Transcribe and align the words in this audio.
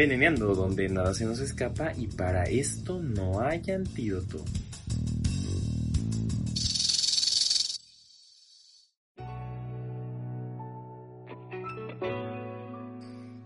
Veneneando 0.00 0.54
donde 0.54 0.88
nada 0.88 1.12
se 1.12 1.26
nos 1.26 1.40
escapa 1.40 1.92
y 1.94 2.06
para 2.06 2.44
esto 2.44 3.00
no 3.02 3.38
hay 3.38 3.60
antídoto. 3.70 4.38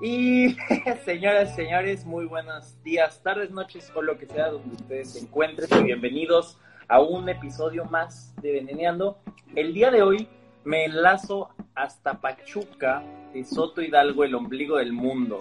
Y 0.01 0.57
señoras, 1.05 1.57
señores, 1.57 2.05
muy 2.07 2.27
buenos 2.27 2.81
días, 2.85 3.21
tardes, 3.25 3.51
noches 3.51 3.91
o 3.93 4.01
lo 4.01 4.17
que 4.17 4.27
sea 4.27 4.51
donde 4.51 4.77
ustedes 4.77 5.15
se 5.15 5.19
encuentren 5.19 5.69
y 5.81 5.83
bienvenidos 5.83 6.61
a 6.87 7.01
un 7.01 7.29
episodio 7.29 7.85
más 7.87 8.33
de 8.41 8.53
Veneneando. 8.53 9.19
El 9.57 9.75
día 9.75 9.91
de 9.91 10.03
hoy 10.03 10.29
me 10.63 10.85
enlazo 10.85 11.49
hasta 11.75 12.21
Pachuca, 12.21 13.03
de 13.33 13.43
Soto 13.43 13.83
Hidalgo, 13.83 14.23
el 14.23 14.37
ombligo 14.37 14.77
del 14.77 14.93
mundo, 14.93 15.41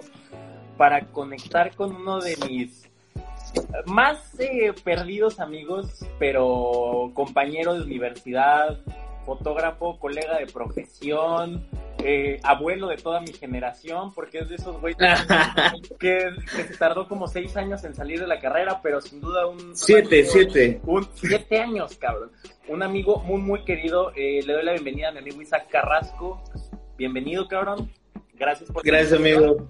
para 0.76 1.06
conectar 1.06 1.74
con 1.74 1.94
uno 1.94 2.20
de 2.20 2.36
mis 2.48 2.90
más 3.86 4.38
eh, 4.40 4.72
perdidos 4.82 5.40
amigos, 5.40 6.04
pero 6.18 7.10
compañero 7.14 7.74
de 7.74 7.82
universidad, 7.82 8.78
fotógrafo, 9.24 9.98
colega 9.98 10.38
de 10.38 10.46
profesión, 10.46 11.66
eh, 11.98 12.40
abuelo 12.42 12.88
de 12.88 12.96
toda 12.96 13.20
mi 13.20 13.32
generación, 13.32 14.12
porque 14.12 14.38
es 14.38 14.48
de 14.48 14.56
esos 14.56 14.80
güeyes 14.80 14.98
que, 15.98 16.30
que, 16.56 16.64
se 16.64 16.76
tardó 16.76 17.08
como 17.08 17.26
seis 17.28 17.56
años 17.56 17.84
en 17.84 17.94
salir 17.94 18.20
de 18.20 18.26
la 18.26 18.40
carrera, 18.40 18.80
pero 18.82 19.00
sin 19.00 19.20
duda 19.20 19.46
un... 19.46 19.76
Siete, 19.76 20.20
amigo, 20.20 20.32
siete. 20.32 20.80
Un, 20.84 21.08
siete 21.14 21.60
años, 21.60 21.96
cabrón. 21.96 22.30
Un 22.68 22.82
amigo 22.82 23.18
muy, 23.20 23.40
muy 23.40 23.64
querido. 23.64 24.12
Eh, 24.16 24.40
le 24.44 24.52
doy 24.52 24.64
la 24.64 24.72
bienvenida 24.72 25.08
a 25.08 25.12
mi 25.12 25.18
amigo 25.18 25.40
Isaac 25.40 25.68
Carrasco. 25.70 26.42
Bienvenido, 26.96 27.46
cabrón. 27.48 27.90
Gracias 28.34 28.70
por... 28.70 28.82
Gracias, 28.84 29.18
amigo. 29.18 29.66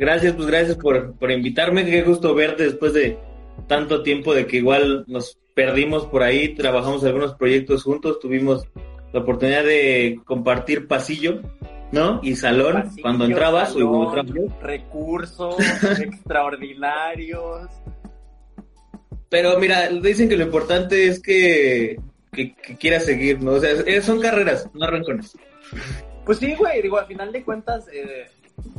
Gracias, 0.00 0.32
pues 0.32 0.48
gracias 0.48 0.78
por, 0.78 1.14
por 1.18 1.30
invitarme. 1.30 1.84
Qué 1.84 2.00
gusto 2.00 2.34
verte 2.34 2.64
después 2.64 2.94
de 2.94 3.18
tanto 3.66 4.02
tiempo 4.02 4.32
de 4.32 4.46
que 4.46 4.56
igual 4.56 5.04
nos 5.06 5.38
perdimos 5.54 6.06
por 6.06 6.22
ahí, 6.22 6.54
trabajamos 6.54 7.04
algunos 7.04 7.34
proyectos 7.34 7.82
juntos, 7.82 8.18
tuvimos 8.18 8.66
la 9.12 9.20
oportunidad 9.20 9.62
de 9.62 10.18
compartir 10.24 10.88
pasillo, 10.88 11.42
¿no? 11.92 12.18
Y 12.22 12.34
salón 12.36 12.84
Pasillo, 12.84 13.02
cuando 13.02 13.26
entrabas 13.26 13.74
salón, 13.74 13.94
o 13.94 14.18
entrabas. 14.18 14.62
recursos 14.62 15.56
extraordinarios. 16.00 17.68
Pero 19.28 19.58
mira, 19.58 19.88
dicen 19.88 20.30
que 20.30 20.36
lo 20.38 20.44
importante 20.44 21.08
es 21.08 21.20
que, 21.20 22.00
que, 22.32 22.54
que 22.54 22.76
quieras 22.78 23.04
seguir, 23.04 23.42
¿no? 23.42 23.50
O 23.52 23.60
sea, 23.60 24.00
son 24.00 24.18
carreras, 24.18 24.66
no 24.72 24.82
arrancones. 24.82 25.36
Pues 26.24 26.38
sí, 26.38 26.54
güey, 26.54 26.80
digo, 26.80 26.98
al 26.98 27.06
final 27.06 27.30
de 27.32 27.44
cuentas, 27.44 27.86
eh, 27.92 28.28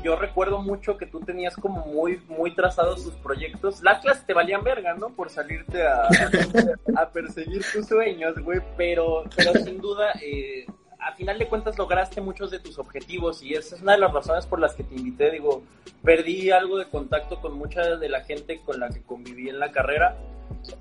yo 0.03 0.15
recuerdo 0.15 0.61
mucho 0.61 0.97
que 0.97 1.05
tú 1.05 1.19
tenías 1.19 1.55
como 1.55 1.85
muy, 1.85 2.21
muy 2.27 2.53
trazados 2.53 3.03
tus 3.03 3.13
proyectos. 3.15 3.81
Las 3.81 4.01
clases 4.01 4.25
te 4.25 4.33
valían 4.33 4.63
verga, 4.63 4.93
¿no? 4.95 5.09
Por 5.09 5.29
salirte 5.29 5.83
a, 5.85 6.07
a 6.95 7.09
perseguir 7.09 7.63
tus 7.71 7.87
sueños, 7.87 8.37
güey, 8.39 8.59
pero, 8.77 9.23
pero 9.35 9.53
sin 9.53 9.79
duda, 9.79 10.11
eh, 10.21 10.65
a 10.99 11.13
final 11.13 11.37
de 11.39 11.47
cuentas 11.47 11.77
lograste 11.77 12.21
muchos 12.21 12.51
de 12.51 12.59
tus 12.59 12.77
objetivos 12.77 13.41
y 13.41 13.53
esa 13.53 13.75
es 13.75 13.81
una 13.81 13.93
de 13.93 13.99
las 13.99 14.13
razones 14.13 14.45
por 14.45 14.59
las 14.59 14.73
que 14.73 14.83
te 14.83 14.95
invité, 14.95 15.31
digo, 15.31 15.63
perdí 16.03 16.51
algo 16.51 16.77
de 16.77 16.85
contacto 16.85 17.41
con 17.41 17.53
mucha 17.53 17.95
de 17.95 18.09
la 18.09 18.21
gente 18.21 18.61
con 18.63 18.79
la 18.79 18.89
que 18.89 19.01
conviví 19.01 19.49
en 19.49 19.59
la 19.59 19.71
carrera, 19.71 20.17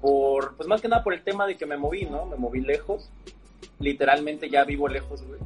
por, 0.01 0.57
pues 0.57 0.69
más 0.69 0.81
que 0.81 0.89
nada 0.89 1.03
por 1.03 1.15
el 1.15 1.23
tema 1.23 1.47
de 1.47 1.57
que 1.57 1.67
me 1.67 1.77
moví, 1.77 2.05
¿no? 2.05 2.27
Me 2.27 2.37
moví 2.37 2.61
lejos, 2.61 3.11
literalmente 3.79 4.51
ya 4.51 4.65
vivo 4.65 4.89
lejos, 4.89 5.23
güey. 5.23 5.41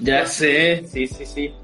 Ya 0.00 0.26
sé. 0.26 0.84
Sí, 0.86 1.06
sí, 1.06 1.24
sí. 1.24 1.54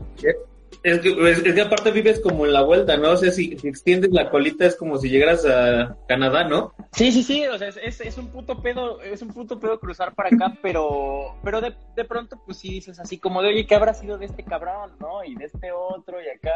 Es 0.84 1.00
que, 1.00 1.30
es, 1.30 1.38
es 1.38 1.54
que 1.54 1.62
aparte 1.62 1.90
vives 1.90 2.20
como 2.20 2.44
en 2.44 2.52
la 2.52 2.60
vuelta, 2.60 2.98
¿no? 2.98 3.12
O 3.12 3.16
sea, 3.16 3.30
si, 3.30 3.56
extiendes 3.64 4.12
la 4.12 4.28
colita 4.28 4.66
es 4.66 4.76
como 4.76 4.98
si 4.98 5.08
llegaras 5.08 5.46
a 5.46 5.96
Canadá, 6.06 6.44
¿no? 6.44 6.74
Sí, 6.92 7.10
sí, 7.10 7.22
sí, 7.22 7.46
o 7.46 7.56
sea, 7.56 7.68
es, 7.68 7.78
es, 7.82 8.02
es 8.02 8.18
un 8.18 8.28
puto 8.28 8.60
pedo, 8.60 9.00
es 9.00 9.22
un 9.22 9.32
puto 9.32 9.58
pedo 9.58 9.80
cruzar 9.80 10.14
para 10.14 10.28
acá, 10.28 10.58
pero, 10.62 11.36
pero 11.42 11.62
de, 11.62 11.74
de 11.96 12.04
pronto, 12.04 12.38
pues 12.44 12.58
sí 12.58 12.68
dices 12.68 13.00
así 13.00 13.18
como 13.18 13.40
de, 13.40 13.48
oye, 13.48 13.66
¿qué 13.66 13.74
habrá 13.74 13.94
sido 13.94 14.18
de 14.18 14.26
este 14.26 14.44
cabrón, 14.44 14.92
no? 15.00 15.24
Y 15.24 15.34
de 15.36 15.46
este 15.46 15.72
otro 15.72 16.18
y 16.20 16.28
acá. 16.28 16.52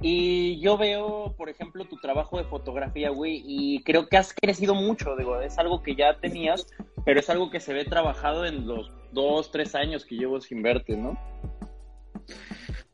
Y 0.00 0.58
yo 0.60 0.76
veo, 0.76 1.34
por 1.36 1.48
ejemplo, 1.48 1.84
tu 1.84 1.96
trabajo 1.98 2.38
de 2.38 2.44
fotografía, 2.44 3.10
güey, 3.10 3.44
y 3.46 3.84
creo 3.84 4.08
que 4.08 4.16
has 4.16 4.34
crecido 4.34 4.74
mucho, 4.74 5.14
digo, 5.14 5.40
es 5.40 5.58
algo 5.58 5.80
que 5.80 5.94
ya 5.94 6.18
tenías, 6.18 6.66
pero 7.04 7.20
es 7.20 7.30
algo 7.30 7.50
que 7.50 7.60
se 7.60 7.72
ve 7.72 7.84
trabajado 7.84 8.46
en 8.46 8.66
los 8.66 8.90
dos, 9.12 9.52
tres 9.52 9.76
años 9.76 10.04
que 10.04 10.16
llevo 10.16 10.40
sin 10.40 10.60
verte, 10.60 10.96
¿no? 10.96 11.16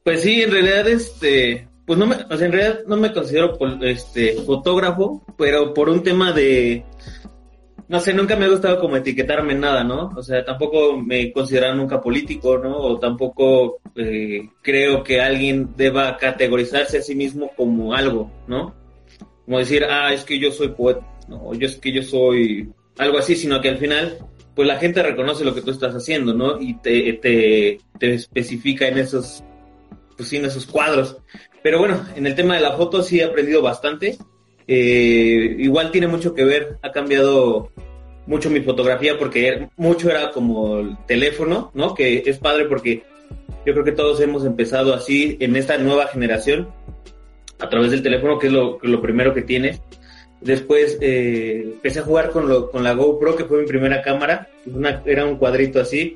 Pues 0.07 0.23
sí, 0.23 0.41
en 0.41 0.53
realidad, 0.53 0.87
este, 0.87 1.69
pues 1.85 1.99
no 1.99 2.07
me, 2.07 2.15
o 2.15 2.37
sea, 2.37 2.47
en 2.47 2.53
realidad 2.53 2.85
no 2.87 2.97
me 2.97 3.13
considero 3.13 3.59
este 3.83 4.35
fotógrafo, 4.35 5.25
pero 5.37 5.75
por 5.75 5.89
un 5.89 6.05
tema 6.05 6.31
de, 6.31 6.85
no 7.89 7.99
sé, 7.99 8.15
nunca 8.15 8.37
me 8.37 8.45
ha 8.45 8.51
gustado 8.51 8.79
como 8.79 8.95
etiquetarme 8.95 9.57
nada, 9.57 9.83
¿no? 9.83 10.13
O 10.17 10.23
sea, 10.23 10.45
tampoco 10.45 10.97
me 10.97 11.33
considero 11.33 11.75
nunca 11.75 12.01
político, 12.01 12.57
¿no? 12.57 12.77
O 12.77 13.01
tampoco 13.01 13.81
eh, 13.97 14.49
creo 14.63 15.03
que 15.03 15.21
alguien 15.21 15.71
deba 15.77 16.17
categorizarse 16.19 16.99
a 16.99 17.03
sí 17.03 17.17
mismo 17.17 17.51
como 17.57 17.93
algo, 17.93 18.31
¿no? 18.47 18.77
Como 19.45 19.59
decir, 19.59 19.87
ah, 19.91 20.13
es 20.15 20.23
que 20.23 20.39
yo 20.39 20.53
soy 20.53 20.69
poeta, 20.69 21.05
no, 21.29 21.53
yo 21.55 21.67
es 21.67 21.79
que 21.79 21.91
yo 21.91 22.05
soy 22.05 22.73
algo 22.97 23.19
así, 23.19 23.35
sino 23.35 23.61
que 23.61 23.71
al 23.71 23.79
final, 23.79 24.19
pues 24.55 24.69
la 24.69 24.79
gente 24.79 25.03
reconoce 25.03 25.45
lo 25.45 25.53
que 25.53 25.63
tú 25.63 25.73
estás 25.73 25.97
haciendo, 25.97 26.33
¿no? 26.33 26.61
Y 26.61 26.75
te, 26.75 27.13
te, 27.15 27.81
te 27.99 28.15
especifica 28.15 28.87
en 28.87 28.99
esos 28.99 29.43
pues 30.17 30.29
sí, 30.29 30.37
esos 30.37 30.67
cuadros. 30.67 31.17
Pero 31.63 31.79
bueno, 31.79 32.07
en 32.15 32.27
el 32.27 32.35
tema 32.35 32.55
de 32.55 32.61
la 32.61 32.77
foto 32.77 33.03
sí 33.03 33.21
he 33.21 33.25
aprendido 33.25 33.63
bastante. 33.63 34.17
Eh, 34.69 35.57
igual 35.59 35.91
tiene 35.91 36.09
mucho 36.09 36.35
que 36.35 36.45
ver, 36.45 36.79
ha 36.83 36.91
cambiado 36.91 37.71
mucho 38.27 38.51
mi 38.51 38.61
fotografía 38.61 39.19
porque 39.19 39.69
mucho 39.77 40.11
era 40.11 40.33
como 40.33 40.79
el 40.79 40.97
teléfono, 41.07 41.71
¿no? 41.75 41.95
Que 41.95 42.23
es 42.27 42.39
padre 42.39 42.65
porque 42.65 43.05
yo 43.65 43.73
creo 43.73 43.85
que 43.85 43.93
todos 43.93 44.21
hemos 44.21 44.45
empezado 44.45 44.95
así 44.95 45.37
en 45.41 45.57
esta 45.57 45.79
nueva 45.79 46.09
generación 46.09 46.69
a 47.59 47.69
través 47.69 47.91
del 47.91 48.03
teléfono, 48.03 48.39
que 48.39 48.49
es 48.49 48.53
lo, 48.53 48.79
lo 48.83 49.01
primero 49.01 49.35
que 49.35 49.43
tienes. 49.43 49.81
Después 50.41 50.99
eh, 51.01 51.63
empecé 51.65 52.01
a 52.01 52.05
jugar 52.05 52.31
con, 52.31 52.49
lo, 52.49 52.71
con 52.71 52.85
la 52.85 52.93
GoPro, 52.93 53.37
que 53.37 53.45
fue 53.45 53.61
mi 53.61 53.67
primera 53.67 54.03
cámara. 54.03 54.49
Una, 54.67 55.03
era 55.07 55.25
un 55.25 55.37
cuadrito 55.37 55.81
así. 55.81 56.15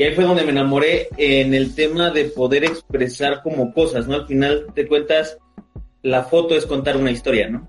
Y 0.00 0.02
ahí 0.02 0.14
fue 0.14 0.24
donde 0.24 0.44
me 0.44 0.52
enamoré 0.52 1.08
en 1.18 1.52
el 1.52 1.74
tema 1.74 2.08
de 2.08 2.24
poder 2.24 2.64
expresar 2.64 3.42
como 3.42 3.70
cosas, 3.74 4.08
¿no? 4.08 4.14
Al 4.14 4.26
final 4.26 4.68
te 4.74 4.88
cuentas, 4.88 5.36
la 6.00 6.22
foto 6.22 6.54
es 6.54 6.64
contar 6.64 6.96
una 6.96 7.10
historia, 7.10 7.50
¿no? 7.50 7.68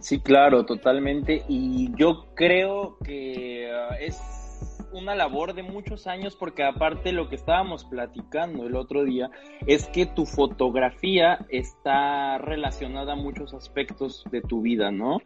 Sí, 0.00 0.18
claro, 0.18 0.66
totalmente. 0.66 1.44
Y 1.48 1.94
yo 1.96 2.26
creo 2.34 2.98
que 3.04 3.70
uh, 3.70 3.94
es 4.00 4.16
una 4.94 5.14
labor 5.14 5.54
de 5.54 5.62
muchos 5.62 6.06
años 6.06 6.36
porque 6.36 6.62
aparte 6.62 7.12
lo 7.12 7.28
que 7.28 7.36
estábamos 7.36 7.84
platicando 7.84 8.66
el 8.66 8.76
otro 8.76 9.04
día 9.04 9.30
es 9.66 9.86
que 9.88 10.06
tu 10.06 10.24
fotografía 10.24 11.44
está 11.48 12.38
relacionada 12.38 13.12
a 13.12 13.16
muchos 13.16 13.52
aspectos 13.54 14.24
de 14.30 14.40
tu 14.40 14.62
vida, 14.62 14.90
¿no? 14.90 15.20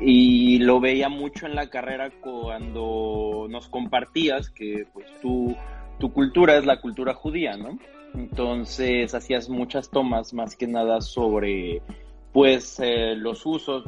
Y 0.00 0.58
lo 0.60 0.80
veía 0.80 1.08
mucho 1.08 1.46
en 1.46 1.54
la 1.54 1.68
carrera 1.68 2.10
cuando 2.20 3.46
nos 3.50 3.68
compartías 3.68 4.50
que 4.50 4.86
pues 4.92 5.06
tu 5.20 6.12
cultura 6.12 6.56
es 6.56 6.64
la 6.64 6.80
cultura 6.80 7.12
judía, 7.12 7.56
¿no? 7.56 7.78
Entonces 8.14 9.14
hacías 9.14 9.48
muchas 9.48 9.90
tomas 9.90 10.32
más 10.32 10.56
que 10.56 10.66
nada 10.66 11.00
sobre 11.00 11.82
pues 12.32 12.78
eh, 12.80 13.14
los 13.16 13.44
usos, 13.46 13.84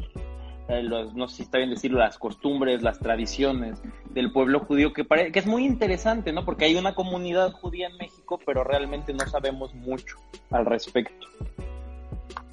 eh, 0.70 0.82
los, 0.82 1.14
no 1.14 1.28
sé 1.28 1.36
si 1.36 1.42
está 1.42 1.58
bien 1.58 1.70
decirlo, 1.70 1.98
las 1.98 2.18
costumbres, 2.18 2.82
las 2.82 2.98
tradiciones 2.98 3.78
del 4.10 4.32
pueblo 4.32 4.60
judío, 4.60 4.92
que, 4.92 5.04
pare, 5.04 5.32
que 5.32 5.38
es 5.38 5.46
muy 5.46 5.64
interesante, 5.64 6.32
¿no? 6.32 6.44
Porque 6.44 6.66
hay 6.66 6.76
una 6.76 6.94
comunidad 6.94 7.52
judía 7.52 7.88
en 7.88 7.96
México, 7.96 8.38
pero 8.44 8.64
realmente 8.64 9.12
no 9.12 9.26
sabemos 9.26 9.74
mucho 9.74 10.16
al 10.50 10.66
respecto. 10.66 11.26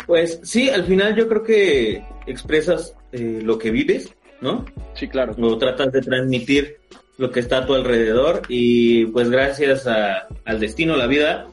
Pues 0.05 0.39
sí, 0.43 0.69
al 0.69 0.85
final 0.85 1.15
yo 1.15 1.27
creo 1.27 1.43
que 1.43 2.05
expresas 2.25 2.95
eh, 3.11 3.41
lo 3.43 3.57
que 3.57 3.71
vives, 3.71 4.15
¿no? 4.41 4.65
Sí, 4.93 5.07
claro. 5.07 5.35
O 5.39 5.57
tratas 5.57 5.91
de 5.91 6.01
transmitir 6.01 6.77
lo 7.17 7.31
que 7.31 7.39
está 7.39 7.59
a 7.59 7.65
tu 7.65 7.73
alrededor 7.73 8.43
y 8.47 9.05
pues 9.07 9.29
gracias 9.29 9.87
a, 9.87 10.27
al 10.45 10.59
destino, 10.59 10.95
la 10.95 11.07
vida, 11.07 11.47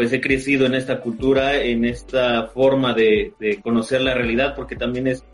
pues 0.00 0.12
he 0.12 0.20
crecido 0.20 0.66
en 0.66 0.74
esta 0.74 1.00
cultura, 1.00 1.56
en 1.62 1.84
esta 1.84 2.46
forma 2.48 2.94
de, 2.94 3.34
conocer 3.62 4.00
la 4.00 4.14
realidad, 4.14 4.54
porque 4.56 4.74
también 4.74 5.06
es, 5.06 5.24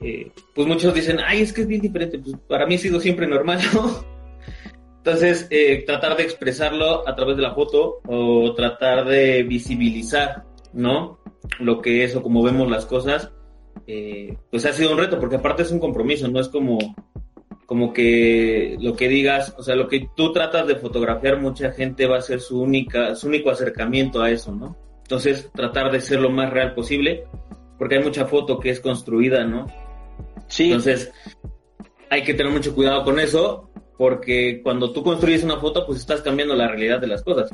eh, 0.00 0.30
pues 0.54 0.66
muchos 0.66 0.94
dicen, 0.94 1.18
ay, 1.24 1.42
es 1.42 1.52
que 1.52 1.62
es 1.62 1.66
bien 1.66 1.80
diferente, 1.80 2.18
pues 2.18 2.36
para 2.48 2.66
mí 2.66 2.74
ha 2.76 2.78
sido 2.78 3.00
siempre 3.00 3.26
normal, 3.26 3.60
¿no? 3.74 4.04
Entonces, 4.98 5.46
eh, 5.50 5.84
tratar 5.86 6.16
de 6.16 6.24
expresarlo 6.24 7.08
a 7.08 7.14
través 7.16 7.36
de 7.36 7.42
la 7.42 7.54
foto 7.54 8.00
o 8.06 8.52
tratar 8.54 9.06
de 9.06 9.42
visibilizar, 9.44 10.44
¿no? 10.74 11.18
Lo 11.58 11.80
que 11.80 12.04
es 12.04 12.14
o 12.16 12.22
como 12.22 12.42
vemos 12.42 12.70
las 12.70 12.84
cosas, 12.84 13.32
eh, 13.86 14.36
pues 14.50 14.66
ha 14.66 14.72
sido 14.72 14.92
un 14.92 14.98
reto, 14.98 15.18
porque 15.18 15.36
aparte 15.36 15.62
es 15.62 15.70
un 15.70 15.80
compromiso, 15.80 16.28
no 16.28 16.38
es 16.38 16.48
como, 16.48 16.78
como 17.64 17.92
que 17.92 18.76
lo 18.78 18.94
que 18.94 19.08
digas, 19.08 19.54
o 19.56 19.62
sea, 19.62 19.74
lo 19.74 19.88
que 19.88 20.08
tú 20.14 20.32
tratas 20.32 20.66
de 20.66 20.76
fotografiar, 20.76 21.40
mucha 21.40 21.72
gente 21.72 22.06
va 22.06 22.18
a 22.18 22.22
ser 22.22 22.40
su 22.40 22.60
única, 22.60 23.14
su 23.14 23.28
único 23.28 23.50
acercamiento 23.50 24.20
a 24.20 24.30
eso, 24.30 24.52
¿no? 24.52 24.76
Entonces, 25.02 25.50
tratar 25.54 25.90
de 25.90 26.00
ser 26.00 26.20
lo 26.20 26.30
más 26.30 26.50
real 26.50 26.74
posible, 26.74 27.24
porque 27.80 27.96
hay 27.96 28.04
mucha 28.04 28.26
foto 28.26 28.60
que 28.60 28.68
es 28.68 28.78
construida, 28.78 29.42
¿no? 29.46 29.64
Sí. 30.48 30.64
Entonces, 30.64 31.10
hay 32.10 32.22
que 32.22 32.34
tener 32.34 32.52
mucho 32.52 32.74
cuidado 32.74 33.02
con 33.04 33.18
eso, 33.18 33.70
porque 33.96 34.60
cuando 34.62 34.92
tú 34.92 35.02
construyes 35.02 35.44
una 35.44 35.58
foto, 35.58 35.86
pues 35.86 36.00
estás 36.00 36.20
cambiando 36.20 36.54
la 36.54 36.68
realidad 36.68 37.00
de 37.00 37.06
las 37.06 37.22
cosas. 37.22 37.50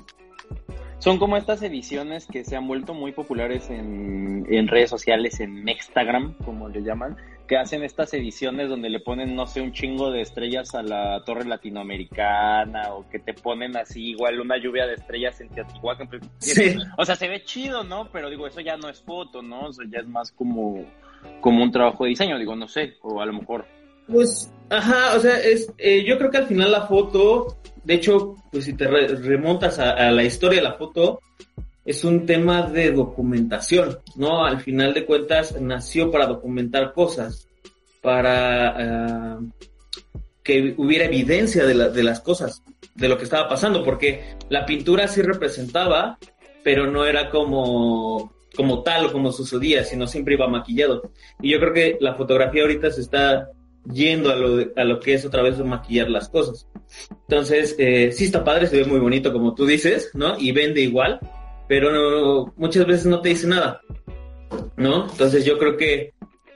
Son 0.98 1.18
como 1.18 1.36
estas 1.36 1.62
ediciones 1.62 2.26
que 2.26 2.44
se 2.44 2.56
han 2.56 2.66
vuelto 2.66 2.94
muy 2.94 3.12
populares 3.12 3.68
en, 3.70 4.46
en 4.48 4.68
redes 4.68 4.90
sociales, 4.90 5.40
en 5.40 5.68
Instagram, 5.68 6.34
como 6.44 6.68
le 6.68 6.82
llaman, 6.82 7.16
que 7.46 7.56
hacen 7.56 7.84
estas 7.84 8.12
ediciones 8.14 8.68
donde 8.68 8.90
le 8.90 9.00
ponen, 9.00 9.34
no 9.34 9.46
sé, 9.46 9.60
un 9.60 9.72
chingo 9.72 10.10
de 10.10 10.22
estrellas 10.22 10.74
a 10.74 10.82
la 10.82 11.22
torre 11.24 11.44
latinoamericana 11.44 12.94
o 12.94 13.08
que 13.08 13.18
te 13.18 13.34
ponen 13.34 13.76
así 13.76 14.10
igual 14.10 14.40
una 14.40 14.56
lluvia 14.58 14.86
de 14.86 14.94
estrellas 14.94 15.40
en 15.40 15.48
Teotihuacán. 15.50 16.08
Sí. 16.38 16.76
O 16.98 17.04
sea, 17.04 17.14
se 17.14 17.28
ve 17.28 17.42
chido, 17.44 17.84
¿no? 17.84 18.08
Pero 18.12 18.30
digo, 18.30 18.46
eso 18.46 18.60
ya 18.60 18.76
no 18.76 18.88
es 18.88 19.00
foto, 19.00 19.42
¿no? 19.42 19.66
O 19.66 19.72
sea, 19.72 19.86
ya 19.88 20.00
es 20.00 20.08
más 20.08 20.32
como, 20.32 20.84
como 21.40 21.62
un 21.62 21.70
trabajo 21.70 22.04
de 22.04 22.10
diseño, 22.10 22.38
digo, 22.38 22.56
no 22.56 22.68
sé, 22.68 22.94
o 23.02 23.20
a 23.20 23.26
lo 23.26 23.32
mejor. 23.32 23.66
Pues, 24.08 24.52
ajá, 24.70 25.16
o 25.16 25.20
sea, 25.20 25.38
es, 25.40 25.72
eh, 25.78 26.04
yo 26.04 26.18
creo 26.18 26.30
que 26.30 26.38
al 26.38 26.46
final 26.46 26.72
la 26.72 26.86
foto, 26.86 27.58
de 27.86 27.94
hecho, 27.94 28.34
pues 28.50 28.64
si 28.64 28.72
te 28.72 28.86
remontas 28.88 29.78
a 29.78 30.10
la 30.10 30.24
historia 30.24 30.58
de 30.58 30.64
la 30.64 30.74
foto, 30.74 31.20
es 31.86 32.02
un 32.02 32.26
tema 32.26 32.62
de 32.62 32.90
documentación, 32.90 34.00
¿no? 34.16 34.44
Al 34.44 34.60
final 34.60 34.92
de 34.92 35.06
cuentas 35.06 35.58
nació 35.60 36.10
para 36.10 36.26
documentar 36.26 36.92
cosas, 36.92 37.48
para 38.02 39.38
eh, 39.38 39.38
que 40.42 40.74
hubiera 40.76 41.04
evidencia 41.04 41.64
de, 41.64 41.90
de 41.90 42.02
las 42.02 42.20
cosas, 42.20 42.64
de 42.96 43.08
lo 43.08 43.16
que 43.16 43.22
estaba 43.22 43.48
pasando, 43.48 43.84
porque 43.84 44.34
la 44.48 44.66
pintura 44.66 45.06
sí 45.06 45.22
representaba, 45.22 46.18
pero 46.64 46.90
no 46.90 47.04
era 47.04 47.30
como, 47.30 48.32
como 48.56 48.82
tal 48.82 49.06
o 49.06 49.12
como 49.12 49.30
sucedía, 49.30 49.84
sino 49.84 50.08
siempre 50.08 50.34
iba 50.34 50.48
maquillado. 50.48 51.12
Y 51.40 51.52
yo 51.52 51.60
creo 51.60 51.72
que 51.72 51.98
la 52.00 52.16
fotografía 52.16 52.62
ahorita 52.62 52.90
se 52.90 53.02
está 53.02 53.52
yendo 53.92 54.30
a 54.30 54.36
lo, 54.36 54.66
a 54.76 54.84
lo 54.84 55.00
que 55.00 55.14
es 55.14 55.24
otra 55.24 55.42
vez 55.42 55.58
maquillar 55.58 56.10
las 56.10 56.28
cosas. 56.28 56.66
Entonces, 57.28 57.74
eh, 57.78 58.12
sí 58.12 58.24
está 58.24 58.44
padre, 58.44 58.66
se 58.66 58.78
ve 58.78 58.84
muy 58.84 59.00
bonito 59.00 59.32
como 59.32 59.54
tú 59.54 59.66
dices, 59.66 60.10
¿no? 60.14 60.38
Y 60.38 60.52
vende 60.52 60.80
igual, 60.80 61.20
pero 61.68 62.52
muchas 62.56 62.86
veces 62.86 63.06
no 63.06 63.20
te 63.20 63.30
dice 63.30 63.46
nada, 63.46 63.80
¿no? 64.76 65.08
Entonces 65.08 65.44
yo 65.44 65.58
creo 65.58 65.76
que 65.76 66.14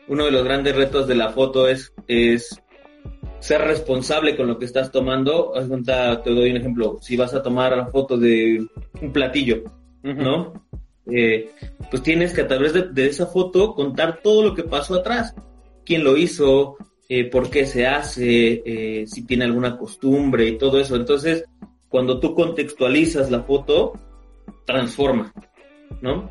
uno 0.09 0.25
de 0.25 0.31
los 0.33 0.45
grandes 0.45 0.75
retos 0.77 1.07
de 1.07 1.15
la 1.15 1.31
foto 1.31 1.69
es, 1.69 1.93
es 2.09 2.61
ser 3.41 3.63
responsable 3.63 4.37
con 4.37 4.47
lo 4.47 4.59
que 4.59 4.65
estás 4.67 4.91
tomando. 4.91 5.53
Te 5.53 6.31
doy 6.31 6.51
un 6.51 6.57
ejemplo, 6.57 6.99
si 7.01 7.17
vas 7.17 7.35
a 7.35 7.43
tomar 7.43 7.77
la 7.77 7.87
foto 7.87 8.17
de 8.17 8.67
un 9.01 9.13
platillo, 9.13 9.65
¿no? 10.03 10.53
Eh, 11.07 11.51
pues 11.91 12.03
tienes 12.03 12.33
que 12.33 12.43
a 12.43 12.49
través 12.49 12.73
de, 12.73 13.07
esa 13.07 13.27
foto 13.27 13.75
contar 13.75 14.21
todo 14.23 14.43
lo 14.43 14.55
que 14.55 14.63
pasó 14.63 14.95
atrás, 14.95 15.35
quién 15.85 16.05
lo 16.05 16.17
hizo, 16.17 16.77
eh, 17.13 17.25
por 17.25 17.51
qué 17.51 17.67
se 17.67 17.89
hace, 17.89 18.63
eh, 18.65 19.05
si 19.09 19.27
tiene 19.27 19.45
alguna 19.45 19.77
costumbre 19.77 20.47
y 20.47 20.57
todo 20.57 20.79
eso. 20.79 20.95
Entonces, 20.95 21.45
cuando 21.89 22.21
tú 22.21 22.37
contextualizas 22.37 23.33
la 23.33 23.43
foto, 23.43 23.95
transforma, 24.65 25.33
¿no? 26.01 26.31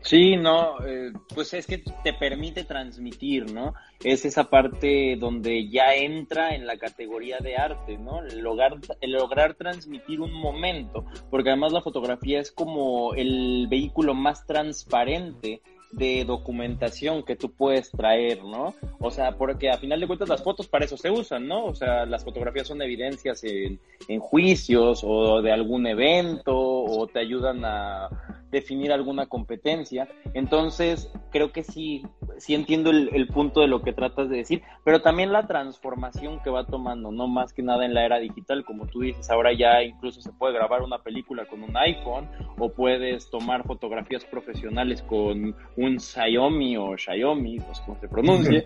Sí, 0.00 0.34
no, 0.34 0.84
eh, 0.84 1.12
pues 1.32 1.54
es 1.54 1.68
que 1.68 1.78
te 1.78 2.12
permite 2.14 2.64
transmitir, 2.64 3.52
¿no? 3.52 3.74
Es 4.02 4.24
esa 4.24 4.50
parte 4.50 5.16
donde 5.16 5.68
ya 5.68 5.94
entra 5.94 6.56
en 6.56 6.66
la 6.66 6.76
categoría 6.76 7.38
de 7.38 7.56
arte, 7.56 7.96
¿no? 7.98 8.20
lograr, 8.22 9.54
transmitir 9.54 10.20
un 10.20 10.32
momento, 10.32 11.04
porque 11.30 11.50
además 11.50 11.72
la 11.72 11.82
fotografía 11.82 12.40
es 12.40 12.50
como 12.50 13.14
el 13.14 13.68
vehículo 13.70 14.14
más 14.14 14.44
transparente 14.44 15.62
de 15.92 16.24
documentación 16.24 17.22
que 17.22 17.36
tú 17.36 17.52
puedes 17.52 17.90
traer, 17.90 18.42
¿no? 18.42 18.74
O 18.98 19.10
sea, 19.10 19.36
porque 19.36 19.70
a 19.70 19.78
final 19.78 20.00
de 20.00 20.06
cuentas 20.06 20.28
las 20.28 20.42
fotos 20.42 20.66
para 20.66 20.86
eso 20.86 20.96
se 20.96 21.10
usan, 21.10 21.46
¿no? 21.46 21.66
O 21.66 21.74
sea, 21.74 22.06
las 22.06 22.24
fotografías 22.24 22.66
son 22.66 22.82
evidencias 22.82 23.44
en, 23.44 23.78
en 24.08 24.20
juicios 24.20 25.02
o 25.04 25.42
de 25.42 25.52
algún 25.52 25.86
evento 25.86 26.54
o 26.56 27.06
te 27.06 27.20
ayudan 27.20 27.64
a 27.64 28.41
definir 28.52 28.92
alguna 28.92 29.26
competencia. 29.26 30.06
Entonces, 30.34 31.10
creo 31.30 31.50
que 31.50 31.64
sí, 31.64 32.06
sí 32.36 32.54
entiendo 32.54 32.90
el, 32.90 33.26
punto 33.28 33.62
de 33.62 33.66
lo 33.66 33.82
que 33.82 33.94
tratas 33.94 34.28
de 34.28 34.36
decir, 34.36 34.62
pero 34.84 35.00
también 35.00 35.32
la 35.32 35.46
transformación 35.46 36.40
que 36.42 36.50
va 36.50 36.66
tomando, 36.66 37.10
no 37.10 37.26
más 37.26 37.54
que 37.54 37.62
nada 37.62 37.86
en 37.86 37.94
la 37.94 38.04
era 38.04 38.18
digital, 38.18 38.64
como 38.64 38.86
tú 38.86 39.00
dices, 39.00 39.30
ahora 39.30 39.52
ya 39.54 39.82
incluso 39.82 40.20
se 40.20 40.32
puede 40.32 40.52
grabar 40.52 40.82
una 40.82 40.98
película 40.98 41.46
con 41.46 41.62
un 41.62 41.74
iPhone 41.76 42.28
o 42.58 42.68
puedes 42.68 43.30
tomar 43.30 43.64
fotografías 43.64 44.24
profesionales 44.24 45.02
con 45.02 45.56
un 45.76 45.98
Xiaomi 45.98 46.76
o 46.76 46.96
Xiaomi, 46.98 47.58
pues 47.60 47.80
como 47.80 47.98
se 47.98 48.08
pronuncie, 48.08 48.64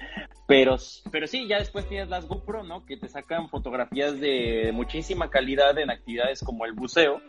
pero, 0.48 0.76
pero 1.12 1.26
sí, 1.28 1.46
ya 1.46 1.58
después 1.58 1.88
tienes 1.88 2.08
las 2.08 2.26
GoPro, 2.26 2.64
¿no? 2.64 2.84
Que 2.84 2.96
te 2.96 3.08
sacan 3.08 3.48
fotografías 3.48 4.18
de 4.20 4.72
muchísima 4.74 5.30
calidad 5.30 5.78
en 5.78 5.90
actividades 5.90 6.42
como 6.42 6.64
el 6.64 6.72
buceo 6.72 7.20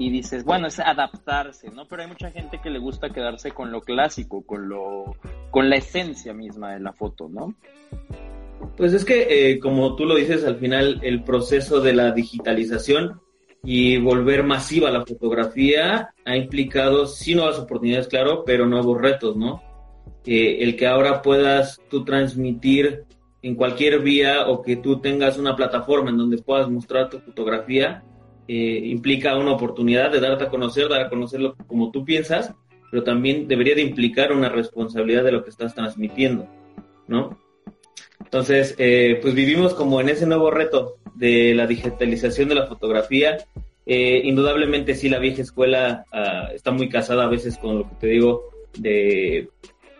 y 0.00 0.08
dices, 0.08 0.44
bueno, 0.44 0.66
es 0.66 0.80
adaptarse, 0.80 1.70
¿no? 1.70 1.86
Pero 1.86 2.00
hay 2.00 2.08
mucha 2.08 2.30
gente 2.30 2.58
que 2.58 2.70
le 2.70 2.78
gusta 2.78 3.10
quedarse 3.10 3.50
con 3.50 3.70
lo 3.70 3.82
clásico, 3.82 4.40
con 4.46 4.66
lo, 4.66 5.14
con 5.50 5.68
la 5.68 5.76
esencia 5.76 6.32
misma 6.32 6.72
de 6.72 6.80
la 6.80 6.94
foto, 6.94 7.28
¿no? 7.28 7.54
Pues 8.78 8.94
es 8.94 9.04
que, 9.04 9.26
eh, 9.28 9.60
como 9.60 9.96
tú 9.96 10.06
lo 10.06 10.14
dices, 10.14 10.42
al 10.46 10.56
final 10.56 11.00
el 11.02 11.22
proceso 11.22 11.82
de 11.82 11.92
la 11.92 12.12
digitalización 12.12 13.20
y 13.62 13.98
volver 13.98 14.42
masiva 14.42 14.90
la 14.90 15.04
fotografía 15.04 16.14
ha 16.24 16.34
implicado, 16.34 17.06
sí, 17.06 17.34
nuevas 17.34 17.58
oportunidades, 17.58 18.08
claro, 18.08 18.42
pero 18.46 18.64
nuevos 18.64 18.98
retos, 18.98 19.36
¿no? 19.36 19.62
El 20.24 20.76
que 20.76 20.86
ahora 20.86 21.20
puedas 21.20 21.78
tú 21.90 22.06
transmitir 22.06 23.04
en 23.42 23.54
cualquier 23.54 24.00
vía 24.00 24.48
o 24.48 24.62
que 24.62 24.76
tú 24.76 24.98
tengas 25.02 25.36
una 25.36 25.56
plataforma 25.56 26.08
en 26.08 26.16
donde 26.16 26.38
puedas 26.38 26.70
mostrar 26.70 27.10
tu 27.10 27.18
fotografía, 27.20 28.02
eh, 28.52 28.80
implica 28.88 29.36
una 29.36 29.52
oportunidad 29.52 30.10
de 30.10 30.18
darte 30.18 30.42
a 30.42 30.48
conocer, 30.48 30.88
dar 30.88 31.02
a 31.02 31.08
conocerlo 31.08 31.54
como 31.68 31.92
tú 31.92 32.04
piensas, 32.04 32.52
pero 32.90 33.04
también 33.04 33.46
debería 33.46 33.76
de 33.76 33.82
implicar 33.82 34.32
una 34.32 34.48
responsabilidad 34.48 35.22
de 35.22 35.30
lo 35.30 35.44
que 35.44 35.50
estás 35.50 35.72
transmitiendo, 35.72 36.48
¿no? 37.06 37.38
Entonces, 38.18 38.74
eh, 38.78 39.20
pues 39.22 39.34
vivimos 39.34 39.72
como 39.72 40.00
en 40.00 40.08
ese 40.08 40.26
nuevo 40.26 40.50
reto 40.50 40.96
de 41.14 41.54
la 41.54 41.68
digitalización 41.68 42.48
de 42.48 42.56
la 42.56 42.66
fotografía. 42.66 43.38
Eh, 43.86 44.22
indudablemente 44.24 44.96
sí, 44.96 45.08
la 45.08 45.20
vieja 45.20 45.42
escuela 45.42 46.04
ah, 46.10 46.48
está 46.52 46.72
muy 46.72 46.88
casada 46.88 47.26
a 47.26 47.28
veces 47.28 47.56
con 47.56 47.78
lo 47.78 47.88
que 47.88 47.94
te 48.00 48.06
digo 48.08 48.50
de 48.76 49.48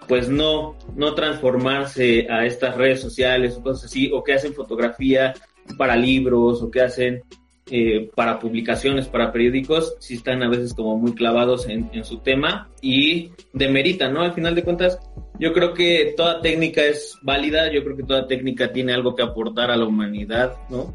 pues 0.09 0.29
no, 0.29 0.77
no 0.97 1.15
transformarse 1.15 2.27
a 2.29 2.45
estas 2.47 2.77
redes 2.77 3.01
sociales 3.01 3.57
o 3.57 3.63
cosas 3.63 3.85
así, 3.85 4.11
o 4.13 4.25
que 4.25 4.33
hacen 4.33 4.55
fotografía 4.55 5.35
para 5.79 5.95
libros, 5.95 6.61
o 6.63 6.69
que 6.69 6.81
hacen 6.81 7.23
eh, 7.71 8.11
para 8.15 8.39
publicaciones, 8.39 9.07
para 9.07 9.33
periódicos, 9.33 9.95
sí 10.01 10.15
están 10.15 10.43
a 10.43 10.49
veces 10.49 10.75
como 10.75 10.99
muy 10.99 11.15
clavados 11.15 11.69
en, 11.69 12.05
su 12.05 12.19
tema 12.19 12.69
y 12.83 13.31
demeritan, 13.53 14.13
¿no? 14.13 14.23
Al 14.23 14.33
final 14.33 14.55
de 14.55 14.65
cuentas, 14.65 14.99
yo 15.39 15.53
creo 15.53 15.73
que 15.73 16.15
toda 16.17 16.41
técnica 16.41 16.83
es 16.83 17.17
válida, 17.23 17.73
yo 17.73 17.85
creo 17.85 17.97
que 17.97 18.03
toda 18.03 18.27
técnica 18.27 18.73
tiene 18.73 18.93
algo 18.93 19.15
que 19.15 19.23
aportar 19.23 19.71
a 19.71 19.77
la 19.77 19.87
humanidad, 19.87 20.57
¿no? 20.69 20.95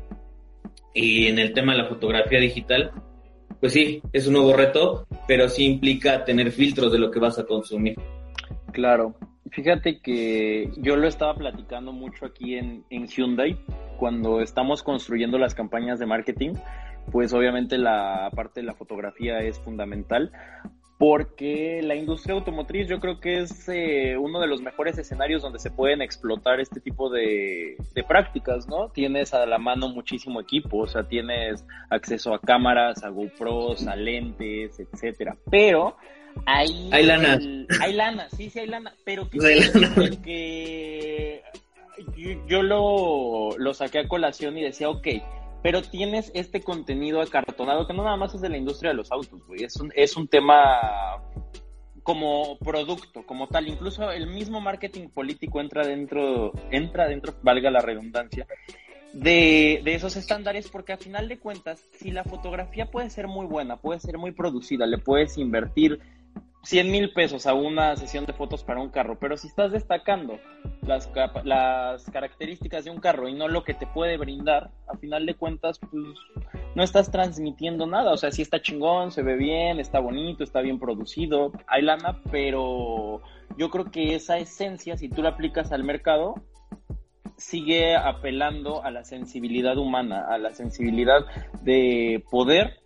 Y 0.93 1.27
en 1.27 1.39
el 1.39 1.53
tema 1.53 1.73
de 1.73 1.79
la 1.79 1.87
fotografía 1.87 2.39
digital, 2.39 2.91
pues 3.59 3.73
sí, 3.73 4.01
es 4.11 4.27
un 4.27 4.33
nuevo 4.33 4.53
reto, 4.53 5.07
pero 5.27 5.47
sí 5.49 5.65
implica 5.65 6.25
tener 6.25 6.51
filtros 6.51 6.91
de 6.91 6.99
lo 6.99 7.09
que 7.09 7.19
vas 7.19 7.39
a 7.39 7.45
consumir. 7.45 7.95
Claro. 8.71 9.15
Fíjate 9.51 9.99
que 9.99 10.71
yo 10.77 10.95
lo 10.95 11.07
estaba 11.07 11.35
platicando 11.35 11.91
mucho 11.91 12.25
aquí 12.25 12.55
en, 12.55 12.83
en 12.89 13.07
Hyundai 13.07 13.57
cuando 13.97 14.41
estamos 14.41 14.83
construyendo 14.83 15.37
las 15.37 15.53
campañas 15.53 15.99
de 15.99 16.05
marketing, 16.05 16.53
pues 17.11 17.33
obviamente 17.33 17.77
la 17.77 18.29
parte 18.35 18.61
de 18.61 18.65
la 18.65 18.73
fotografía 18.73 19.39
es 19.39 19.59
fundamental, 19.59 20.31
porque 20.97 21.81
la 21.83 21.95
industria 21.95 22.35
automotriz 22.35 22.87
yo 22.87 22.99
creo 22.99 23.19
que 23.19 23.39
es 23.39 23.67
eh, 23.67 24.17
uno 24.17 24.39
de 24.39 24.47
los 24.47 24.61
mejores 24.61 24.97
escenarios 24.97 25.41
donde 25.41 25.59
se 25.59 25.69
pueden 25.69 26.01
explotar 26.01 26.61
este 26.61 26.79
tipo 26.79 27.09
de, 27.09 27.75
prácticas, 28.07 28.67
¿no? 28.67 28.89
Tienes 28.89 29.33
a 29.33 29.45
la 29.45 29.57
mano 29.57 29.89
muchísimo 29.89 30.39
equipo, 30.39 30.79
o 30.79 30.87
sea, 30.87 31.03
tienes 31.03 31.65
acceso 31.89 32.33
a 32.33 32.39
cámaras, 32.39 33.03
a 33.03 33.09
GoPros, 33.09 33.87
a 33.87 33.95
lentes, 33.95 34.79
etcétera. 34.79 35.35
Pero 35.51 35.97
hay, 36.45 36.89
hay 36.91 37.05
lana. 37.05 37.39
hay 37.81 37.93
lana, 37.93 38.29
sí, 38.29 38.49
sí 38.49 38.59
hay 38.59 38.67
lana, 38.67 38.93
pero 39.03 39.29
que, 39.29 39.39
que 40.23 41.43
yo, 42.47 42.63
lo, 42.63 43.57
lo 43.57 43.73
saqué 43.73 43.99
a 43.99 44.07
colación 44.07 44.57
y 44.57 44.63
decía, 44.63 44.89
ok, 44.89 45.07
pero 45.63 45.81
tienes 45.81 46.31
este 46.35 46.61
contenido 46.61 47.21
acartonado 47.21 47.87
que 47.87 47.93
no 47.93 48.03
nada 48.03 48.17
más 48.17 48.35
es 48.35 48.41
de 48.41 48.49
la 48.49 48.57
industria 48.57 48.91
de 48.91 48.97
los 48.97 49.11
autos, 49.11 49.45
güey, 49.47 49.63
es 49.63 49.75
un, 49.77 49.91
es 49.95 50.15
un 50.15 50.27
tema 50.27 51.21
como 52.03 52.59
producto, 52.59 53.25
como 53.25 53.47
tal, 53.47 53.67
incluso 53.67 54.11
el 54.11 54.27
mismo 54.27 54.61
marketing 54.61 55.09
político 55.09 55.59
entra 55.59 55.87
dentro, 55.87 56.51
entra 56.69 57.07
dentro, 57.07 57.33
valga 57.41 57.71
la 57.71 57.79
redundancia, 57.79 58.45
de, 59.13 59.81
de, 59.83 59.95
esos 59.95 60.15
estándares, 60.17 60.69
porque 60.69 60.93
a 60.93 60.97
final 60.97 61.27
de 61.27 61.39
cuentas, 61.39 61.83
si 61.93 62.11
la 62.11 62.23
fotografía 62.23 62.91
puede 62.91 63.09
ser 63.09 63.27
muy 63.27 63.47
buena, 63.47 63.77
puede 63.77 63.99
ser 64.01 64.17
muy 64.17 64.33
producida, 64.33 64.85
le 64.85 64.97
puedes 64.97 65.37
invertir 65.37 65.99
100 66.65 66.91
mil 66.91 67.13
pesos 67.13 67.45
a 67.45 67.53
una 67.53 67.95
sesión 67.95 68.25
de 68.25 68.33
fotos 68.33 68.63
para 68.63 68.81
un 68.81 68.89
carro, 68.89 69.17
pero 69.19 69.37
si 69.37 69.47
estás 69.47 69.71
destacando 69.71 70.39
las, 70.81 71.09
las 71.43 72.09
características 72.09 72.85
de 72.85 72.91
un 72.91 72.99
carro 72.99 73.29
y 73.29 73.33
no 73.33 73.47
lo 73.47 73.63
que 73.63 73.75
te 73.75 73.85
puede 73.85 74.17
brindar, 74.17 74.71
a 74.87 74.97
final 74.97 75.27
de 75.27 75.35
cuentas, 75.35 75.79
pues 75.79 76.03
no 76.73 76.83
estás 76.83 77.11
transmitiendo 77.11 77.85
nada. 77.85 78.11
O 78.11 78.17
sea, 78.17 78.31
sí 78.31 78.41
está 78.41 78.61
chingón, 78.61 79.11
se 79.11 79.21
ve 79.21 79.35
bien, 79.35 79.79
está 79.79 79.99
bonito, 79.99 80.43
está 80.43 80.61
bien 80.61 80.79
producido, 80.79 81.51
hay 81.67 81.83
lana, 81.83 82.19
pero 82.31 83.21
yo 83.57 83.69
creo 83.69 83.91
que 83.91 84.15
esa 84.15 84.37
esencia, 84.39 84.97
si 84.97 85.07
tú 85.07 85.21
la 85.21 85.29
aplicas 85.29 85.71
al 85.71 85.83
mercado, 85.83 86.35
sigue 87.37 87.95
apelando 87.95 88.83
a 88.83 88.89
la 88.89 89.03
sensibilidad 89.03 89.77
humana, 89.77 90.25
a 90.27 90.39
la 90.39 90.53
sensibilidad 90.53 91.25
de 91.61 92.23
poder 92.31 92.79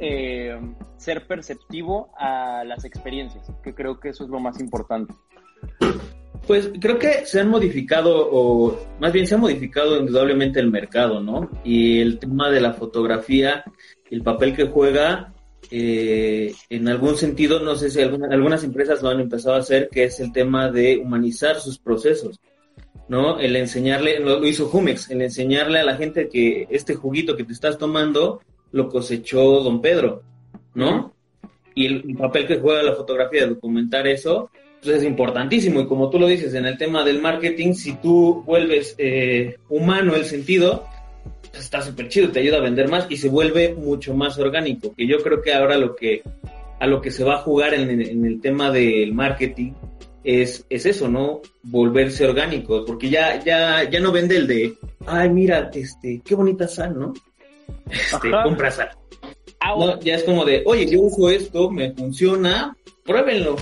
eh, 0.00 0.58
ser 1.06 1.24
perceptivo 1.24 2.10
a 2.18 2.64
las 2.64 2.84
experiencias, 2.84 3.46
que 3.62 3.72
creo 3.74 4.00
que 4.00 4.08
eso 4.08 4.24
es 4.24 4.30
lo 4.30 4.40
más 4.40 4.58
importante. 4.58 5.14
Pues 6.48 6.72
creo 6.80 6.98
que 6.98 7.24
se 7.24 7.40
han 7.40 7.48
modificado, 7.48 8.28
o 8.30 8.76
más 9.00 9.12
bien 9.12 9.24
se 9.24 9.36
ha 9.36 9.38
modificado 9.38 9.98
indudablemente 10.00 10.58
el 10.58 10.68
mercado, 10.68 11.20
¿no? 11.20 11.48
Y 11.62 12.00
el 12.00 12.18
tema 12.18 12.50
de 12.50 12.60
la 12.60 12.72
fotografía, 12.72 13.64
el 14.10 14.22
papel 14.22 14.54
que 14.56 14.66
juega, 14.66 15.32
eh, 15.70 16.52
en 16.70 16.88
algún 16.88 17.16
sentido, 17.16 17.60
no 17.60 17.76
sé 17.76 17.88
si 17.88 18.00
algunas 18.02 18.64
empresas 18.64 19.00
lo 19.00 19.08
han 19.08 19.20
empezado 19.20 19.54
a 19.54 19.60
hacer, 19.60 19.88
que 19.88 20.04
es 20.04 20.18
el 20.18 20.32
tema 20.32 20.72
de 20.72 20.98
humanizar 20.98 21.60
sus 21.60 21.78
procesos, 21.78 22.40
¿no? 23.08 23.38
El 23.38 23.54
enseñarle, 23.54 24.18
lo, 24.18 24.40
lo 24.40 24.46
hizo 24.46 24.66
Jumex, 24.66 25.10
el 25.10 25.22
enseñarle 25.22 25.78
a 25.78 25.84
la 25.84 25.96
gente 25.96 26.28
que 26.28 26.66
este 26.68 26.96
juguito 26.96 27.36
que 27.36 27.44
te 27.44 27.52
estás 27.52 27.78
tomando 27.78 28.40
lo 28.72 28.88
cosechó 28.88 29.62
don 29.62 29.80
Pedro, 29.80 30.22
¿no? 30.76 31.12
Y 31.74 31.86
el, 31.86 32.16
papel 32.16 32.46
que 32.46 32.58
juega 32.58 32.82
la 32.82 32.94
fotografía 32.94 33.42
de 33.42 33.54
documentar 33.54 34.06
eso, 34.06 34.50
pues 34.82 34.96
es 34.96 35.04
importantísimo. 35.04 35.80
Y 35.80 35.86
como 35.86 36.08
tú 36.08 36.18
lo 36.18 36.26
dices, 36.26 36.54
en 36.54 36.66
el 36.66 36.78
tema 36.78 37.04
del 37.04 37.20
marketing, 37.20 37.72
si 37.72 37.94
tú 37.94 38.44
vuelves 38.46 38.94
eh, 38.98 39.56
humano 39.68 40.14
el 40.14 40.24
sentido, 40.24 40.86
pues 41.50 41.64
está 41.64 41.82
súper 41.82 42.08
chido, 42.08 42.30
te 42.30 42.40
ayuda 42.40 42.58
a 42.58 42.60
vender 42.60 42.88
más 42.88 43.06
y 43.10 43.16
se 43.16 43.28
vuelve 43.28 43.74
mucho 43.74 44.14
más 44.14 44.38
orgánico. 44.38 44.94
Que 44.94 45.06
yo 45.06 45.18
creo 45.18 45.42
que 45.42 45.52
ahora 45.52 45.76
lo 45.76 45.96
que 45.96 46.22
a 46.78 46.86
lo 46.86 47.00
que 47.00 47.10
se 47.10 47.24
va 47.24 47.36
a 47.36 47.38
jugar 47.38 47.74
en, 47.74 48.00
en 48.00 48.24
el 48.24 48.40
tema 48.40 48.70
del 48.70 49.14
marketing 49.14 49.72
es, 50.24 50.66
es 50.68 50.84
eso, 50.86 51.08
¿no? 51.08 51.40
Volverse 51.62 52.26
orgánico, 52.26 52.84
porque 52.84 53.08
ya, 53.08 53.42
ya, 53.42 53.88
ya 53.88 54.00
no 54.00 54.12
vende 54.12 54.36
el 54.36 54.46
de, 54.46 54.74
ay, 55.06 55.30
mira, 55.30 55.70
este, 55.72 56.20
qué 56.24 56.34
bonita 56.34 56.66
sal, 56.68 56.98
¿no? 56.98 57.14
este, 57.88 58.30
No, 59.74 60.00
ya 60.00 60.14
es 60.14 60.24
como 60.24 60.44
de, 60.44 60.62
oye, 60.66 60.86
yo 60.86 61.00
uso 61.00 61.30
esto, 61.30 61.70
me 61.70 61.92
funciona, 61.92 62.76
pruébenlo. 63.04 63.56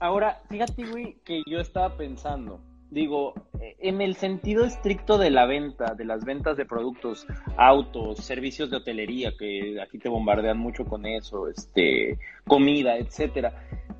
Ahora, 0.00 0.40
fíjate, 0.48 0.84
güey, 0.84 1.16
que 1.24 1.42
yo 1.46 1.60
estaba 1.60 1.96
pensando, 1.96 2.60
digo, 2.90 3.34
en 3.60 4.00
el 4.00 4.16
sentido 4.16 4.64
estricto 4.64 5.18
de 5.18 5.30
la 5.30 5.46
venta, 5.46 5.94
de 5.94 6.04
las 6.04 6.24
ventas 6.24 6.56
de 6.56 6.64
productos, 6.64 7.26
autos, 7.56 8.18
servicios 8.18 8.70
de 8.70 8.76
hotelería, 8.76 9.32
que 9.36 9.80
aquí 9.80 9.98
te 9.98 10.08
bombardean 10.08 10.58
mucho 10.58 10.84
con 10.84 11.06
eso, 11.06 11.48
este, 11.48 12.18
comida, 12.46 12.96
etcétera. 12.96 13.52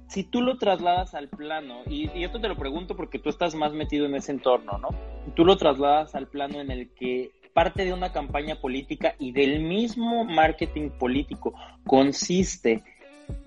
Si 0.09 0.25
tú 0.25 0.41
lo 0.41 0.57
trasladas 0.57 1.15
al 1.15 1.29
plano, 1.29 1.83
y, 1.87 2.11
y 2.19 2.25
esto 2.25 2.41
te 2.41 2.49
lo 2.49 2.57
pregunto 2.57 2.97
porque 2.97 3.19
tú 3.19 3.29
estás 3.29 3.55
más 3.55 3.73
metido 3.73 4.07
en 4.07 4.15
ese 4.15 4.33
entorno, 4.33 4.79
¿no? 4.79 4.89
Tú 5.35 5.45
lo 5.45 5.57
trasladas 5.57 6.15
al 6.15 6.29
plano 6.29 6.61
en 6.61 6.71
el 6.71 6.89
que 6.95 7.31
parte 7.59 7.85
de 7.85 7.93
una 7.93 8.13
campaña 8.13 8.55
política 8.61 9.17
y 9.19 9.33
del 9.33 9.59
mismo 9.59 10.25
marketing 10.25 10.91
político 10.91 11.55
consiste 11.85 12.85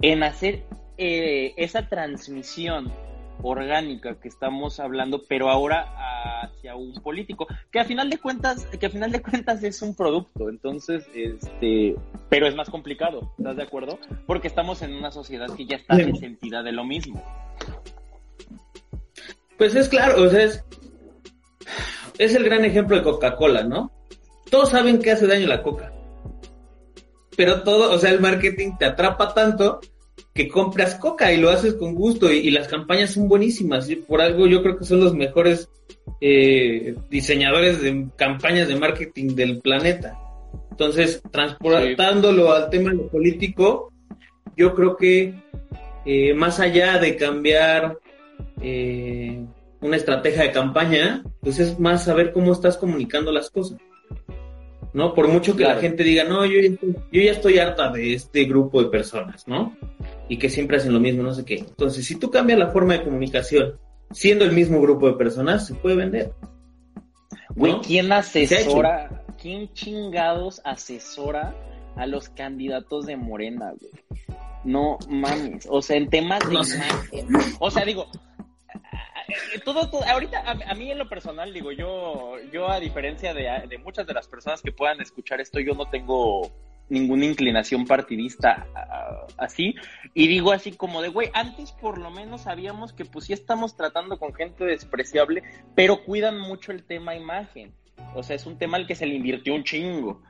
en 0.02 0.24
hacer 0.24 0.66
eh, 0.98 1.54
esa 1.56 1.88
transmisión 1.88 2.92
orgánica 3.42 4.20
que 4.20 4.28
estamos 4.28 4.82
hablando, 4.82 5.22
pero 5.30 5.50
ahora 5.50 6.42
hacia 6.44 6.76
un 6.76 6.94
político, 6.96 7.48
que 7.72 7.80
a 7.80 7.86
final 7.86 8.10
de 8.10 8.18
cuentas, 8.18 8.66
que 8.66 8.86
a 8.86 8.90
final 8.90 9.14
de 9.14 9.22
cuentas 9.22 9.64
es 9.64 9.82
un 9.82 9.96
producto, 9.96 10.50
entonces, 10.50 11.08
este, 11.16 11.96
pero 12.28 12.48
es 12.48 12.54
más 12.54 12.70
complicado, 12.70 13.32
¿estás 13.38 13.56
de 13.56 13.64
acuerdo? 13.64 13.98
Porque 14.28 14.50
estamos 14.50 14.82
en 14.82 14.94
una 14.94 15.12
sociedad 15.12 15.48
que 15.56 15.66
ya 15.66 15.78
está 15.78 15.96
resentida 15.96 16.62
de 16.64 16.74
lo 16.74 16.84
mismo. 16.84 17.24
Pues 19.58 19.74
es 19.74 19.88
claro, 19.88 20.22
o 20.22 20.28
sea, 20.28 20.44
es, 20.44 20.66
es 22.18 22.36
el 22.36 22.44
gran 22.44 22.66
ejemplo 22.66 22.98
de 22.98 23.04
Coca-Cola, 23.04 23.64
¿no? 23.64 23.90
Todos 24.52 24.70
saben 24.70 25.00
que 25.00 25.12
hace 25.12 25.26
daño 25.26 25.48
la 25.48 25.64
coca. 25.64 25.92
Pero 27.36 27.64
todo, 27.64 27.92
o 27.94 27.98
sea, 27.98 28.12
el 28.12 28.20
marketing 28.20 28.74
te 28.78 28.86
atrapa 28.86 29.34
tanto 29.34 29.80
que 30.34 30.48
compras 30.48 30.96
coca 30.96 31.32
y 31.32 31.38
lo 31.38 31.50
haces 31.50 31.74
con 31.76 31.96
gusto 31.96 32.32
y, 32.32 32.52
las 32.52 32.68
campañas 32.68 33.12
son 33.12 33.28
buenísimas. 33.28 33.90
Y 33.90 33.96
por 33.96 34.22
algo 34.22 34.48
yo 34.48 34.62
creo 34.62 34.78
que 34.78 34.84
son 34.84 35.00
los 35.00 35.16
mejores 35.16 35.70
eh, 36.20 36.96
diseñadores 37.10 37.82
de 37.82 38.08
campañas 38.18 38.68
de 38.68 38.76
marketing 38.76 39.36
del 39.36 39.60
planeta. 39.60 40.20
Entonces, 40.70 41.24
transportándolo 41.32 42.52
al 42.52 42.70
tema 42.70 42.92
político, 43.10 43.92
yo 44.58 44.76
creo 44.76 44.98
que 44.98 45.34
eh, 46.06 46.34
más 46.34 46.60
allá 46.60 46.98
de 46.98 47.16
cambiar 47.16 47.98
eh, 48.62 49.46
una 49.80 49.96
estrategia 49.96 50.44
de 50.44 50.52
campaña, 50.52 51.24
pues 51.40 51.60
es 51.60 51.80
más 51.80 52.04
saber 52.04 52.34
cómo 52.34 52.52
estás 52.52 52.76
comunicando 52.76 53.32
las 53.32 53.50
cosas. 53.50 53.80
¿No? 54.94 55.14
Por 55.14 55.28
mucho 55.28 55.56
que 55.56 55.64
la 55.64 55.78
gente 55.78 56.04
diga, 56.04 56.24
no, 56.24 56.46
yo, 56.46 56.60
yo 57.12 57.22
ya 57.22 57.32
estoy 57.32 57.60
harta 57.60 57.92
de 57.92 58.14
este 58.14 58.46
grupo 58.46 58.84
de 58.84 58.90
personas, 58.90 59.48
¿no? 59.48 59.76
Y 60.28 60.38
que 60.38 60.50
siempre 60.50 60.78
hacen 60.78 60.94
lo 60.94 61.00
mismo, 61.00 61.24
no 61.24 61.34
sé 61.34 61.46
qué. 61.46 61.56
Entonces, 61.56 62.06
si 62.06 62.16
tú 62.16 62.30
cambias 62.30 62.60
la 62.60 62.72
forma 62.72 62.94
de 62.94 63.04
comunicación 63.04 63.80
siendo 64.12 64.46
el 64.46 64.52
mismo 64.52 64.82
grupo 64.82 65.08
de 65.08 65.14
personas, 65.14 65.66
se 65.68 65.76
puede 65.76 65.96
vender. 65.96 66.34
Güey, 67.56 67.80
¿quién 67.86 68.12
asesora, 68.12 69.24
quién 69.42 69.72
chingados 69.74 70.62
asesora 70.64 71.56
a 71.96 72.06
los 72.06 72.30
candidatos 72.30 73.06
de 73.06 73.18
Morena, 73.18 73.74
güey? 73.80 73.92
No 74.64 75.00
mames, 75.10 75.68
o 75.70 75.82
sea, 75.82 75.98
en 75.98 76.10
temas 76.10 76.40
de 76.48 76.54
imagen. 76.54 77.28
O 77.60 77.72
sea, 77.72 77.84
digo, 77.84 78.08
eh, 79.28 79.62
ahorita 80.08 80.44
a, 80.46 80.74
mí 80.76 80.92
en 80.92 80.98
lo 80.98 81.08
personal 81.08 81.54
digo 81.54 81.72
yo 81.72 82.36
yo 82.52 82.70
a 82.70 82.80
diferencia 82.80 83.34
de, 83.34 83.78
muchas 83.84 84.08
de 84.08 84.14
las 84.14 84.28
personas 84.28 84.62
que 84.62 84.72
puedan 84.72 85.02
escuchar 85.02 85.42
esto 85.42 85.60
yo 85.60 85.74
no 85.74 85.90
tengo 85.90 86.52
ninguna 86.90 87.24
inclinación 87.26 87.86
partidista 87.86 88.68
así. 89.38 89.76
Y 90.14 90.28
digo 90.28 90.52
así 90.52 90.74
como 90.74 91.02
de 91.02 91.08
güey 91.08 91.30
antes 91.34 91.72
por 91.72 91.98
lo 91.98 92.12
menos 92.12 92.42
sabíamos 92.42 92.92
que 92.92 93.06
pues 93.06 93.26
sí 93.26 93.34
estamos 93.34 93.78
tratando 93.78 94.20
con 94.20 94.34
gente 94.34 94.66
despreciable 94.66 95.44
pero 95.76 96.04
cuidan 96.04 96.40
mucho 96.40 96.72
el 96.72 96.84
tema 96.84 97.16
imagen. 97.16 97.74
O 98.14 98.24
sea 98.24 98.36
es 98.36 98.46
un 98.46 98.58
tema 98.58 98.78
al 98.78 98.88
que 98.88 98.96
se 98.96 99.06
le 99.06 99.16
invirtió 99.16 99.56
un 99.56 99.64
chingo 99.64 100.22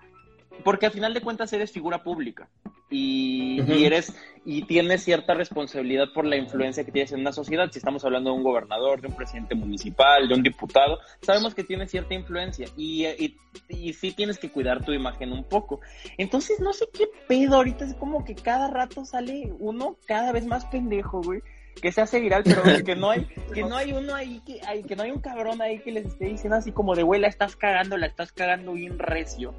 porque 0.63 0.85
al 0.85 0.91
final 0.91 1.13
de 1.13 1.21
cuentas 1.21 1.51
eres 1.53 1.71
figura 1.71 2.03
pública 2.03 2.49
y, 2.89 3.61
eres 3.85 4.13
y 4.45 4.63
tienes 4.63 5.03
cierta 5.03 5.33
responsabilidad 5.33 6.07
por 6.13 6.25
la 6.25 6.35
influencia 6.35 6.83
que 6.83 6.91
tienes 6.91 7.11
en 7.13 7.21
una 7.21 7.31
sociedad. 7.31 7.69
Si 7.71 7.79
estamos 7.79 8.03
hablando 8.03 8.31
de 8.31 8.37
un 8.37 8.43
gobernador, 8.43 9.01
de 9.01 9.07
un 9.07 9.15
presidente 9.15 9.55
municipal, 9.55 10.27
de 10.27 10.35
un 10.35 10.43
diputado, 10.43 10.99
sabemos 11.21 11.55
que 11.55 11.63
tienes 11.63 11.89
cierta 11.89 12.13
influencia 12.13 12.67
y, 12.75 13.05
y, 13.05 13.37
y 13.69 13.93
sí 13.93 14.11
tienes 14.11 14.37
que 14.37 14.51
cuidar 14.51 14.83
tu 14.83 14.91
imagen 14.91 15.31
un 15.31 15.45
poco. 15.45 15.79
Entonces, 16.17 16.59
no 16.59 16.73
sé 16.73 16.87
qué 16.93 17.07
pedo, 17.27 17.55
ahorita 17.55 17.85
es 17.85 17.93
como 17.95 18.25
que 18.25 18.35
cada 18.35 18.69
rato 18.69 19.05
sale 19.05 19.53
uno 19.59 19.97
cada 20.05 20.31
vez 20.31 20.45
más 20.45 20.65
pendejo, 20.65 21.21
güey 21.21 21.41
que 21.81 21.91
se 21.91 22.01
hace 22.01 22.19
viral, 22.19 22.43
pero 22.43 22.61
que 22.85 22.95
no 22.95 23.09
hay, 23.09 23.27
que 23.53 23.63
no 23.63 23.77
hay 23.77 23.93
uno 23.93 24.13
ahí 24.13 24.41
que, 24.45 24.59
hay, 24.67 24.83
que 24.83 24.95
no 24.95 25.03
hay 25.03 25.11
un 25.11 25.21
cabrón 25.21 25.61
ahí 25.61 25.79
que 25.79 25.91
les 25.91 26.05
esté 26.05 26.25
diciendo 26.25 26.57
así 26.57 26.71
como 26.71 26.95
de 26.95 27.03
güey, 27.03 27.21
la 27.21 27.27
estás 27.27 27.55
cagando, 27.55 27.97
la 27.97 28.07
estás 28.07 28.31
cagando 28.31 28.73
bien 28.73 28.99
recio. 28.99 29.55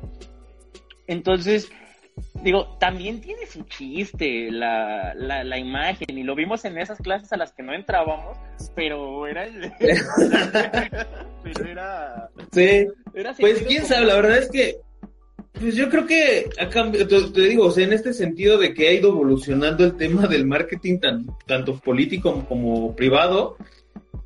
Entonces, 1.13 1.71
digo, 2.43 2.77
también 2.81 3.21
tiene 3.21 3.47
su 3.47 3.63
chiste 3.65 4.51
la, 4.51 5.15
la, 5.15 5.45
la, 5.45 5.59
imagen 5.59 6.17
y 6.17 6.23
lo 6.23 6.35
vimos 6.35 6.65
en 6.65 6.79
esas 6.79 6.99
clases 6.99 7.33
a 7.33 7.37
las 7.37 7.53
que 7.53 7.63
no 7.63 7.75
entrábamos, 7.75 8.39
pero 8.75 9.27
era 9.27 9.45
el... 9.45 9.73
pero 11.43 11.67
era... 11.67 12.31
Sí, 12.53 12.87
pues 13.39 13.63
quién 13.63 13.85
sabe, 13.85 14.07
la 14.07 14.17
verdad 14.17 14.39
es 14.39 14.51
que 14.51 14.77
pues 15.53 15.75
yo 15.77 15.91
creo 15.91 16.07
que 16.07 16.49
a 16.59 16.69
cambio, 16.71 17.07
te, 17.07 17.41
digo, 17.43 17.67
o 17.67 17.71
sea, 17.71 17.85
en 17.85 17.93
este 17.93 18.15
sentido 18.15 18.59
de 18.59 18.73
que 18.73 18.89
ha 18.89 18.93
ido 18.93 19.11
evolucionando 19.11 19.85
el 19.85 19.97
tema 19.97 20.27
del 20.27 20.47
marketing 20.47 20.99
tanto 21.47 21.79
político 21.79 22.45
como 22.49 22.97
privado, 22.97 23.59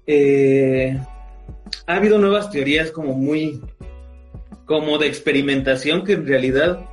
eh, 0.07 0.99
ha 1.87 1.95
habido 1.95 2.19
nuevas 2.19 2.51
teorías 2.51 2.93
como 2.93 3.15
muy, 3.15 3.61
como 4.67 4.99
de 4.99 5.07
experimentación 5.07 6.05
que 6.05 6.15
en 6.15 6.27
realidad, 6.27 6.85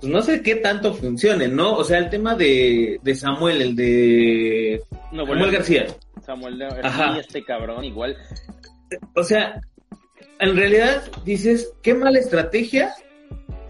pues 0.00 0.10
no 0.10 0.22
sé 0.22 0.42
qué 0.42 0.56
tanto 0.56 0.94
funcionen, 0.94 1.54
¿no? 1.54 1.74
O 1.74 1.84
sea, 1.84 1.98
el 1.98 2.10
tema 2.10 2.34
de, 2.34 2.98
de 3.02 3.14
Samuel, 3.14 3.62
el 3.62 3.76
de 3.76 4.82
Samuel 5.10 5.52
García. 5.52 5.86
Samuel 6.24 6.58
García, 6.58 7.18
este 7.20 7.44
cabrón, 7.44 7.84
igual. 7.84 8.16
O 9.14 9.22
sea, 9.22 9.60
en 10.40 10.56
realidad 10.56 11.02
dices, 11.24 11.72
qué 11.82 11.94
mala 11.94 12.18
estrategia, 12.18 12.94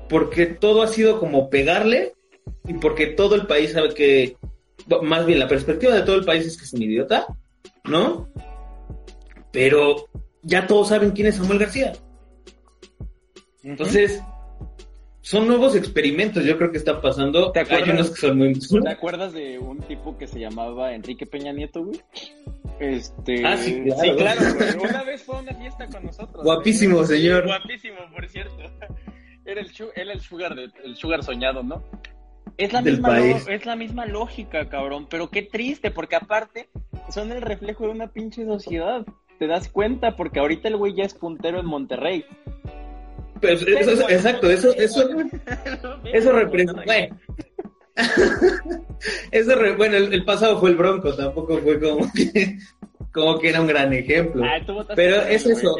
porque 0.09 0.47
todo 0.47 0.83
ha 0.83 0.87
sido 0.87 1.19
como 1.19 1.51
pegarle 1.51 2.15
y 2.67 2.75
porque 2.75 3.09
todo 3.09 3.35
el 3.35 3.47
país 3.47 3.73
sabe 3.73 3.93
que, 3.95 4.37
más 5.03 5.27
bien 5.27 5.41
la 5.41 5.49
perspectiva 5.49 5.95
de 5.95 6.03
todo 6.03 6.17
el 6.17 6.25
país 6.25 6.47
es 6.47 6.57
que 6.57 6.65
es 6.65 6.73
un 6.73 6.83
idiota, 6.83 7.27
¿no? 7.85 8.29
Pero 9.53 10.09
ya 10.43 10.69
todos 10.69 10.89
saben 10.89 11.11
quién 11.11 11.27
es 11.27 11.37
Samuel 11.37 11.59
García. 11.59 11.93
Entonces, 13.63 14.23
son 15.23 15.47
nuevos 15.47 15.77
experimentos, 15.77 16.45
yo 16.45 16.57
creo 16.57 16.71
que 16.73 16.79
están 16.79 17.01
pasando. 17.01 17.53
¿Te 17.53 17.61
acuerdas, 17.61 18.11
que 18.11 18.17
son 18.17 18.39
muy... 18.39 18.55
¿Te 18.55 18.89
acuerdas 18.89 19.33
de 19.33 19.59
un 19.59 19.79
tipo 19.81 20.17
que 20.17 20.27
se 20.27 20.41
llamaba 20.41 20.95
Enrique 20.95 21.27
Peña 21.27 21.53
Nieto, 21.53 21.85
güey? 21.85 22.01
Este... 22.79 23.47
Ah, 23.47 23.57
sí, 23.57 23.83
claro. 23.85 24.01
Sí, 24.01 24.11
claro, 24.17 24.41
Una 24.89 25.03
vez 25.05 25.23
fue 25.23 25.37
a 25.37 25.41
una 25.41 25.55
fiesta 25.55 25.87
con 25.89 26.05
nosotros. 26.07 26.43
Guapísimo, 26.43 27.05
señor. 27.05 27.47
Guapísimo, 27.47 27.99
por 28.15 28.29
cierto. 28.29 28.57
Era 29.45 29.63
el, 29.63 29.71
era 29.97 30.13
el 30.13 30.21
sugar, 30.21 30.55
el 30.85 30.97
sugar 30.97 31.25
soñado, 31.25 31.63
¿no? 31.65 31.83
Es 32.57 32.73
la, 32.75 32.83
misma 32.83 33.19
es 33.21 33.65
la 33.65 33.75
misma 33.75 34.05
lógica, 34.05 34.69
cabrón, 34.69 35.07
pero 35.09 35.31
qué 35.31 35.43
triste, 35.43 35.91
porque 35.91 36.15
aparte 36.15 36.69
son 37.09 37.33
el 37.33 37.41
reflejo 37.41 37.85
de 37.85 37.91
una 37.91 38.09
pinche 38.09 38.45
sociedad. 38.45 39.05
¿Te 39.39 39.47
das 39.47 39.69
cuenta? 39.69 40.15
Porque 40.15 40.41
ahorita 40.41 40.69
el 40.69 40.77
güey 40.77 40.95
ya 40.95 41.05
es 41.05 41.15
puntero 41.15 41.59
en 41.59 41.67
Monterrey. 41.67 42.27
Pues 43.41 43.63
eso, 43.63 44.09
exacto, 44.09 44.51
eso, 44.51 44.73
eso, 44.75 45.09
eso 46.05 46.33
representa. 46.33 46.83
Bueno, 46.85 47.19
eso 49.31 49.53
bueno 49.77 49.97
el, 49.97 50.25
pasado 50.25 50.59
fue 50.61 50.71
el 50.71 50.77
Bronco, 50.77 51.15
tampoco 51.15 51.59
fue 51.59 51.81
como 51.81 52.11
que, 52.13 52.59
como 53.13 53.39
que 53.39 53.49
era 53.49 53.61
un 53.61 53.67
gran 53.67 53.93
ejemplo. 53.93 54.45
Ah, 54.45 54.61
Pero 54.95 55.23
es 55.23 55.47
eso. 55.47 55.75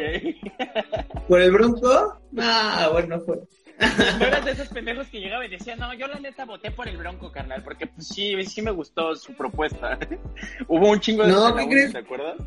¿Por 1.27 1.41
el 1.41 1.51
Bronco? 1.51 2.19
Ah, 2.37 2.89
bueno, 2.91 3.19
fue. 3.21 3.39
No 4.19 4.25
eras 4.25 4.45
de 4.45 4.51
esos 4.51 4.67
pendejos 4.69 5.07
que 5.07 5.19
llegaban 5.19 5.47
y 5.47 5.49
decían, 5.49 5.79
no, 5.79 5.93
yo 5.93 6.07
la 6.07 6.19
neta 6.19 6.45
voté 6.45 6.71
por 6.71 6.87
el 6.87 6.97
Bronco, 6.97 7.31
carnal, 7.31 7.63
porque 7.63 7.87
pues 7.87 8.07
sí, 8.07 8.35
sí 8.45 8.61
me 8.61 8.71
gustó 8.71 9.15
su 9.15 9.33
propuesta. 9.33 9.97
Hubo 10.67 10.89
un 10.89 10.99
chingo 10.99 11.23
de... 11.23 11.31
No, 11.31 11.55
¿qué 11.55 11.67
crees? 11.67 11.91
¿Te 11.91 11.99
acuerdas? 11.99 12.37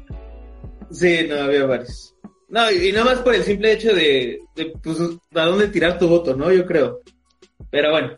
Sí, 0.90 1.26
no, 1.28 1.36
había 1.42 1.66
varios. 1.66 2.13
No, 2.54 2.70
y, 2.70 2.92
nada 2.92 3.06
más 3.06 3.18
por 3.18 3.34
el 3.34 3.42
simple 3.42 3.72
hecho 3.72 3.92
de, 3.92 4.40
pues, 4.80 4.96
a 5.34 5.44
dónde 5.44 5.66
tirar 5.66 5.98
tu 5.98 6.06
voto, 6.06 6.36
¿no? 6.36 6.52
Yo 6.52 6.64
creo. 6.64 7.00
Pero 7.68 7.90
bueno. 7.90 8.14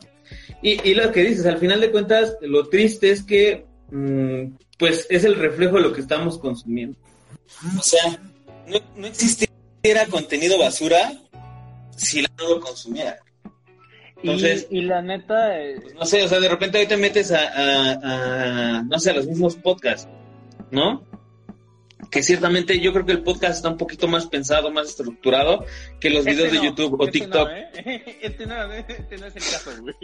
Y, 0.60 0.90
y 0.90 0.94
lo 0.94 1.10
que 1.10 1.24
dices, 1.24 1.46
al 1.46 1.56
final 1.56 1.80
de 1.80 1.90
cuentas, 1.90 2.36
lo 2.42 2.68
triste 2.68 3.10
es 3.10 3.22
que, 3.22 3.64
mm, 3.90 4.56
pues, 4.78 5.06
es 5.08 5.24
el 5.24 5.36
reflejo 5.36 5.76
de 5.76 5.84
lo 5.84 5.92
que 5.94 6.02
estamos 6.02 6.36
consumiendo. 6.36 6.98
O 7.78 7.82
sea, 7.82 8.20
no, 8.66 8.78
no 8.96 9.06
existiera 9.06 10.04
contenido 10.10 10.58
basura 10.58 11.14
si 11.96 12.20
la 12.20 12.28
no 12.36 12.56
lo 12.56 12.60
consumiera. 12.60 13.18
Entonces, 14.18 14.66
y, 14.68 14.82
la 14.82 15.00
neta, 15.00 15.58
eh, 15.58 15.78
pues, 15.80 15.94
no 15.94 16.04
sé, 16.04 16.22
o 16.24 16.28
sea, 16.28 16.40
de 16.40 16.48
repente 16.50 16.78
hoy 16.78 16.86
te 16.86 16.98
metes 16.98 17.32
a, 17.32 17.40
a, 18.76 18.82
no 18.82 18.98
sé, 18.98 19.12
a 19.12 19.14
los 19.14 19.28
mismos 19.28 19.56
podcasts, 19.56 20.06
¿no? 20.70 21.06
Que 22.10 22.22
ciertamente 22.22 22.78
yo 22.78 22.92
creo 22.92 23.06
que 23.06 23.12
el 23.12 23.22
podcast 23.22 23.56
está 23.56 23.68
un 23.68 23.78
poquito 23.78 24.06
más 24.06 24.26
pensado, 24.26 24.70
más 24.70 24.88
estructurado 24.88 25.64
que 25.98 26.10
los 26.10 26.24
videos 26.24 26.52
de 26.52 26.62
YouTube 26.62 27.00
o 27.00 27.04
este 27.06 27.20
TikTok. 27.20 27.48
No, 27.48 27.56
¿eh? 27.56 28.18
este, 28.22 28.46
no, 28.46 28.72
este 28.72 29.18
no 29.18 29.26
es 29.26 29.36
el 29.36 29.42
caso, 29.42 29.70
güey. 29.80 29.94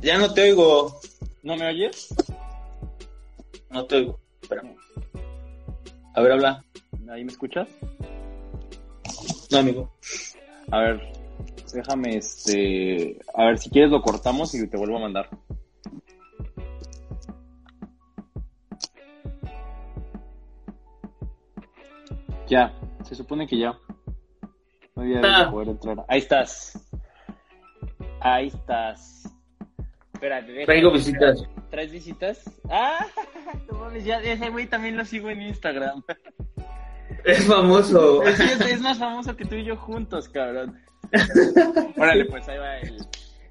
Ya 0.00 0.18
no 0.18 0.32
te 0.32 0.42
oigo. 0.42 1.00
¿No 1.42 1.56
me 1.56 1.68
oyes? 1.68 2.08
No 3.70 3.84
te 3.84 3.96
oigo. 3.96 4.20
Espera. 4.42 4.62
A 6.14 6.20
ver, 6.20 6.32
habla. 6.32 6.64
¿Ahí 7.10 7.24
me 7.24 7.32
escuchas? 7.32 7.68
No, 9.50 9.58
amigo. 9.58 9.92
A 10.70 10.80
ver, 10.80 11.12
déjame 11.72 12.16
este. 12.16 13.18
A 13.34 13.46
ver, 13.46 13.58
si 13.58 13.70
quieres 13.70 13.90
lo 13.90 14.02
cortamos 14.02 14.54
y 14.54 14.66
te 14.68 14.76
vuelvo 14.76 14.98
a 14.98 15.00
mandar. 15.00 15.30
Ya, 22.48 22.72
se 23.04 23.14
supone 23.14 23.46
que 23.46 23.58
ya. 23.58 23.78
No 24.96 25.02
había 25.02 25.20
ah. 25.22 25.50
poder 25.50 25.68
entrar. 25.68 26.04
Ahí 26.08 26.18
estás. 26.18 26.78
Ahí 28.20 28.48
estás. 28.48 29.24
Espérate, 30.14 30.64
Traigo 30.64 30.90
visitas. 30.90 31.44
¿Traes 31.70 31.92
visitas? 31.92 32.50
Ah, 32.70 33.06
ya 34.04 34.20
ese 34.20 34.50
güey 34.50 34.66
también 34.66 34.96
lo 34.96 35.04
sigo 35.04 35.30
en 35.30 35.42
Instagram. 35.42 36.02
Es 37.24 37.46
famoso. 37.46 38.22
Es, 38.24 38.40
es, 38.40 38.80
más 38.80 38.98
famoso 38.98 39.36
que 39.36 39.44
tú 39.44 39.54
y 39.54 39.64
yo 39.64 39.76
juntos, 39.76 40.28
cabrón. 40.28 40.76
Órale, 41.96 42.24
pues 42.24 42.48
ahí 42.48 42.58
va 42.58 42.78
el. 42.78 42.96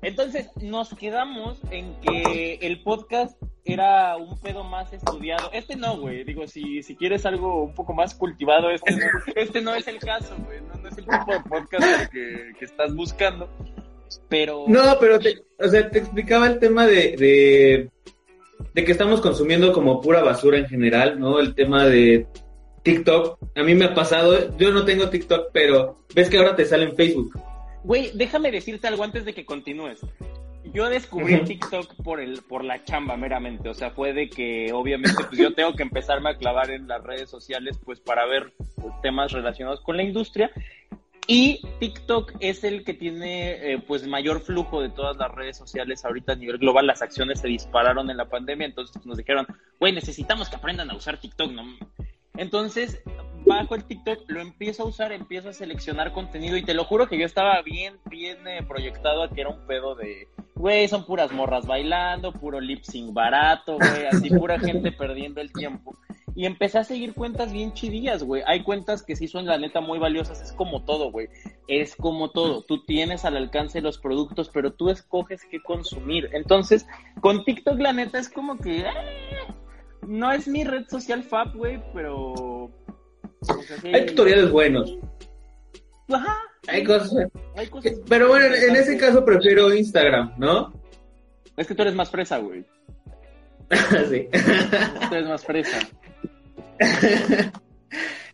Entonces, 0.01 0.49
nos 0.61 0.93
quedamos 0.93 1.59
en 1.71 1.99
que 2.01 2.55
el 2.61 2.83
podcast 2.83 3.41
era 3.73 4.17
un 4.17 4.39
pedo 4.39 4.63
más 4.63 4.91
estudiado. 4.93 5.49
Este 5.53 5.75
no, 5.75 5.97
güey. 5.97 6.23
Digo, 6.23 6.47
si, 6.47 6.83
si 6.83 6.95
quieres 6.95 7.25
algo 7.25 7.63
un 7.63 7.73
poco 7.73 7.93
más 7.93 8.15
cultivado, 8.15 8.69
este 8.69 8.95
no, 8.95 9.05
este 9.35 9.61
no 9.61 9.75
es 9.75 9.87
el 9.87 9.99
caso, 9.99 10.35
güey. 10.45 10.59
No, 10.61 10.87
es 10.87 10.97
el 10.97 11.05
tipo 11.05 11.31
de 11.31 11.39
podcast 11.41 12.11
que, 12.11 12.51
que 12.57 12.65
estás 12.65 12.93
buscando. 12.95 13.49
Pero. 14.29 14.65
No, 14.67 14.97
pero 14.99 15.19
te, 15.19 15.43
o 15.59 15.67
sea, 15.67 15.89
te 15.89 15.99
explicaba 15.99 16.47
el 16.47 16.59
tema 16.59 16.85
de, 16.85 17.15
de, 17.17 17.89
de 18.73 18.83
que 18.85 18.91
estamos 18.91 19.21
consumiendo 19.21 19.73
como 19.73 20.01
pura 20.01 20.21
basura 20.21 20.57
en 20.57 20.67
general, 20.67 21.19
¿no? 21.19 21.39
El 21.39 21.55
tema 21.55 21.85
de 21.85 22.27
TikTok. 22.83 23.39
A 23.55 23.63
mí 23.63 23.75
me 23.75 23.85
ha 23.85 23.93
pasado, 23.93 24.55
yo 24.57 24.71
no 24.71 24.85
tengo 24.85 25.09
TikTok, 25.09 25.49
pero 25.51 26.05
ves 26.15 26.29
que 26.29 26.37
ahora 26.37 26.55
te 26.55 26.65
sale 26.65 26.85
en 26.85 26.95
Facebook. 26.95 27.37
Güey, 27.83 28.11
déjame 28.13 28.51
decirte 28.51 28.87
algo 28.87 29.03
antes 29.03 29.25
de 29.25 29.33
que 29.33 29.45
continúes. 29.45 29.99
Yo 30.73 30.89
descubrí 30.89 31.43
TikTok 31.43 31.95
por 32.03 32.19
el 32.19 32.41
por 32.43 32.63
la 32.63 32.83
chamba 32.83 33.17
meramente, 33.17 33.69
o 33.69 33.73
sea, 33.73 33.91
fue 33.91 34.13
de 34.13 34.29
que 34.29 34.71
obviamente 34.73 35.23
pues 35.27 35.39
yo 35.39 35.53
tengo 35.53 35.73
que 35.73 35.83
empezarme 35.83 36.29
a 36.29 36.37
clavar 36.37 36.71
en 36.71 36.87
las 36.87 37.03
redes 37.03 37.29
sociales 37.29 37.79
pues 37.83 37.99
para 37.99 38.25
ver 38.25 38.53
temas 39.01 39.31
relacionados 39.31 39.81
con 39.81 39.97
la 39.97 40.03
industria 40.03 40.51
y 41.29 41.61
TikTok 41.79 42.35
es 42.39 42.63
el 42.63 42.85
que 42.85 42.93
tiene 42.93 43.73
eh, 43.73 43.83
pues 43.85 44.07
mayor 44.07 44.39
flujo 44.39 44.81
de 44.81 44.89
todas 44.89 45.17
las 45.17 45.29
redes 45.29 45.57
sociales 45.57 46.05
ahorita 46.05 46.31
a 46.31 46.35
nivel 46.37 46.57
global. 46.57 46.87
Las 46.87 47.01
acciones 47.01 47.41
se 47.41 47.49
dispararon 47.49 48.09
en 48.09 48.15
la 48.15 48.29
pandemia, 48.29 48.65
entonces 48.65 48.93
pues, 48.93 49.05
nos 49.05 49.17
dijeron, 49.17 49.45
güey, 49.77 49.91
necesitamos 49.91 50.49
que 50.49 50.55
aprendan 50.55 50.89
a 50.89 50.95
usar 50.95 51.19
TikTok, 51.19 51.51
¿no? 51.51 51.63
Entonces, 52.37 53.01
bajo 53.45 53.75
el 53.75 53.83
TikTok, 53.85 54.19
lo 54.27 54.41
empiezo 54.41 54.83
a 54.83 54.87
usar, 54.87 55.11
empiezo 55.11 55.49
a 55.49 55.53
seleccionar 55.53 56.11
contenido 56.11 56.57
y 56.57 56.63
te 56.63 56.73
lo 56.73 56.83
juro 56.83 57.07
que 57.07 57.17
yo 57.17 57.25
estaba 57.25 57.61
bien, 57.61 57.97
bien 58.05 58.47
eh, 58.47 58.63
proyectado 58.67 59.23
a 59.23 59.29
que 59.29 59.41
era 59.41 59.49
un 59.49 59.65
pedo 59.65 59.95
de, 59.95 60.27
güey, 60.55 60.87
son 60.87 61.05
puras 61.05 61.31
morras 61.31 61.65
bailando, 61.65 62.31
puro 62.33 62.59
lip 62.59 62.83
sync 62.83 63.13
barato, 63.13 63.77
güey, 63.77 64.05
así 64.05 64.29
pura 64.29 64.59
gente 64.59 64.91
perdiendo 64.91 65.41
el 65.41 65.51
tiempo. 65.51 65.97
Y 66.35 66.45
empecé 66.45 66.77
a 66.77 66.83
seguir 66.83 67.15
cuentas 67.15 67.51
bien 67.51 67.73
chidillas, 67.73 68.21
güey. 68.21 68.43
Hay 68.45 68.61
cuentas 68.61 69.01
que 69.01 69.15
sí 69.15 69.27
son 69.27 69.47
la 69.47 69.57
neta 69.57 69.81
muy 69.81 69.97
valiosas, 69.97 70.39
es 70.39 70.51
como 70.51 70.83
todo, 70.83 71.09
güey. 71.11 71.29
Es 71.67 71.95
como 71.95 72.29
todo. 72.29 72.61
Tú 72.61 72.85
tienes 72.85 73.25
al 73.25 73.37
alcance 73.37 73.81
los 73.81 73.97
productos, 73.97 74.51
pero 74.53 74.71
tú 74.71 74.91
escoges 74.91 75.41
qué 75.49 75.59
consumir. 75.63 76.29
Entonces, 76.33 76.85
con 77.21 77.43
TikTok 77.43 77.79
la 77.79 77.91
neta 77.91 78.19
es 78.19 78.29
como 78.29 78.55
que... 78.59 78.81
Eh, 78.81 78.85
no 80.05 80.31
es 80.31 80.47
mi 80.47 80.63
red 80.63 80.87
social 80.87 81.23
fab, 81.23 81.55
güey, 81.55 81.81
pero... 81.93 82.71
Hay 83.83 84.05
tutoriales 84.07 84.51
buenos. 84.51 84.97
Ajá. 86.09 86.37
Hay 86.67 86.83
cosas. 86.83 87.13
Hay 87.55 87.67
cosas 87.67 87.93
pero 88.09 88.27
bueno, 88.29 88.45
en 88.45 88.75
ese 88.75 88.97
caso 88.97 89.23
prefiero 89.23 89.73
Instagram, 89.73 90.33
¿no? 90.37 90.73
Es 91.55 91.67
que 91.67 91.75
tú 91.75 91.81
eres 91.81 91.95
más 91.95 92.09
fresa, 92.09 92.37
güey. 92.37 92.65
sí. 94.09 94.27
Tú 95.09 95.15
eres 95.15 95.27
más 95.27 95.45
fresa. 95.45 95.79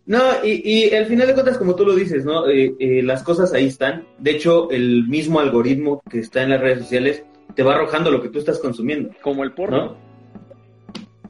No, 0.06 0.20
y, 0.44 0.62
y 0.66 0.94
al 0.94 1.06
final 1.06 1.28
de 1.28 1.34
cuentas, 1.34 1.58
como 1.58 1.76
tú 1.76 1.86
lo 1.86 1.96
dices, 1.96 2.26
¿no? 2.26 2.50
Eh, 2.50 2.76
eh, 2.78 3.02
las 3.04 3.24
cosas 3.24 3.54
ahí 3.54 3.68
están. 3.68 4.06
De 4.18 4.32
hecho, 4.32 4.70
el 4.70 5.08
mismo 5.08 5.40
algoritmo 5.40 6.02
que 6.10 6.20
está 6.20 6.44
en 6.44 6.50
las 6.50 6.60
redes 6.60 6.80
sociales 6.80 7.24
te 7.56 7.64
va 7.64 7.76
arrojando 7.76 8.12
lo 8.12 8.22
que 8.22 8.28
tú 8.28 8.40
estás 8.40 8.60
consumiendo. 8.60 9.12
Como 9.22 9.44
el 9.44 9.54
porno. 9.54 9.78
¿No? 9.78 10.13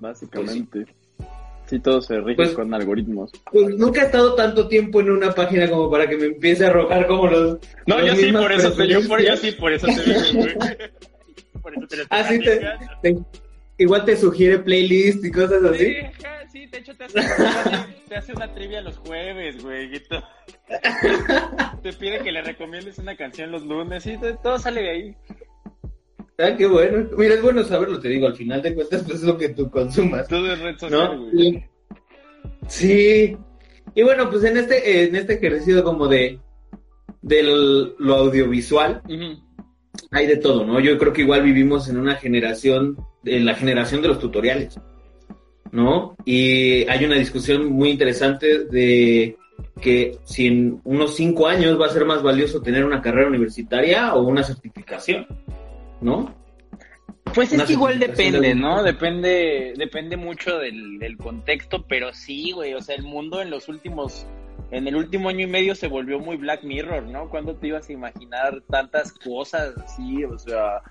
Básicamente. 0.03 0.85
Sí, 1.65 1.79
todo 1.79 2.01
se 2.01 2.19
rige 2.19 2.35
Pues- 2.35 2.51
con 2.51 2.73
algoritmos. 2.73 3.31
Pues 3.51 3.75
nunca 3.77 4.01
he 4.01 4.05
estado 4.05 4.35
tanto 4.35 4.67
tiempo 4.67 4.99
en 4.99 5.11
una 5.11 5.31
página 5.31 5.69
como 5.69 5.89
para 5.89 6.07
que 6.07 6.17
me 6.17 6.25
empiece 6.25 6.65
a 6.65 6.69
arrojar 6.69 7.07
como 7.07 7.27
los. 7.27 7.57
No, 7.87 8.05
yo 8.05 8.13
sí, 8.15 8.31
por 8.33 8.51
eso 8.51 8.73
te, 8.73 8.87
yo, 8.87 9.07
por, 9.07 9.21
yo 9.21 9.37
sí, 9.37 9.51
por 9.53 9.71
eso 9.71 9.87
te. 9.87 9.93
Por 11.63 11.73
eso 11.77 11.87
te 11.87 11.95
lo 11.95 12.03
Ah, 12.09 12.29
igual 13.77 14.03
te 14.03 14.17
sugiere 14.17 14.59
playlist 14.59 15.23
y 15.23 15.31
cosas 15.31 15.63
así. 15.63 15.95
Sí, 16.51 16.65
de 16.67 16.77
hecho 16.77 16.93
te 16.95 17.05
hace, 17.05 17.19
te 18.09 18.15
hace 18.15 18.33
una 18.33 18.53
trivia 18.53 18.81
los 18.81 18.97
jueves, 18.97 19.63
güey. 19.63 19.89
Te 21.81 21.93
pide 21.93 22.19
que 22.19 22.31
le 22.33 22.41
recomiendes 22.43 22.99
una 22.99 23.15
canción 23.15 23.51
los 23.51 23.63
lunes 23.63 24.05
y 24.05 24.17
todo 24.43 24.59
sale 24.59 24.81
de 24.81 24.89
ahí. 24.89 25.15
Ah, 26.37 26.55
qué 26.57 26.65
bueno. 26.65 27.07
Mira, 27.17 27.35
es 27.35 27.41
bueno 27.41 27.63
saberlo, 27.63 27.99
te 27.99 28.09
digo, 28.09 28.27
al 28.27 28.35
final 28.35 28.61
de 28.61 28.73
cuentas, 28.73 29.03
pues 29.03 29.19
es 29.19 29.23
lo 29.23 29.37
que 29.37 29.49
tú 29.49 29.69
consumas. 29.69 30.27
Todo 30.27 30.51
es 30.51 30.59
red 30.59 30.77
social, 30.77 31.17
¿No? 31.17 31.31
güey. 31.31 31.63
Sí. 32.67 33.37
Y 33.95 34.03
bueno, 34.03 34.29
pues 34.29 34.43
en 34.43 34.57
este, 34.57 35.03
en 35.03 35.15
este 35.15 35.33
ejercicio 35.33 35.83
como 35.83 36.07
de 36.07 36.39
del 37.21 37.95
lo 37.97 38.15
audiovisual, 38.15 39.01
hay 40.11 40.27
de 40.27 40.37
todo, 40.37 40.65
¿no? 40.65 40.79
Yo 40.79 40.97
creo 40.97 41.13
que 41.13 41.21
igual 41.21 41.41
vivimos 41.43 41.87
en 41.89 41.97
una 41.97 42.15
generación, 42.15 42.97
en 43.23 43.45
la 43.45 43.55
generación 43.55 44.01
de 44.01 44.09
los 44.09 44.19
tutoriales, 44.19 44.79
¿no? 45.71 46.15
Y 46.25 46.87
hay 46.89 47.05
una 47.05 47.15
discusión 47.15 47.67
muy 47.67 47.89
interesante 47.89 48.65
de 48.65 49.37
que 49.81 50.17
si 50.25 50.47
en 50.47 50.81
unos 50.83 51.15
cinco 51.15 51.47
años 51.47 51.79
va 51.79 51.85
a 51.85 51.89
ser 51.89 52.05
más 52.05 52.21
valioso 52.21 52.61
tener 52.61 52.83
una 52.85 53.01
carrera 53.01 53.29
universitaria 53.29 54.13
o 54.15 54.23
una 54.23 54.43
certificación, 54.43 55.25
¿no? 56.03 56.33
Pues 57.33 57.51
es 57.51 57.63
que 57.63 57.73
igual 57.73 57.97
depende, 57.99 58.39
de- 58.49 58.55
¿no? 58.55 58.83
Depende, 58.83 59.73
depende 59.77 60.17
mucho 60.17 60.59
del, 60.59 60.99
del 60.99 61.17
contexto, 61.17 61.85
pero 61.87 62.13
sí, 62.13 62.51
güey, 62.51 62.73
o 62.75 62.81
sea, 62.81 62.95
el 62.95 63.03
mundo 63.03 63.41
en 63.41 63.49
los 63.49 63.67
últimos, 63.69 64.27
en 64.71 64.87
el 64.87 64.95
último 64.95 65.29
año 65.29 65.41
y 65.41 65.47
medio 65.47 65.73
se 65.73 65.87
volvió 65.87 66.19
muy 66.19 66.37
Black 66.37 66.63
Mirror, 66.63 67.03
¿no? 67.03 67.29
¿Cuándo 67.29 67.55
te 67.55 67.67
ibas 67.67 67.89
a 67.89 67.93
imaginar 67.93 68.61
tantas 68.69 69.13
cosas 69.13 69.73
así, 69.83 70.23
o 70.25 70.37
sea, 70.37 70.81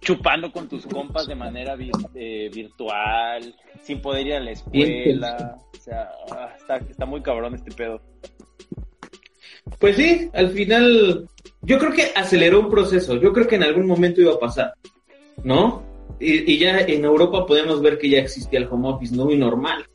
chupando 0.00 0.52
con 0.52 0.68
tus 0.68 0.86
compas 0.86 1.26
de 1.26 1.34
manera 1.34 1.74
vi- 1.74 1.90
eh, 2.14 2.48
virtual, 2.54 3.52
sin 3.82 4.00
poder 4.00 4.26
ir 4.28 4.34
a 4.34 4.40
la 4.40 4.52
escuela, 4.52 5.56
o 5.76 5.80
sea, 5.80 6.10
ah, 6.30 6.52
está, 6.56 6.76
está 6.76 7.06
muy 7.06 7.22
cabrón 7.22 7.54
este 7.56 7.72
pedo. 7.72 8.00
Pues 9.78 9.96
sí, 9.96 10.30
al 10.32 10.50
final 10.50 11.28
yo 11.62 11.78
creo 11.78 11.92
que 11.92 12.12
aceleró 12.14 12.60
un 12.60 12.70
proceso, 12.70 13.16
yo 13.16 13.32
creo 13.32 13.46
que 13.46 13.56
en 13.56 13.62
algún 13.62 13.86
momento 13.86 14.20
iba 14.20 14.34
a 14.34 14.38
pasar, 14.38 14.74
¿no? 15.44 15.82
Y, 16.20 16.52
y 16.52 16.58
ya 16.58 16.80
en 16.80 17.04
Europa 17.04 17.46
podemos 17.46 17.80
ver 17.80 17.98
que 17.98 18.08
ya 18.10 18.18
existía 18.18 18.58
el 18.58 18.68
home 18.70 18.88
office. 18.88 19.14
Muy 19.14 19.36
normal. 19.36 19.86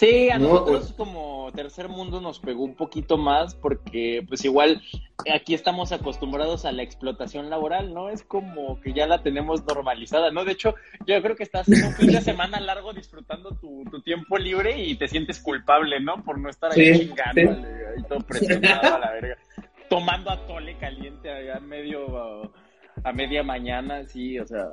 Sí, 0.00 0.30
a 0.30 0.38
No, 0.38 0.48
nosotros 0.48 0.94
como 0.96 1.52
tercer 1.54 1.90
mundo 1.90 2.22
nos 2.22 2.38
pegó 2.38 2.64
un 2.64 2.74
poquito 2.74 3.18
más 3.18 3.54
porque 3.54 4.24
pues 4.26 4.42
igual 4.46 4.80
aquí 5.30 5.52
estamos 5.52 5.92
acostumbrados 5.92 6.64
a 6.64 6.72
la 6.72 6.82
explotación 6.82 7.50
laboral, 7.50 7.92
¿no? 7.92 8.08
Es 8.08 8.22
como 8.24 8.80
que 8.80 8.94
ya 8.94 9.06
la 9.06 9.22
tenemos 9.22 9.62
normalizada, 9.66 10.30
¿no? 10.30 10.46
De 10.46 10.52
hecho, 10.52 10.74
yo 11.06 11.20
creo 11.20 11.36
que 11.36 11.42
estás 11.42 11.68
en 11.68 11.84
un 11.84 11.92
fin 11.92 12.12
de 12.12 12.22
semana 12.22 12.58
largo 12.60 12.94
disfrutando 12.94 13.50
tu, 13.60 13.84
tu 13.90 14.00
tiempo 14.00 14.38
libre 14.38 14.82
y 14.82 14.94
te 14.94 15.06
sientes 15.06 15.38
culpable, 15.38 16.00
¿no? 16.00 16.24
Por 16.24 16.38
no 16.38 16.48
estar 16.48 16.72
ahí 16.72 16.94
Sí, 16.94 17.00
chingando 17.00 17.54
sí. 17.56 17.62
ahí 17.94 18.02
todo 18.08 18.20
presionado 18.20 18.94
a 18.94 18.98
la 19.00 19.10
verga. 19.10 19.36
Tomando 19.90 20.30
atole 20.30 20.78
caliente 20.78 21.30
allá 21.30 21.58
en 21.58 21.68
medio, 21.68 22.50
a 23.04 23.12
media 23.12 23.42
mañana, 23.42 24.06
sí, 24.06 24.38
o 24.38 24.46
sea... 24.46 24.68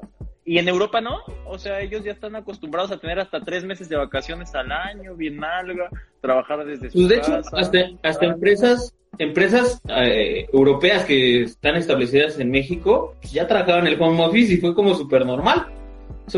Y 0.47 0.59
en 0.59 0.69
Europa 0.69 1.01
no, 1.01 1.17
o 1.45 1.59
sea, 1.59 1.81
ellos 1.81 2.05
ya 2.05 2.13
están 2.13 2.33
acostumbrados 2.37 2.89
a 2.93 2.97
tener 2.97 3.19
hasta 3.19 3.41
tres 3.41 3.65
meses 3.65 3.89
de 3.89 3.97
vacaciones 3.97 4.55
al 4.55 4.71
año, 4.71 5.13
bien 5.13 5.43
alga, 5.43 5.89
trabajar 6.21 6.65
desde 6.65 6.89
su 6.89 6.99
Pues 6.99 7.09
de 7.09 7.15
hecho, 7.17 7.41
hasta, 7.51 7.79
hasta 8.01 8.25
empresas, 8.27 8.95
empresas 9.17 9.81
eh, 9.89 10.47
europeas 10.53 11.03
que 11.03 11.41
están 11.41 11.75
establecidas 11.75 12.39
en 12.39 12.49
México, 12.49 13.13
pues 13.19 13.33
ya 13.33 13.45
trabajaban 13.45 13.87
el 13.87 14.01
home 14.01 14.23
office 14.23 14.53
y 14.53 14.57
fue 14.57 14.73
como 14.73 14.95
súper 14.95 15.25
normal. 15.25 15.67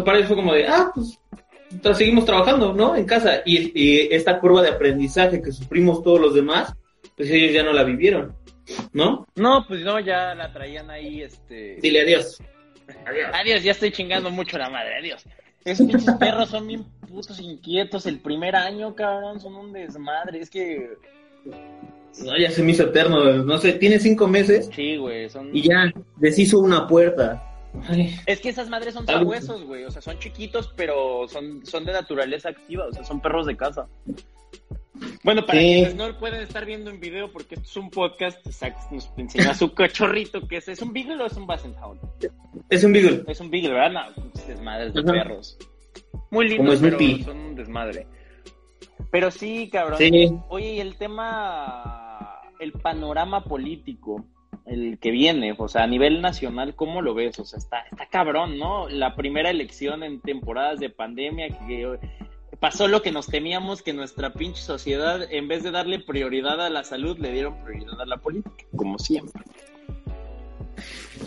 Para 0.03 0.17
ellos 0.17 0.27
fue 0.27 0.37
como 0.37 0.55
de, 0.55 0.67
ah, 0.67 0.89
pues 0.91 1.19
seguimos 1.95 2.25
trabajando, 2.25 2.73
¿no? 2.73 2.95
En 2.95 3.05
casa. 3.05 3.43
Y, 3.45 3.79
y 3.79 4.11
esta 4.11 4.39
curva 4.39 4.63
de 4.63 4.69
aprendizaje 4.69 5.39
que 5.39 5.51
sufrimos 5.51 6.01
todos 6.01 6.19
los 6.19 6.33
demás, 6.33 6.73
pues 7.15 7.29
ellos 7.29 7.53
ya 7.53 7.61
no 7.61 7.73
la 7.73 7.83
vivieron, 7.83 8.33
¿no? 8.91 9.27
No, 9.35 9.65
pues 9.67 9.81
no, 9.81 9.99
ya 9.99 10.33
la 10.33 10.51
traían 10.51 10.89
ahí, 10.89 11.21
este... 11.21 11.77
Dile 11.79 12.01
adiós. 12.01 12.39
Adiós, 13.33 13.63
ya 13.63 13.71
estoy 13.71 13.91
chingando 13.91 14.29
mucho 14.29 14.57
la 14.57 14.69
madre, 14.69 14.97
adiós. 14.97 15.25
Esos 15.65 15.87
pinches 15.87 16.15
perros 16.15 16.49
son 16.49 16.67
bien 16.67 16.85
putos 17.07 17.39
inquietos. 17.39 18.05
El 18.05 18.19
primer 18.19 18.55
año, 18.55 18.95
cabrón, 18.95 19.39
son 19.39 19.55
un 19.55 19.73
desmadre. 19.73 20.39
Es 20.39 20.49
que, 20.49 20.97
No, 22.23 22.37
ya 22.37 22.49
se 22.51 22.63
me 22.63 22.71
hizo 22.71 22.83
eterno, 22.83 23.43
no 23.43 23.57
sé, 23.57 23.73
tiene 23.73 23.99
cinco 23.99 24.27
meses 24.27 24.69
sí, 24.73 24.97
güey, 24.97 25.29
son... 25.29 25.55
y 25.55 25.61
ya 25.61 25.91
deshizo 26.17 26.59
una 26.59 26.87
puerta. 26.87 27.43
Ay, 27.87 28.15
Es 28.25 28.39
que 28.39 28.49
esas 28.49 28.69
madres 28.69 28.93
son 28.93 29.05
sabuesos, 29.05 29.63
güey. 29.63 29.83
O 29.85 29.91
sea, 29.91 30.01
son 30.01 30.17
chiquitos, 30.19 30.73
pero 30.75 31.27
son, 31.27 31.65
son 31.65 31.85
de 31.85 31.93
naturaleza 31.93 32.49
activa. 32.49 32.87
O 32.87 32.93
sea, 32.93 33.03
son 33.03 33.21
perros 33.21 33.45
de 33.45 33.55
casa. 33.55 33.87
Bueno, 35.23 35.45
para 35.45 35.59
Sí. 35.59 35.65
quienes 35.67 35.95
no 35.95 36.07
lo 36.09 36.17
pueden 36.19 36.41
estar 36.41 36.65
viendo 36.65 36.89
en 36.89 36.99
video, 36.99 37.31
porque 37.31 37.55
esto 37.55 37.67
es 37.67 37.77
un 37.77 37.89
podcast, 37.89 38.45
Sax 38.49 38.91
nos 38.91 39.11
enseñó 39.17 39.51
a 39.51 39.53
su 39.53 39.73
cachorrito 39.73 40.47
que 40.47 40.57
es. 40.57 40.67
¿Es 40.67 40.81
un 40.81 40.93
Beagle 40.93 41.21
o 41.23 41.25
es 41.27 41.33
un 41.37 41.45
Basset 41.47 41.75
Hound? 41.81 41.99
es 42.69 42.83
un 42.83 42.93
Beagle. 42.93 43.23
Es 43.27 43.39
un 43.39 43.49
Beagle, 43.49 43.73
¿verdad? 43.73 43.91
No, 44.15 44.23
desmadres 44.47 44.93
de 44.93 44.99
Ajá. 45.01 45.11
perros. 45.11 45.57
Muy 46.31 46.55
Como 46.57 46.69
lindos, 46.73 46.79
pero 46.81 47.23
son 47.23 47.37
un 47.37 47.55
desmadre. 47.55 48.07
Pero 49.11 49.31
sí, 49.31 49.69
cabrón. 49.71 49.97
Sí. 49.97 50.29
Oye, 50.49 50.73
y 50.75 50.79
el 50.79 50.95
tema, 50.97 52.39
el 52.59 52.71
panorama 52.73 53.43
político, 53.43 54.25
el 54.65 54.99
que 54.99 55.09
viene, 55.09 55.55
o 55.57 55.67
sea, 55.67 55.83
a 55.83 55.87
nivel 55.87 56.21
nacional, 56.21 56.75
¿cómo 56.75 57.01
lo 57.01 57.15
ves? 57.15 57.39
O 57.39 57.45
sea, 57.45 57.57
está, 57.57 57.79
está 57.91 58.05
cabrón, 58.07 58.59
¿no? 58.59 58.87
La 58.89 59.15
primera 59.15 59.49
elección 59.49 60.03
en 60.03 60.21
temporadas 60.21 60.79
de 60.79 60.89
pandemia 60.91 61.49
que 61.49 61.97
pasó 62.59 62.87
lo 62.87 63.01
que 63.01 63.11
nos 63.11 63.27
temíamos, 63.27 63.81
que 63.81 63.93
nuestra 63.93 64.33
pinche 64.33 64.61
sociedad, 64.61 65.21
en 65.31 65.47
vez 65.47 65.63
de 65.63 65.71
darle 65.71 65.99
prioridad 65.99 66.61
a 66.61 66.69
la 66.69 66.83
salud, 66.83 67.17
le 67.17 67.31
dieron 67.31 67.63
prioridad 67.63 67.99
a 68.01 68.05
la 68.05 68.17
política, 68.17 68.65
como 68.75 68.99
siempre. 68.99 69.43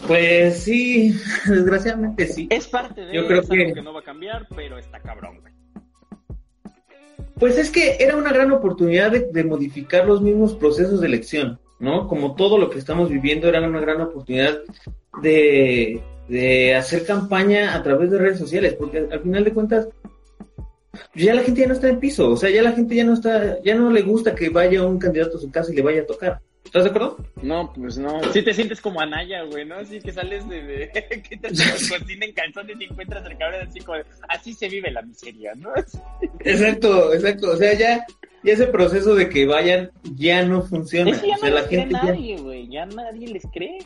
Pues 0.06 0.62
sí, 0.62 1.14
desgraciadamente 1.46 2.26
sí. 2.26 2.46
Es 2.50 2.66
parte 2.68 3.02
de 3.06 3.14
Yo 3.14 3.26
creo 3.26 3.42
que 3.42 3.82
no 3.82 3.92
va 3.92 4.00
a 4.00 4.04
cambiar, 4.04 4.46
pero 4.54 4.78
está 4.78 5.00
cabrón, 5.00 5.40
güey. 5.40 5.52
Pues 7.38 7.58
es 7.58 7.70
que 7.70 7.96
era 7.98 8.16
una 8.16 8.32
gran 8.32 8.52
oportunidad 8.52 9.10
de, 9.10 9.30
de 9.32 9.44
modificar 9.44 10.06
los 10.06 10.20
mismos 10.20 10.54
procesos 10.54 11.00
de 11.00 11.08
elección, 11.08 11.58
¿no? 11.80 12.06
Como 12.06 12.36
todo 12.36 12.56
lo 12.56 12.70
que 12.70 12.78
estamos 12.78 13.08
viviendo 13.08 13.48
era 13.48 13.66
una 13.66 13.80
gran 13.80 14.00
oportunidad 14.00 14.60
de, 15.20 16.00
de 16.28 16.74
hacer 16.76 17.04
campaña 17.04 17.74
a 17.74 17.82
través 17.82 18.10
de 18.10 18.18
redes 18.18 18.38
sociales, 18.38 18.74
porque 18.74 19.08
al 19.10 19.20
final 19.20 19.42
de 19.42 19.52
cuentas 19.52 19.88
ya 21.14 21.34
la 21.34 21.42
gente 21.42 21.60
ya 21.60 21.66
no 21.66 21.74
está 21.74 21.88
en 21.88 22.00
piso, 22.00 22.30
o 22.30 22.36
sea, 22.36 22.50
ya 22.50 22.62
la 22.62 22.72
gente 22.72 22.94
ya 22.94 23.04
no 23.04 23.14
está, 23.14 23.62
ya 23.62 23.74
no 23.74 23.90
le 23.90 24.02
gusta 24.02 24.34
que 24.34 24.48
vaya 24.48 24.86
un 24.86 24.98
candidato 24.98 25.36
a 25.36 25.40
su 25.40 25.50
casa 25.50 25.72
y 25.72 25.76
le 25.76 25.82
vaya 25.82 26.02
a 26.02 26.06
tocar. 26.06 26.40
¿Estás 26.64 26.84
de 26.84 26.90
acuerdo? 26.90 27.18
No, 27.42 27.70
pues 27.74 27.98
no. 27.98 28.32
Sí 28.32 28.40
te 28.40 28.54
sientes 28.54 28.80
como 28.80 28.98
Anaya, 29.00 29.42
güey, 29.42 29.66
¿no? 29.66 29.74
Así 29.74 30.00
que 30.00 30.10
sales 30.10 30.48
de... 30.48 30.62
de 30.62 30.90
que 31.28 31.36
te 31.36 31.48
cocina 31.98 32.24
en 32.24 32.32
calzones 32.32 32.80
y 32.80 32.84
encuentras 32.84 33.26
el 33.26 33.36
cabrón 33.36 33.68
así 33.68 33.80
como... 33.80 33.98
Así 34.28 34.54
se 34.54 34.70
vive 34.70 34.90
la 34.90 35.02
miseria, 35.02 35.54
¿no? 35.54 35.70
Exacto, 36.40 37.12
exacto, 37.12 37.50
o 37.50 37.56
sea, 37.56 37.74
ya, 37.74 38.06
ya 38.42 38.52
ese 38.54 38.66
proceso 38.68 39.14
de 39.14 39.28
que 39.28 39.44
vayan 39.44 39.90
ya 40.16 40.44
no 40.44 40.62
funciona. 40.62 41.10
Es 41.10 41.18
que 41.18 41.28
ya 41.28 41.34
o 41.34 41.38
sea, 41.38 41.50
no 41.50 41.54
la 41.56 41.60
les 41.60 41.68
cree 41.68 41.80
gente 41.80 41.94
nadie, 41.94 42.36
güey. 42.38 42.68
Ya 42.68 42.86
nadie 42.86 43.28
les 43.28 43.46
cree. 43.52 43.78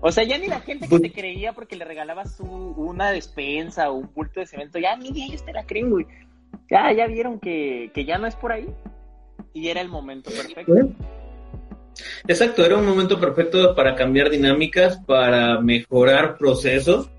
O 0.00 0.12
sea, 0.12 0.24
ya 0.24 0.38
ni 0.38 0.46
la 0.46 0.60
gente 0.60 0.86
que 0.86 0.90
Pues- 0.90 1.02
te 1.02 1.12
creía 1.12 1.52
porque 1.52 1.76
le 1.76 1.84
regalabas 1.84 2.38
un- 2.40 2.74
una 2.76 3.10
despensa 3.10 3.90
o 3.90 3.94
un 3.96 4.10
bulto 4.14 4.40
de 4.40 4.46
cemento, 4.46 4.78
ya 4.78 4.96
ni 4.96 5.08
ellos 5.24 5.44
te 5.44 5.52
la 5.52 5.64
creen, 5.66 5.90
güey. 5.90 6.06
Ya, 6.70 6.92
ya 6.92 7.06
vieron 7.06 7.40
que, 7.40 7.90
que 7.94 8.04
ya 8.04 8.16
no 8.18 8.26
es 8.26 8.36
por 8.36 8.52
ahí. 8.52 8.68
Y 9.52 9.68
era 9.68 9.80
el 9.80 9.88
momento 9.88 10.30
perfecto. 10.30 10.76
¿Eh? 10.76 10.86
Exacto, 12.28 12.64
era 12.64 12.76
un 12.76 12.86
momento 12.86 13.18
perfecto 13.18 13.74
para 13.74 13.94
cambiar 13.96 14.30
dinámicas, 14.30 14.98
para 15.06 15.60
mejorar 15.60 16.36
procesos, 16.38 17.10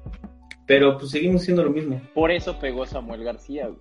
pero 0.65 0.97
pues 0.97 1.11
seguimos 1.11 1.43
siendo 1.43 1.63
lo 1.63 1.71
mismo. 1.71 2.01
Por 2.13 2.31
eso 2.31 2.57
pegó 2.59 2.85
Samuel 2.85 3.23
García, 3.23 3.67
güey. 3.67 3.79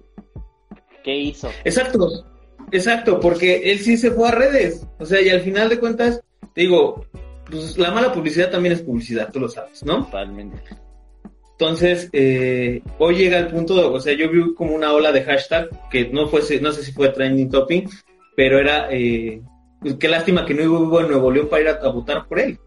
¿Qué 1.04 1.16
hizo? 1.16 1.48
Exacto, 1.64 2.24
exacto, 2.72 3.20
porque 3.20 3.70
él 3.70 3.78
sí 3.78 3.96
se 3.96 4.10
fue 4.10 4.28
a 4.28 4.32
redes, 4.32 4.86
o 4.98 5.06
sea, 5.06 5.20
y 5.20 5.28
al 5.28 5.40
final 5.42 5.68
de 5.68 5.78
cuentas, 5.78 6.20
te 6.54 6.62
digo, 6.62 7.04
pues 7.50 7.78
la 7.78 7.90
mala 7.90 8.12
publicidad 8.12 8.50
también 8.50 8.74
es 8.74 8.82
publicidad, 8.82 9.30
tú 9.32 9.40
lo 9.40 9.48
sabes, 9.48 9.82
¿no? 9.84 10.04
Totalmente. 10.04 10.58
Entonces, 11.52 12.08
eh, 12.12 12.82
hoy 12.98 13.16
llega 13.16 13.38
el 13.38 13.48
punto, 13.48 13.92
o 13.92 14.00
sea, 14.00 14.14
yo 14.14 14.30
vi 14.30 14.54
como 14.54 14.74
una 14.74 14.92
ola 14.92 15.10
de 15.10 15.24
hashtag 15.24 15.68
que 15.90 16.08
no 16.08 16.28
fue, 16.28 16.40
no 16.60 16.70
sé 16.70 16.84
si 16.84 16.92
fue 16.92 17.08
trending 17.08 17.50
topping, 17.50 17.88
pero 18.36 18.60
era, 18.60 18.88
eh, 18.92 19.42
pues, 19.80 19.94
qué 19.96 20.08
lástima 20.08 20.46
que 20.46 20.54
no 20.54 20.62
hubo 20.70 21.00
en 21.00 21.08
Nuevo 21.08 21.32
León 21.32 21.48
para 21.48 21.62
ir 21.62 21.68
a, 21.68 21.88
votar 21.88 22.26
por 22.28 22.38
él. 22.38 22.58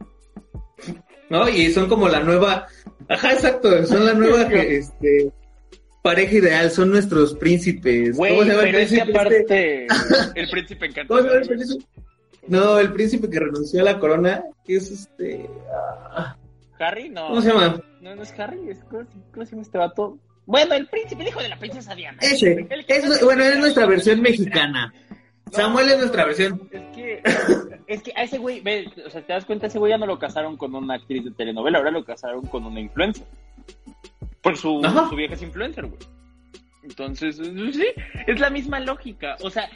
¿No? 1.29 1.47
Y 1.47 1.71
son 1.71 1.87
como 1.87 2.09
la 2.09 2.19
nueva, 2.19 2.67
ajá, 3.07 3.31
exacto, 3.31 3.85
son 3.85 4.05
la 4.05 4.13
nueva 4.13 4.49
que, 4.49 4.75
este, 4.79 5.31
pareja 6.01 6.35
ideal, 6.35 6.71
son 6.71 6.89
nuestros 6.89 7.35
príncipes. 7.35 8.17
¿Cómo 8.17 8.27
se 8.43 8.49
llama 8.49 8.63
el 8.63 8.75
príncipe? 8.75 9.11
Aparte, 9.11 9.87
el 10.35 10.49
príncipe 10.49 10.85
encantador. 10.87 11.43
No, 12.47 12.79
el 12.79 12.91
príncipe 12.93 13.29
que 13.29 13.39
renunció 13.39 13.81
a 13.81 13.85
la 13.85 13.99
corona, 13.99 14.43
que 14.65 14.77
es 14.77 14.89
este. 14.91 15.49
Ah, 16.11 16.35
¿Harry? 16.79 17.09
No. 17.09 17.27
¿Cómo 17.27 17.41
se 17.41 17.49
llama? 17.49 17.81
No, 18.01 18.15
no 18.15 18.23
es 18.23 18.39
Harry, 18.39 18.69
es, 18.69 18.79
¿cómo, 18.89 19.45
se 19.45 19.51
llama 19.51 19.61
este 19.61 19.77
vato? 19.77 20.17
Bueno, 20.45 20.73
el 20.73 20.87
príncipe, 20.87 21.21
el 21.21 21.29
hijo 21.29 21.41
de 21.41 21.49
la 21.49 21.59
princesa 21.59 21.93
Diana. 21.93 22.17
Ese. 22.21 22.67
Es, 22.87 23.23
bueno, 23.23 23.43
es 23.43 23.59
nuestra 23.59 23.85
versión 23.85 24.21
mexicana. 24.21 24.91
Samuel 25.51 25.89
es 25.89 25.97
nuestra 25.99 26.25
versión. 26.25 26.69
Es 26.71 26.81
que, 26.95 27.21
es 27.87 28.03
que 28.03 28.13
a 28.15 28.23
ese 28.23 28.37
güey, 28.37 28.61
ve, 28.61 28.91
o 29.05 29.09
sea, 29.09 29.21
te 29.21 29.33
das 29.33 29.45
cuenta, 29.45 29.67
ese 29.67 29.79
güey 29.79 29.91
ya 29.91 29.97
no 29.97 30.05
lo 30.05 30.17
casaron 30.17 30.57
con 30.57 30.73
una 30.73 30.95
actriz 30.95 31.25
de 31.25 31.31
telenovela, 31.31 31.77
ahora 31.77 31.91
lo 31.91 32.05
casaron 32.05 32.45
con 32.47 32.65
una 32.65 32.79
influencer. 32.79 33.25
Por 34.41 34.57
su, 34.57 34.81
su 35.09 35.15
vieja 35.15 35.35
es 35.35 35.41
influencer, 35.41 35.85
güey. 35.85 35.99
Entonces, 36.83 37.37
sí, 37.37 37.87
es 38.25 38.39
la 38.39 38.49
misma 38.49 38.79
lógica. 38.79 39.35
O 39.41 39.49
sea, 39.49 39.69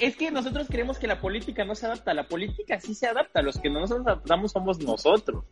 es 0.00 0.16
que 0.16 0.30
nosotros 0.30 0.66
creemos 0.68 0.98
que 0.98 1.06
la 1.06 1.20
política 1.20 1.64
no 1.64 1.74
se 1.74 1.86
adapta, 1.86 2.14
la 2.14 2.26
política 2.26 2.80
sí 2.80 2.94
se 2.94 3.06
adapta, 3.06 3.42
los 3.42 3.58
que 3.58 3.70
no 3.70 3.80
nos 3.80 3.92
adaptamos 3.92 4.52
somos 4.52 4.78
nosotros. 4.80 5.44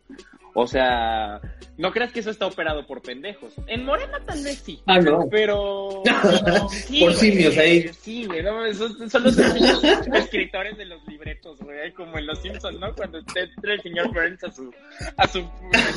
O 0.53 0.67
sea, 0.67 1.39
no 1.77 1.91
creas 1.91 2.11
que 2.11 2.19
eso 2.19 2.31
está 2.31 2.47
operado 2.47 2.85
por 2.87 3.01
pendejos. 3.01 3.53
En 3.67 3.85
Morena 3.85 4.19
tal 4.25 4.43
vez 4.43 4.57
sí. 4.57 4.81
Ah, 4.87 4.99
no. 4.99 5.27
Pero. 5.29 6.03
por 6.99 7.13
simios 7.13 7.57
ahí. 7.57 7.89
Sí, 7.93 8.25
güey, 8.25 8.43
no, 8.43 8.73
son, 8.73 9.23
los 9.23 9.37
escritores 9.37 10.77
de 10.77 10.85
los 10.85 11.05
libretos, 11.07 11.59
güey, 11.59 11.93
como 11.93 12.17
en 12.17 12.25
Los 12.25 12.39
Simpsons, 12.39 12.79
¿no? 12.79 12.93
Cuando 12.95 13.19
entra 13.19 13.73
el 13.73 13.81
señor 13.81 14.07
Burns 14.13 14.43
a 14.43 14.51
su, 14.51 14.73
a 15.17 15.27
su 15.27 15.47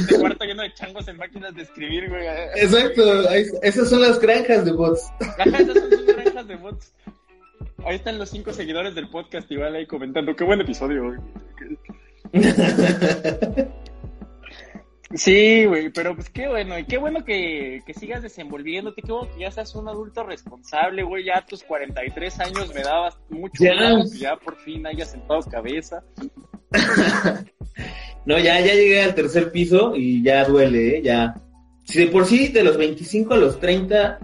este 0.00 0.18
cuarto 0.18 0.44
lleno 0.44 0.62
de 0.62 0.74
changos 0.74 1.08
en 1.08 1.16
máquinas 1.16 1.54
de 1.54 1.62
escribir, 1.62 2.08
güey. 2.08 2.26
Exacto, 2.56 3.30
esas 3.62 3.88
son 3.88 4.02
las 4.02 4.20
granjas 4.20 4.64
de 4.64 4.72
bots. 4.72 5.10
Ajá, 5.38 5.58
esas 5.58 5.78
son 5.78 5.90
sus 5.90 6.06
granjas 6.06 6.46
de 6.46 6.56
bots. 6.56 6.92
Ahí 7.84 7.96
están 7.96 8.18
los 8.18 8.30
cinco 8.30 8.52
seguidores 8.52 8.94
del 8.94 9.08
podcast 9.08 9.50
igual 9.50 9.74
ahí 9.74 9.86
comentando. 9.86 10.36
Qué 10.36 10.44
buen 10.44 10.60
episodio, 10.60 11.16
Sí, 15.14 15.66
güey, 15.66 15.90
pero 15.90 16.14
pues 16.14 16.30
qué 16.30 16.48
bueno, 16.48 16.78
y 16.78 16.84
qué 16.84 16.96
bueno 16.96 17.22
que, 17.22 17.82
sigas 17.94 18.22
desenvolviéndote, 18.22 19.02
qué 19.02 19.12
bueno 19.12 19.30
que 19.30 19.40
ya 19.40 19.50
seas 19.50 19.74
un 19.74 19.86
adulto 19.88 20.24
responsable, 20.24 21.02
güey, 21.02 21.24
ya 21.24 21.36
a 21.38 21.44
tus 21.44 21.62
43 21.64 22.40
años 22.40 22.74
me 22.74 22.82
dabas 22.82 23.18
mucho 23.28 23.62
ya, 23.62 24.02
ya 24.18 24.36
por 24.36 24.56
fin 24.56 24.86
hayas 24.86 25.10
sentado 25.10 25.42
cabeza. 25.42 26.02
no, 28.24 28.38
ya, 28.38 28.58
ya 28.60 28.74
llegué 28.74 29.02
al 29.02 29.14
tercer 29.14 29.52
piso 29.52 29.94
y 29.94 30.22
ya 30.22 30.46
duele, 30.46 30.96
¿eh? 30.96 31.02
ya. 31.02 31.34
Si 31.84 31.98
de 31.98 32.06
por 32.06 32.24
sí 32.24 32.48
de 32.48 32.64
los 32.64 32.78
25 32.78 33.34
a 33.34 33.36
los 33.36 33.60
30 33.60 34.18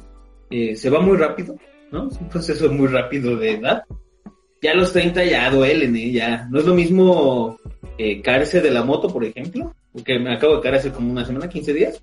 eh, 0.50 0.74
se 0.74 0.88
va 0.88 1.00
muy 1.00 1.18
rápido, 1.18 1.56
¿no? 1.90 2.08
Es 2.08 2.18
un 2.18 2.28
proceso 2.28 2.70
muy 2.70 2.88
rápido 2.88 3.36
de 3.36 3.52
edad. 3.52 3.84
Ya 4.60 4.72
a 4.72 4.74
los 4.74 4.92
30 4.92 5.24
ya 5.24 5.50
duelen, 5.50 5.94
¿eh? 5.96 6.10
Ya. 6.10 6.46
No 6.50 6.58
es 6.58 6.66
lo 6.66 6.74
mismo 6.74 7.58
eh, 7.96 8.20
caerse 8.22 8.60
de 8.60 8.70
la 8.70 8.82
moto, 8.82 9.08
por 9.08 9.24
ejemplo, 9.24 9.74
porque 9.92 10.18
me 10.18 10.34
acabo 10.34 10.56
de 10.56 10.62
caer 10.62 10.74
hace 10.76 10.90
como 10.90 11.10
una 11.10 11.24
semana, 11.24 11.48
15 11.48 11.72
días. 11.72 12.02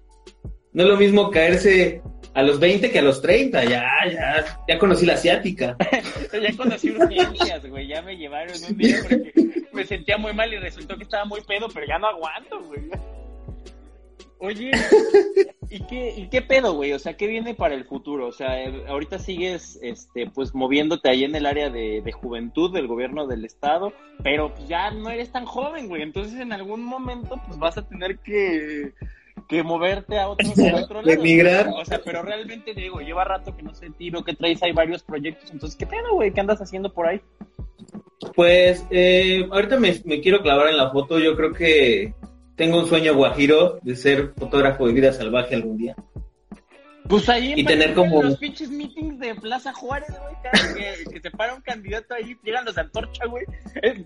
No 0.73 0.83
es 0.83 0.89
lo 0.89 0.97
mismo 0.97 1.29
caerse 1.31 2.01
a 2.33 2.43
los 2.43 2.59
20 2.59 2.91
que 2.91 2.99
a 2.99 3.01
los 3.01 3.21
30, 3.21 3.63
ya, 3.63 3.85
ya, 4.11 4.45
ya 4.67 4.77
conocí 4.77 5.05
la 5.05 5.13
asiática. 5.13 5.77
ya 6.33 6.57
conocí 6.57 6.91
urgencias, 6.91 7.65
güey, 7.65 7.87
ya 7.87 8.01
me 8.01 8.17
llevaron 8.17 8.55
un 8.69 8.77
día 8.77 8.97
porque 9.01 9.33
me 9.71 9.85
sentía 9.85 10.17
muy 10.17 10.33
mal 10.33 10.53
y 10.53 10.57
resultó 10.57 10.97
que 10.97 11.03
estaba 11.03 11.23
muy 11.23 11.39
pedo, 11.41 11.67
pero 11.73 11.85
ya 11.87 11.97
no 11.97 12.07
aguanto, 12.07 12.61
güey. 12.65 12.89
Oye, 14.45 14.71
¿y 15.71 15.79
qué, 15.85 16.13
¿y 16.15 16.27
qué 16.29 16.41
pedo, 16.43 16.73
güey? 16.73 16.93
O 16.93 16.99
sea, 16.99 17.17
¿qué 17.17 17.25
viene 17.25 17.55
para 17.55 17.73
el 17.73 17.85
futuro? 17.85 18.27
O 18.27 18.31
sea, 18.31 18.63
eh, 18.63 18.83
ahorita 18.87 19.17
sigues, 19.17 19.79
este, 19.81 20.29
pues, 20.29 20.53
moviéndote 20.53 21.09
ahí 21.09 21.23
en 21.23 21.35
el 21.35 21.47
área 21.47 21.71
de, 21.71 22.03
juventud 22.11 22.71
del 22.71 22.87
gobierno 22.87 23.25
del 23.25 23.43
estado, 23.43 23.91
pero 24.21 24.53
pues, 24.53 24.67
ya 24.67 24.91
no 24.91 25.09
eres 25.09 25.31
tan 25.31 25.45
joven, 25.45 25.87
güey. 25.87 26.03
Entonces, 26.03 26.39
en 26.39 26.53
algún 26.53 26.83
momento, 26.83 27.41
pues, 27.47 27.57
vas 27.57 27.79
a 27.79 27.87
tener 27.87 28.19
que, 28.19 28.93
que 29.49 29.63
moverte 29.63 30.19
a 30.19 30.29
otro, 30.29 30.47
lado. 30.55 31.09
Emigrar. 31.09 31.69
O 31.75 31.83
sea, 31.83 31.99
pero 32.05 32.21
realmente, 32.21 32.75
digo, 32.75 32.99
lleva 32.99 33.23
rato 33.23 33.57
que 33.57 33.63
no 33.63 33.73
sé 33.73 33.89
tiro, 33.89 34.23
que 34.23 34.35
traes, 34.35 34.61
hay 34.61 34.73
varios 34.73 35.01
proyectos. 35.01 35.49
Entonces, 35.49 35.75
¿qué 35.75 35.87
pedo, 35.87 36.13
güey? 36.13 36.31
¿Qué 36.31 36.39
andas 36.39 36.61
haciendo 36.61 36.93
por 36.93 37.07
ahí? 37.07 37.19
Pues, 38.35 38.85
eh, 38.91 39.47
ahorita 39.51 39.79
me, 39.79 39.99
me 40.05 40.21
quiero 40.21 40.43
clavar 40.43 40.67
en 40.67 40.77
la 40.77 40.91
foto. 40.91 41.17
Yo 41.17 41.35
creo 41.35 41.51
que 41.51 42.13
tengo 42.55 42.79
un 42.79 42.87
sueño 42.87 43.15
guajiro 43.15 43.79
de 43.81 43.95
ser 43.95 44.33
fotógrafo 44.37 44.87
de 44.87 44.93
vida 44.93 45.13
salvaje 45.13 45.55
algún 45.55 45.77
día. 45.77 45.95
Pues 47.07 47.29
ahí 47.29 47.53
y 47.55 47.63
tener 47.63 47.93
como 47.93 48.23
los 48.23 48.37
pinches 48.37 48.69
meetings 48.69 49.19
de 49.19 49.35
Plaza 49.35 49.71
Juárez, 49.73 50.09
güey, 50.09 50.35
que, 50.75 51.11
que, 51.11 51.21
se 51.21 51.29
para 51.29 51.53
un 51.53 51.61
candidato 51.61 52.15
ahí, 52.15 52.35
llegan 52.43 52.65
los 52.65 52.73
de 52.73 52.81
antorcha, 52.81 53.27
güey. 53.27 53.45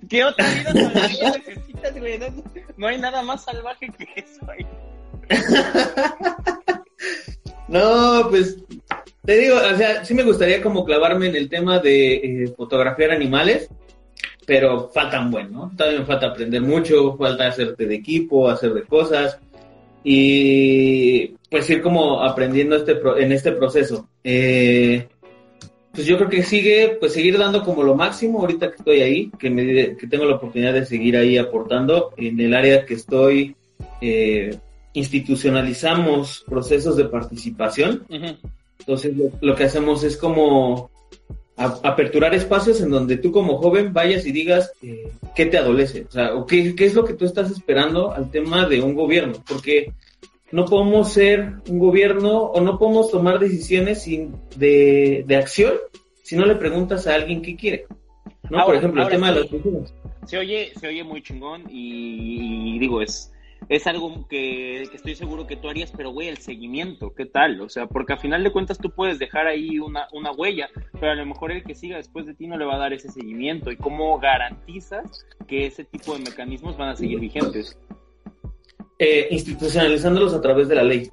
¿Qué 0.10 0.26
otra 0.26 0.46
vida 0.50 0.74
salvaje 0.74 1.44
necesitas, 1.46 1.98
güey? 1.98 2.20
No, 2.76 2.88
hay 2.88 2.98
nada 2.98 3.22
más 3.22 3.46
salvaje 3.46 3.90
que 3.98 4.06
eso, 4.18 4.46
güey. 4.46 4.68
no, 7.70 8.28
pues 8.30 8.58
te 9.24 9.38
digo, 9.38 9.58
o 9.58 9.78
sea, 9.78 10.04
sí 10.04 10.14
me 10.14 10.24
gustaría 10.24 10.62
como 10.62 10.84
clavarme 10.84 11.28
en 11.28 11.38
el 11.38 11.50
tema 11.50 11.80
de 11.80 12.16
eh, 12.16 12.54
fotografiar 12.58 13.12
animales 13.12 13.70
pero 14.50 14.90
faltan 14.92 15.30
bueno, 15.30 15.50
¿no? 15.52 15.72
Todavía 15.78 16.00
me 16.00 16.06
falta 16.08 16.26
aprender 16.26 16.60
mucho, 16.64 17.16
falta 17.16 17.46
hacerte 17.46 17.86
de 17.86 17.94
equipo, 17.94 18.50
hacer 18.50 18.74
de 18.74 18.82
cosas 18.82 19.40
y 20.04 21.28
pues 21.52 21.70
ir 21.70 21.84
como 21.84 22.24
aprendiendo 22.24 22.76
este 22.76 23.00
en 23.20 23.32
este 23.32 23.52
proceso. 23.52 24.10
Eh, 24.24 25.08
pues 25.92 26.08
yo 26.08 26.18
creo 26.18 26.30
que 26.30 26.42
sigue, 26.42 26.98
pues 27.00 27.14
seguir 27.14 27.38
dando 27.38 27.64
como 27.64 27.84
lo 27.84 27.94
máximo 27.94 28.40
ahorita 28.40 28.72
que 28.72 28.78
estoy 28.78 29.02
ahí, 29.02 29.32
que, 29.38 29.52
me, 29.52 29.96
que 29.96 30.08
tengo 30.10 30.26
la 30.26 30.38
oportunidad 30.38 30.74
de 30.74 30.88
seguir 30.88 31.16
ahí 31.16 31.38
aportando 31.38 32.10
en 32.18 32.40
el 32.40 32.56
área 32.56 32.88
que 32.88 32.96
estoy. 32.96 33.56
Eh, 34.02 34.58
institucionalizamos 34.94 36.44
procesos 36.50 36.98
de 36.98 37.06
participación. 37.06 38.04
Entonces 38.80 39.14
lo, 39.42 39.56
que 39.56 39.66
hacemos 39.66 40.04
es 40.04 40.18
como 40.18 40.90
aperturar 41.60 42.34
espacios 42.34 42.80
en 42.82 42.90
donde 42.90 43.18
tú 43.18 43.32
como 43.32 43.58
joven 43.58 43.92
vayas 43.94 44.26
y 44.26 44.32
digas 44.32 44.72
eh, 44.82 45.12
qué 45.36 45.46
te 45.46 45.58
adolece, 45.58 46.06
o 46.08 46.12
sea, 46.12 46.34
o 46.34 46.46
qué, 46.46 46.74
qué, 46.74 46.86
es 46.86 46.94
lo 46.94 47.04
que 47.04 47.14
tú 47.14 47.26
estás 47.26 47.52
esperando 47.52 48.12
al 48.12 48.32
tema 48.32 48.66
de 48.66 48.82
un 48.82 48.96
gobierno, 48.96 49.44
porque 49.48 49.92
no 50.52 50.66
podemos 50.66 51.12
ser 51.12 51.56
un 51.68 51.80
gobierno 51.80 52.44
o 52.44 52.62
no 52.62 52.80
podemos 52.80 53.12
tomar 53.12 53.40
decisiones 53.40 54.04
sin, 54.04 54.36
de, 54.56 55.24
de 55.28 55.36
acción 55.36 55.74
si 56.24 56.36
no 56.36 56.46
le 56.46 56.56
preguntas 56.56 57.08
a 57.08 57.16
alguien 57.16 57.42
qué 57.42 57.56
quiere. 57.56 57.86
¿no? 58.50 58.66
Por 58.66 58.76
ejemplo, 58.76 59.04
el 59.04 59.10
tema 59.10 59.32
de 59.32 59.42
vacunas. 59.42 59.94
Se 60.26 60.38
oye, 60.38 60.72
se 60.80 60.88
oye 60.88 61.04
muy 61.04 61.22
chingón 61.22 61.64
y 61.70 62.78
digo, 62.80 63.02
es 63.02 63.32
es 63.70 63.86
algo 63.86 64.28
que, 64.28 64.82
estoy 64.82 65.16
seguro 65.16 65.46
que 65.46 65.56
tú 65.56 65.70
harías, 65.70 65.94
pero 65.96 66.10
güey, 66.10 66.28
el 66.28 66.40
seguimiento, 66.40 67.14
¿qué 67.14 67.28
tal? 67.28 67.62
O 67.62 67.70
sea, 67.70 67.86
porque 67.86 68.14
a 68.14 68.18
final 68.18 68.44
de 68.44 68.52
cuentas 68.52 68.80
tú 68.80 68.90
puedes 68.90 69.20
dejar 69.20 69.46
ahí 69.46 69.78
una, 69.78 70.08
una 70.12 70.32
huella, 70.32 70.70
pero 71.00 71.12
a 71.12 71.16
lo 71.16 71.26
mejor 71.28 71.52
el 71.52 71.64
que 71.64 71.76
siga 71.76 71.98
después 71.98 72.26
de 72.26 72.34
ti 72.34 72.48
no 72.48 72.58
le 72.58 72.66
va 72.66 72.76
a 72.76 72.80
dar 72.80 72.94
ese 72.94 73.12
seguimiento. 73.12 73.72
¿Y 73.72 73.78
cómo 73.78 74.20
garantizas 74.20 75.24
que 75.48 75.68
ese 75.68 75.86
tipo 75.86 76.14
de 76.14 76.24
mecanismos 76.24 76.78
van 76.78 76.90
a 76.90 76.96
seguir 76.96 77.20
vigentes? 77.20 77.78
Eh, 78.98 79.28
institucionalizándolos 79.30 80.34
a 80.34 80.42
través 80.42 80.68
de 80.68 80.76
la 80.76 80.84
ley. 80.84 81.08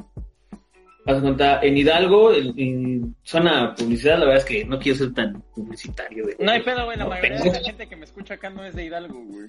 Haz 1.07 1.21
cuenta, 1.21 1.61
en 1.63 1.77
Hidalgo, 1.77 2.33
en, 2.33 3.15
zona 3.23 3.75
publicidad, 3.77 4.19
la 4.19 4.27
verdad 4.27 4.39
es 4.39 4.45
que 4.45 4.65
no 4.65 4.79
quiero 4.79 4.99
ser 4.99 5.15
tan 5.15 5.41
publicitario. 5.55 6.25
no 6.41 6.51
hay 6.51 6.63
pedo, 6.63 6.85
güey, 6.85 6.99
la 6.99 7.07
mayoría 7.07 7.39
de 7.39 7.53
la 7.53 7.61
gente 7.61 7.87
que 7.87 7.97
me 7.97 8.05
escucha 8.05 8.35
acá 8.35 8.51
no 8.51 8.65
es 8.65 8.75
de 8.75 8.87
Hidalgo, 8.87 9.23
güey. 9.25 9.49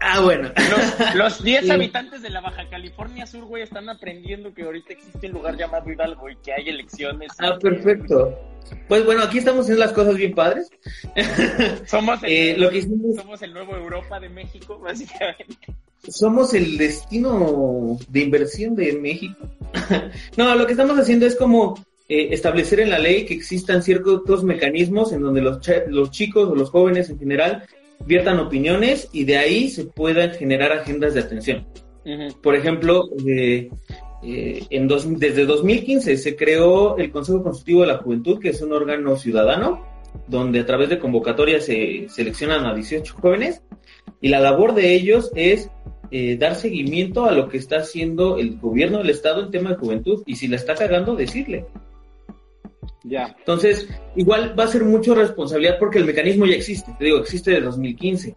Ah, 0.00 0.20
bueno. 0.20 0.50
Los 1.14 1.42
10 1.42 1.70
habitantes 1.70 2.22
de 2.22 2.30
la 2.30 2.40
Baja 2.40 2.68
California 2.68 3.26
Sur, 3.26 3.44
güey, 3.46 3.62
están 3.62 3.88
aprendiendo 3.88 4.54
que 4.54 4.62
ahorita 4.62 4.92
existe 4.92 5.26
un 5.26 5.34
lugar 5.34 5.56
llamado 5.56 5.90
Hidalgo 5.90 6.30
y 6.30 6.36
que 6.36 6.52
hay 6.52 6.68
elecciones. 6.68 7.32
Ah, 7.38 7.58
perfecto. 7.60 8.38
Pues 8.88 9.04
bueno, 9.04 9.22
aquí 9.22 9.38
estamos 9.38 9.62
haciendo 9.62 9.84
las 9.84 9.92
cosas 9.92 10.16
bien 10.16 10.34
padres. 10.34 10.70
Somos 11.86 12.22
el, 12.22 12.30
eh, 12.30 12.54
lo 12.58 12.70
que 12.70 12.82
somos 12.82 13.42
el 13.42 13.52
nuevo 13.52 13.74
Europa 13.74 14.20
de 14.20 14.28
México, 14.28 14.78
básicamente 14.78 15.74
somos 16.08 16.54
el 16.54 16.78
destino 16.78 17.98
de 18.08 18.20
inversión 18.20 18.74
de 18.74 18.92
México. 18.94 19.48
no, 20.36 20.54
lo 20.54 20.66
que 20.66 20.72
estamos 20.72 20.98
haciendo 20.98 21.26
es 21.26 21.36
como 21.36 21.74
eh, 22.08 22.28
establecer 22.30 22.80
en 22.80 22.90
la 22.90 22.98
ley 22.98 23.24
que 23.24 23.34
existan 23.34 23.82
ciertos 23.82 24.44
mecanismos 24.44 25.12
en 25.12 25.22
donde 25.22 25.40
los, 25.40 25.58
los 25.88 26.10
chicos 26.10 26.48
o 26.48 26.54
los 26.54 26.70
jóvenes 26.70 27.10
en 27.10 27.18
general 27.18 27.64
viertan 28.04 28.38
opiniones 28.38 29.08
y 29.12 29.24
de 29.24 29.38
ahí 29.38 29.68
se 29.68 29.84
puedan 29.84 30.30
generar 30.32 30.72
agendas 30.72 31.14
de 31.14 31.20
atención. 31.20 31.66
Por 32.40 32.54
ejemplo, 32.54 33.08
eh, 33.26 33.68
eh, 34.22 34.64
en 34.70 34.88
dos, 34.88 35.06
desde 35.18 35.44
2015 35.44 36.16
se 36.16 36.36
creó 36.36 36.96
el 36.96 37.10
Consejo 37.10 37.42
Consultivo 37.42 37.82
de 37.82 37.88
la 37.88 37.98
Juventud, 37.98 38.40
que 38.40 38.50
es 38.50 38.62
un 38.62 38.72
órgano 38.72 39.16
ciudadano, 39.16 39.84
donde 40.26 40.60
a 40.60 40.66
través 40.66 40.88
de 40.88 40.98
convocatorias 40.98 41.64
se 41.64 42.06
seleccionan 42.08 42.64
a 42.66 42.74
18 42.74 43.14
jóvenes 43.20 43.62
y 44.20 44.28
la 44.28 44.40
labor 44.40 44.74
de 44.74 44.94
ellos 44.94 45.30
es 45.34 45.70
eh, 46.10 46.36
dar 46.36 46.54
seguimiento 46.54 47.26
a 47.26 47.32
lo 47.32 47.48
que 47.48 47.58
está 47.58 47.78
haciendo 47.78 48.38
el 48.38 48.58
gobierno 48.58 48.98
del 48.98 49.10
Estado 49.10 49.42
en 49.42 49.50
tema 49.50 49.70
de 49.70 49.76
juventud 49.76 50.22
y 50.26 50.36
si 50.36 50.48
la 50.48 50.56
está 50.56 50.74
cagando, 50.74 51.14
decirle. 51.14 51.66
Ya. 53.04 53.36
Entonces, 53.38 53.88
igual 54.16 54.58
va 54.58 54.64
a 54.64 54.68
ser 54.68 54.84
mucho 54.84 55.14
responsabilidad 55.14 55.78
porque 55.78 55.98
el 55.98 56.06
mecanismo 56.06 56.46
ya 56.46 56.56
existe, 56.56 56.92
te 56.98 57.04
digo, 57.04 57.18
existe 57.18 57.50
desde 57.52 57.66
2015. 57.66 58.34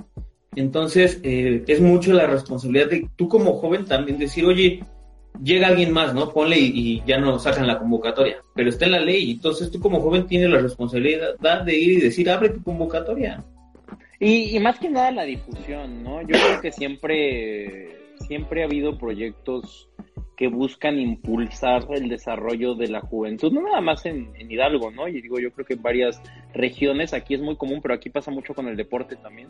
Entonces, 0.55 1.19
eh, 1.23 1.63
es 1.67 1.79
mucho 1.79 2.13
la 2.13 2.27
responsabilidad 2.27 2.89
de 2.89 3.07
tú 3.15 3.27
como 3.27 3.53
joven 3.53 3.85
también 3.85 4.17
decir, 4.17 4.45
oye, 4.45 4.83
llega 5.43 5.67
alguien 5.67 5.91
más, 5.91 6.13
¿no? 6.13 6.31
Ponle 6.31 6.57
y, 6.57 7.01
ya 7.05 7.17
no 7.17 7.39
sacan 7.39 7.67
la 7.67 7.79
convocatoria, 7.79 8.37
pero 8.55 8.69
está 8.69 8.85
en 8.85 8.91
la 8.93 8.99
ley, 8.99 9.31
entonces 9.31 9.71
tú 9.71 9.79
como 9.79 10.01
joven 10.01 10.27
tienes 10.27 10.49
la 10.49 10.59
responsabilidad 10.59 11.63
de 11.63 11.77
ir 11.77 11.93
y 11.93 12.01
decir, 12.01 12.29
abre 12.29 12.49
tu 12.49 12.63
convocatoria. 12.63 13.43
Y, 14.19 14.55
y, 14.55 14.59
más 14.59 14.79
que 14.79 14.89
nada 14.89 15.11
la 15.11 15.23
difusión, 15.23 16.03
¿no? 16.03 16.21
Yo 16.21 16.35
creo 16.35 16.61
que 16.61 16.71
siempre, 16.71 17.97
siempre 18.27 18.61
ha 18.61 18.65
habido 18.65 18.97
proyectos 18.97 19.89
que 20.35 20.47
buscan 20.47 20.99
impulsar 20.99 21.85
el 21.89 22.07
desarrollo 22.09 22.75
de 22.75 22.87
la 22.87 23.01
juventud, 23.01 23.51
no 23.51 23.61
nada 23.61 23.81
más 23.81 24.05
en, 24.05 24.29
en, 24.35 24.51
Hidalgo, 24.51 24.91
¿no? 24.91 25.07
Y 25.07 25.21
digo, 25.21 25.39
yo 25.39 25.51
creo 25.51 25.65
que 25.65 25.73
en 25.73 25.81
varias 25.81 26.21
regiones, 26.53 27.13
aquí 27.13 27.33
es 27.33 27.41
muy 27.41 27.55
común, 27.55 27.79
pero 27.81 27.93
aquí 27.93 28.09
pasa 28.09 28.31
mucho 28.31 28.53
con 28.53 28.67
el 28.67 28.77
deporte 28.77 29.15
también, 29.17 29.49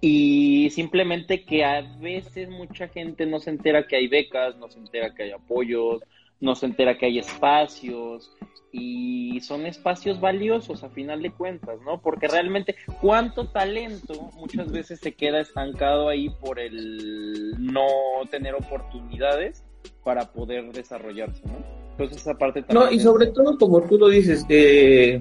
y 0.00 0.70
simplemente 0.70 1.44
que 1.44 1.64
a 1.64 1.82
veces 2.00 2.48
mucha 2.48 2.88
gente 2.88 3.26
no 3.26 3.40
se 3.40 3.50
entera 3.50 3.86
que 3.86 3.96
hay 3.96 4.08
becas, 4.08 4.56
no 4.56 4.68
se 4.68 4.78
entera 4.78 5.14
que 5.14 5.24
hay 5.24 5.30
apoyos, 5.32 6.02
no 6.40 6.54
se 6.54 6.66
entera 6.66 6.96
que 6.96 7.06
hay 7.06 7.18
espacios 7.18 8.32
y 8.70 9.40
son 9.40 9.66
espacios 9.66 10.20
valiosos 10.20 10.84
a 10.84 10.90
final 10.90 11.22
de 11.22 11.32
cuentas, 11.32 11.80
¿no? 11.84 12.00
Porque 12.00 12.28
realmente 12.28 12.76
cuánto 13.00 13.48
talento 13.48 14.30
muchas 14.36 14.70
veces 14.70 15.00
se 15.00 15.14
queda 15.14 15.40
estancado 15.40 16.08
ahí 16.08 16.28
por 16.28 16.60
el 16.60 17.54
no 17.58 17.86
tener 18.30 18.54
oportunidades 18.54 19.64
para 20.04 20.32
poder 20.32 20.70
desarrollarse, 20.72 21.42
¿no? 21.46 21.64
Entonces 21.92 22.18
esa 22.18 22.34
parte 22.34 22.62
también... 22.62 22.88
No, 22.88 22.92
y 22.94 23.00
sobre 23.00 23.26
todo 23.28 23.58
como 23.58 23.80
tú 23.82 23.98
lo 23.98 24.08
dices, 24.08 24.46
eh, 24.48 25.20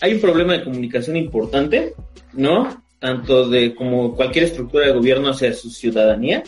hay 0.00 0.14
un 0.14 0.20
problema 0.20 0.54
de 0.54 0.64
comunicación 0.64 1.16
importante, 1.16 1.94
¿no? 2.32 2.85
Tanto 2.98 3.48
de 3.48 3.74
como 3.74 4.14
cualquier 4.14 4.44
estructura 4.44 4.86
de 4.86 4.92
gobierno 4.92 5.28
hacia 5.28 5.52
su 5.52 5.70
ciudadanía. 5.70 6.42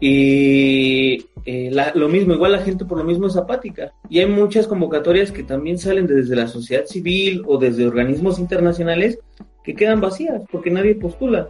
Y 0.00 1.26
eh, 1.44 1.70
lo 1.94 2.08
mismo, 2.08 2.34
igual 2.34 2.52
la 2.52 2.62
gente 2.62 2.84
por 2.84 2.98
lo 2.98 3.04
mismo 3.04 3.26
es 3.26 3.36
apática. 3.36 3.92
Y 4.08 4.20
hay 4.20 4.26
muchas 4.26 4.66
convocatorias 4.66 5.32
que 5.32 5.42
también 5.42 5.78
salen 5.78 6.06
desde 6.06 6.36
la 6.36 6.46
sociedad 6.46 6.84
civil 6.84 7.42
o 7.46 7.58
desde 7.58 7.86
organismos 7.86 8.38
internacionales 8.38 9.18
que 9.64 9.74
quedan 9.74 10.00
vacías 10.00 10.42
porque 10.50 10.70
nadie 10.70 10.94
postula 10.94 11.48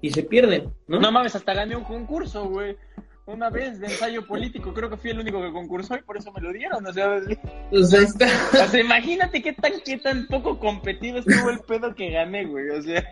y 0.00 0.10
se 0.10 0.22
pierden, 0.22 0.72
¿no? 0.86 1.00
No 1.00 1.12
mames, 1.12 1.34
hasta 1.34 1.54
gané 1.54 1.76
un 1.76 1.84
concurso, 1.84 2.48
güey 2.48 2.76
una 3.26 3.48
vez 3.48 3.80
de 3.80 3.86
ensayo 3.86 4.26
político, 4.26 4.74
creo 4.74 4.90
que 4.90 4.96
fui 4.96 5.10
el 5.10 5.20
único 5.20 5.40
que 5.40 5.52
concursó 5.52 5.94
y 5.96 6.02
por 6.02 6.16
eso 6.16 6.30
me 6.32 6.42
lo 6.42 6.52
dieron, 6.52 6.86
o 6.86 6.92
sea, 6.92 7.20
o 7.72 8.76
imagínate 8.76 9.42
qué 9.42 9.52
tan, 9.54 9.72
qué 9.84 9.98
tan 9.98 10.26
poco 10.26 10.58
competido 10.58 11.18
estuvo 11.18 11.50
el 11.50 11.60
pedo 11.60 11.94
que 11.94 12.10
gané, 12.10 12.44
güey, 12.44 12.68
o 12.70 12.82
sea. 12.82 13.02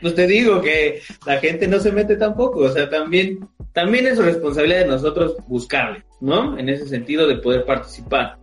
Pues 0.00 0.14
te 0.14 0.26
digo 0.26 0.60
que 0.60 1.00
la 1.26 1.38
gente 1.38 1.68
no 1.68 1.78
se 1.78 1.92
mete 1.92 2.16
tampoco, 2.16 2.60
o 2.60 2.68
sea, 2.68 2.88
también, 2.88 3.48
también 3.72 4.06
es 4.06 4.18
responsabilidad 4.18 4.80
de 4.80 4.86
nosotros 4.86 5.36
buscarle, 5.46 6.04
¿no? 6.20 6.58
En 6.58 6.68
ese 6.68 6.86
sentido 6.86 7.26
de 7.26 7.36
poder 7.36 7.64
participar. 7.64 8.38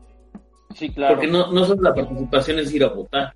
Sí, 0.76 0.90
claro. 0.90 1.16
Porque 1.16 1.28
no, 1.28 1.52
no 1.52 1.66
solo 1.66 1.82
la 1.82 1.94
participación 1.94 2.60
es 2.60 2.74
ir 2.74 2.84
a 2.84 2.90
votar. 2.90 3.34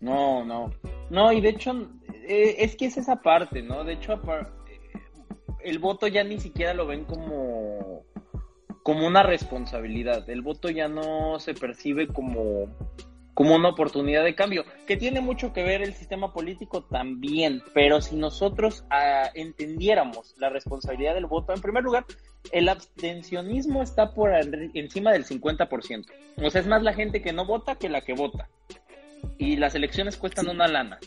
No, 0.00 0.44
no. 0.44 0.72
No, 1.10 1.32
y 1.32 1.40
de 1.40 1.50
hecho, 1.50 1.88
eh, 2.26 2.56
es 2.58 2.76
que 2.76 2.86
es 2.86 2.96
esa 2.96 3.16
parte, 3.16 3.62
¿no? 3.62 3.84
De 3.84 3.94
hecho, 3.94 4.20
el 5.62 5.78
voto 5.78 6.06
ya 6.06 6.24
ni 6.24 6.38
siquiera 6.40 6.74
lo 6.74 6.86
ven 6.86 7.04
como, 7.04 8.04
como 8.82 9.06
una 9.06 9.22
responsabilidad. 9.22 10.28
El 10.28 10.42
voto 10.42 10.68
ya 10.68 10.88
no 10.88 11.40
se 11.40 11.54
percibe 11.54 12.08
como, 12.08 12.68
como 13.34 13.54
una 13.54 13.70
oportunidad 13.70 14.24
de 14.24 14.34
cambio, 14.34 14.64
que 14.86 14.96
tiene 14.96 15.20
mucho 15.20 15.52
que 15.52 15.62
ver 15.62 15.82
el 15.82 15.94
sistema 15.94 16.32
político 16.32 16.84
también, 16.84 17.62
pero 17.72 18.00
si 18.00 18.16
nosotros 18.16 18.84
ah, 18.90 19.30
entendiéramos 19.34 20.34
la 20.38 20.50
responsabilidad 20.50 21.14
del 21.14 21.26
voto, 21.26 21.52
en 21.52 21.60
primer 21.60 21.82
lugar, 21.82 22.04
el 22.52 22.68
abstencionismo 22.68 23.82
está 23.82 24.12
por 24.12 24.32
encima 24.74 25.12
del 25.12 25.24
50%. 25.24 26.06
O 26.36 26.50
sea, 26.50 26.60
es 26.60 26.66
más 26.66 26.82
la 26.82 26.92
gente 26.92 27.22
que 27.22 27.32
no 27.32 27.46
vota 27.46 27.76
que 27.76 27.88
la 27.88 28.02
que 28.02 28.12
vota. 28.12 28.48
Y 29.38 29.56
las 29.56 29.74
elecciones 29.74 30.18
cuestan 30.18 30.48
una 30.48 30.68
lana 30.68 31.00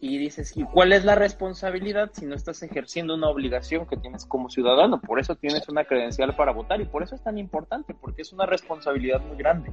y 0.00 0.18
dices, 0.18 0.56
¿y 0.56 0.64
cuál 0.64 0.92
es 0.92 1.04
la 1.04 1.14
responsabilidad 1.14 2.10
si 2.12 2.26
no 2.26 2.34
estás 2.34 2.62
ejerciendo 2.62 3.14
una 3.14 3.28
obligación 3.28 3.86
que 3.86 3.96
tienes 3.96 4.26
como 4.26 4.50
ciudadano? 4.50 5.00
Por 5.00 5.18
eso 5.18 5.36
tienes 5.36 5.68
una 5.68 5.84
credencial 5.84 6.34
para 6.36 6.52
votar 6.52 6.80
y 6.80 6.84
por 6.84 7.02
eso 7.02 7.14
es 7.14 7.22
tan 7.22 7.38
importante, 7.38 7.94
porque 7.94 8.22
es 8.22 8.32
una 8.32 8.46
responsabilidad 8.46 9.20
muy 9.20 9.36
grande. 9.36 9.72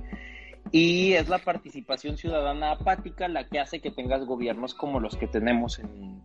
Y 0.71 1.13
es 1.13 1.27
la 1.27 1.39
participación 1.39 2.17
ciudadana 2.17 2.71
apática 2.71 3.27
la 3.27 3.47
que 3.47 3.59
hace 3.59 3.81
que 3.81 3.91
tengas 3.91 4.23
gobiernos 4.25 4.73
como 4.73 4.99
los 4.99 5.17
que 5.17 5.27
tenemos 5.27 5.79
en 5.79 6.21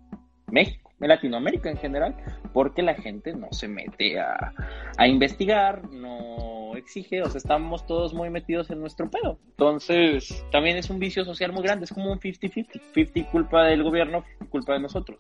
México, 0.46 0.92
en 1.01 1.09
Latinoamérica 1.09 1.70
en 1.70 1.79
general, 1.79 2.16
porque 2.53 2.83
la 2.83 2.94
gente 2.94 3.35
no 3.35 3.49
se 3.51 3.66
mete 3.66 4.20
a, 4.20 4.53
a 4.96 5.09
investigar, 5.09 5.88
no 5.90 6.45
exige, 6.87 7.20
o 7.20 7.29
sea, 7.29 7.38
estamos 7.38 7.85
todos 7.85 8.14
muy 8.14 8.31
metidos 8.31 8.70
en 8.70 8.81
nuestro 8.81 9.11
pedo. 9.11 9.38
Entonces, 9.51 10.44
también 10.53 10.77
es 10.77 10.88
un 10.88 11.01
vicio 11.01 11.25
social 11.25 11.53
muy 11.53 11.62
grande, 11.62 11.85
es 11.85 11.92
como 11.92 12.12
un 12.12 12.20
50-50. 12.20 12.81
50 12.94 13.31
culpa 13.31 13.64
del 13.64 13.83
gobierno, 13.83 14.25
culpa 14.51 14.75
de 14.75 14.81
nosotros. 14.81 15.18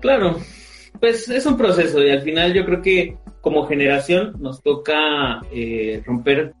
Claro, 0.00 0.36
pues 1.00 1.28
es 1.28 1.44
un 1.46 1.56
proceso 1.56 2.00
y 2.02 2.10
al 2.10 2.22
final 2.22 2.54
yo 2.54 2.64
creo 2.64 2.80
que 2.80 3.16
como 3.40 3.66
generación 3.66 4.36
nos 4.38 4.62
toca 4.62 5.42
eh, 5.52 6.02
romper 6.06 6.54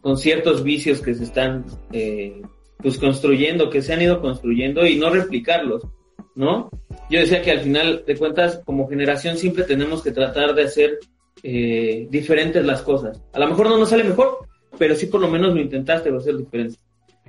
con 0.00 0.18
ciertos 0.18 0.64
vicios 0.64 1.00
que 1.00 1.14
se 1.14 1.24
están 1.24 1.64
eh, 1.92 2.42
pues 2.78 2.98
construyendo, 2.98 3.70
que 3.70 3.80
se 3.80 3.92
han 3.92 4.02
ido 4.02 4.20
construyendo 4.20 4.84
y 4.84 4.96
no 4.96 5.10
replicarlos, 5.10 5.86
¿no? 6.34 6.68
Yo 7.08 7.20
decía 7.20 7.42
que 7.42 7.52
al 7.52 7.60
final 7.60 8.02
de 8.06 8.16
cuentas 8.16 8.60
como 8.64 8.88
generación 8.88 9.36
siempre 9.36 9.62
tenemos 9.64 10.02
que 10.02 10.10
tratar 10.10 10.54
de 10.54 10.64
hacer 10.64 10.98
eh, 11.48 12.08
diferentes 12.10 12.66
las 12.66 12.82
cosas. 12.82 13.22
A 13.32 13.38
lo 13.38 13.46
mejor 13.46 13.68
no 13.68 13.78
nos 13.78 13.90
sale 13.90 14.02
mejor, 14.02 14.48
pero 14.76 14.96
sí 14.96 15.06
por 15.06 15.20
lo 15.20 15.28
menos 15.28 15.54
lo 15.54 15.60
intentaste 15.60 16.10
hacer 16.10 16.36
diferente. 16.36 16.76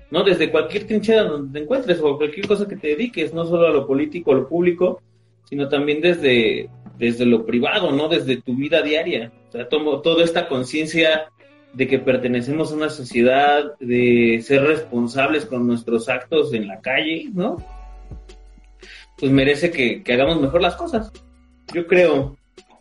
¿No? 0.09 0.23
Desde 0.23 0.49
cualquier 0.49 0.87
trinchera 0.87 1.25
donde 1.25 1.53
te 1.53 1.63
encuentres 1.63 1.99
o 2.01 2.17
cualquier 2.17 2.47
cosa 2.47 2.67
que 2.67 2.77
te 2.77 2.87
dediques, 2.87 3.31
no 3.31 3.45
solo 3.45 3.67
a 3.67 3.71
lo 3.71 3.85
político, 3.85 4.31
a 4.31 4.35
lo 4.35 4.49
público, 4.49 5.03
sino 5.43 5.69
también 5.69 6.01
desde, 6.01 6.67
desde 6.97 7.27
lo 7.27 7.45
privado, 7.45 7.91
¿no? 7.91 8.07
Desde 8.07 8.41
tu 8.41 8.55
vida 8.55 8.81
diaria. 8.81 9.31
O 9.49 9.51
sea, 9.51 9.69
tomo 9.69 10.01
toda 10.01 10.23
esta 10.23 10.47
conciencia 10.47 11.29
de 11.73 11.87
que 11.87 11.99
pertenecemos 11.99 12.71
a 12.71 12.75
una 12.75 12.89
sociedad, 12.89 13.77
de 13.79 14.41
ser 14.41 14.63
responsables 14.63 15.45
con 15.45 15.67
nuestros 15.67 16.09
actos 16.09 16.55
en 16.55 16.67
la 16.67 16.81
calle, 16.81 17.29
¿no? 17.33 17.57
Pues 19.19 19.31
merece 19.31 19.69
que 19.69 20.01
hagamos 20.11 20.41
mejor 20.41 20.61
las 20.61 20.75
cosas. 20.75 21.11
Yo 21.71 21.85
creo. 21.85 22.36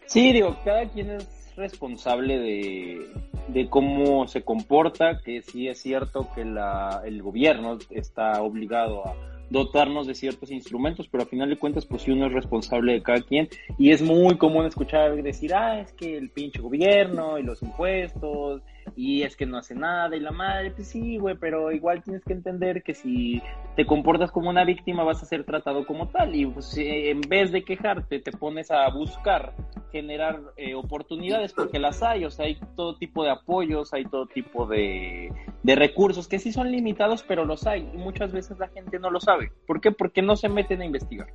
Sí, 0.07 0.33
digo, 0.33 0.57
cada 0.64 0.87
quien 0.87 1.11
es 1.11 1.53
responsable 1.57 2.38
de, 2.38 3.07
de 3.49 3.69
cómo 3.69 4.29
se 4.29 4.42
comporta, 4.42 5.21
que 5.25 5.42
sí 5.42 5.69
es 5.69 5.81
cierto 5.81 6.29
que 6.35 6.45
la, 6.45 7.03
el 7.05 7.23
gobierno 7.23 7.79
está 7.90 8.42
obligado 8.42 9.07
a 9.07 9.14
dotarnos 9.51 10.07
de 10.07 10.14
ciertos 10.14 10.51
instrumentos, 10.51 11.09
pero 11.11 11.25
a 11.25 11.27
final 11.27 11.49
de 11.49 11.59
cuentas, 11.59 11.87
pues 11.87 12.03
sí 12.03 12.11
uno 12.11 12.27
es 12.27 12.33
responsable 12.33 12.95
de 12.95 13.03
cada 13.03 13.21
quien. 13.21 13.49
Y 13.79 13.90
es 13.90 14.03
muy 14.03 14.37
común 14.37 14.66
escuchar 14.66 15.21
decir, 15.23 15.55
ah, 15.55 15.81
es 15.81 15.92
que 15.92 16.16
el 16.16 16.31
pinche 16.31 16.61
gobierno 16.61 17.38
y 17.38 17.42
los 17.42 17.62
impuestos 17.62 18.62
y 18.96 19.22
es 19.22 19.37
que 19.37 19.44
no 19.44 19.59
hace 19.59 19.74
nada 19.74 20.16
y 20.16 20.20
la 20.20 20.30
madre, 20.30 20.70
pues 20.70 20.88
sí, 20.88 21.18
güey, 21.18 21.37
pero 21.38 21.70
igual 21.70 22.02
tienes 22.02 22.24
que 22.24 22.32
entender 22.32 22.82
que 22.82 22.94
si 22.94 23.42
te 23.76 23.85
comportas 23.85 24.32
como 24.32 24.48
una 24.48 24.64
víctima 24.64 25.04
vas 25.04 25.22
a 25.22 25.26
ser 25.26 25.44
tratado 25.44 25.87
como 25.87 26.09
tal 26.09 26.35
y 26.35 26.46
pues 26.46 26.76
eh, 26.78 27.11
en 27.11 27.20
vez 27.20 27.52
de 27.52 27.62
quejarte 27.62 28.20
te 28.20 28.32
pones 28.32 28.70
a 28.70 28.88
buscar 28.88 29.54
generar 29.92 30.40
eh, 30.56 30.74
oportunidades 30.74 31.52
porque 31.52 31.78
las 31.78 32.02
hay, 32.02 32.24
o 32.24 32.30
sea, 32.30 32.46
hay 32.46 32.59
todo 32.74 32.96
tipo 32.96 33.22
de 33.22 33.30
apoyos, 33.30 33.92
hay 33.92 34.06
todo 34.06 34.26
tipo 34.26 34.66
de, 34.66 35.30
de 35.62 35.74
recursos 35.76 36.26
que 36.26 36.38
sí 36.38 36.50
son 36.50 36.72
limitados, 36.72 37.22
pero 37.22 37.44
los 37.44 37.66
hay 37.66 37.90
y 37.92 37.98
muchas 37.98 38.32
veces 38.32 38.59
la 38.59 38.68
gente 38.68 38.98
no 38.98 39.11
lo 39.11 39.20
sabe. 39.20 39.52
¿Por 39.66 39.82
qué? 39.82 39.92
Porque 39.92 40.22
no 40.22 40.37
se 40.37 40.48
meten 40.48 40.80
a 40.80 40.87
investigar. 40.87 41.28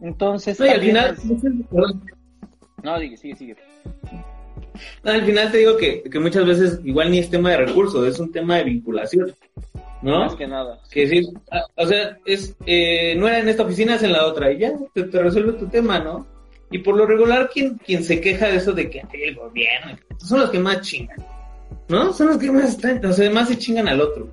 Entonces, 0.00 0.58
al 0.62 0.80
final... 0.80 1.16
No, 2.82 2.98
sigue, 2.98 3.18
sigue, 3.18 3.36
sigue 3.36 3.56
al 5.04 5.24
final 5.24 5.50
te 5.50 5.58
digo 5.58 5.76
que, 5.76 6.02
muchas 6.20 6.46
veces 6.46 6.80
igual 6.84 7.10
ni 7.10 7.18
es 7.18 7.30
tema 7.30 7.50
de 7.50 7.58
recursos, 7.58 8.06
es 8.06 8.18
un 8.18 8.32
tema 8.32 8.56
de 8.56 8.64
vinculación. 8.64 9.34
¿No? 10.02 10.20
Más 10.20 10.34
que 10.34 10.46
nada. 10.46 10.80
Que 10.90 11.06
sí, 11.06 11.28
ah, 11.50 11.66
o 11.76 11.86
sea, 11.86 12.16
es, 12.24 12.56
eh, 12.64 13.14
no 13.18 13.28
era 13.28 13.40
en 13.40 13.50
esta 13.50 13.64
oficina, 13.64 13.96
es 13.96 14.02
en 14.02 14.12
la 14.12 14.24
otra, 14.26 14.50
y 14.50 14.58
ya, 14.58 14.72
te, 14.94 15.02
resuelve 15.04 15.52
tu 15.52 15.68
tema, 15.68 15.98
¿no? 15.98 16.26
Y 16.70 16.78
por 16.78 16.96
lo 16.96 17.04
regular, 17.04 17.50
quien, 17.52 17.76
quien 17.76 18.02
se 18.02 18.18
queja 18.18 18.48
de 18.48 18.56
eso 18.56 18.72
de 18.72 18.88
que 18.88 19.02
el 19.12 19.34
gobierno, 19.34 19.98
son 20.18 20.40
los 20.40 20.50
que 20.50 20.58
más 20.58 20.80
chingan, 20.80 21.18
¿no? 21.88 22.14
Son 22.14 22.28
los 22.28 22.38
que 22.38 22.50
más 22.50 22.70
están, 22.70 23.04
o 23.04 23.12
sea, 23.12 23.30
más 23.30 23.48
se 23.48 23.58
chingan 23.58 23.88
al 23.88 24.00
otro. 24.00 24.30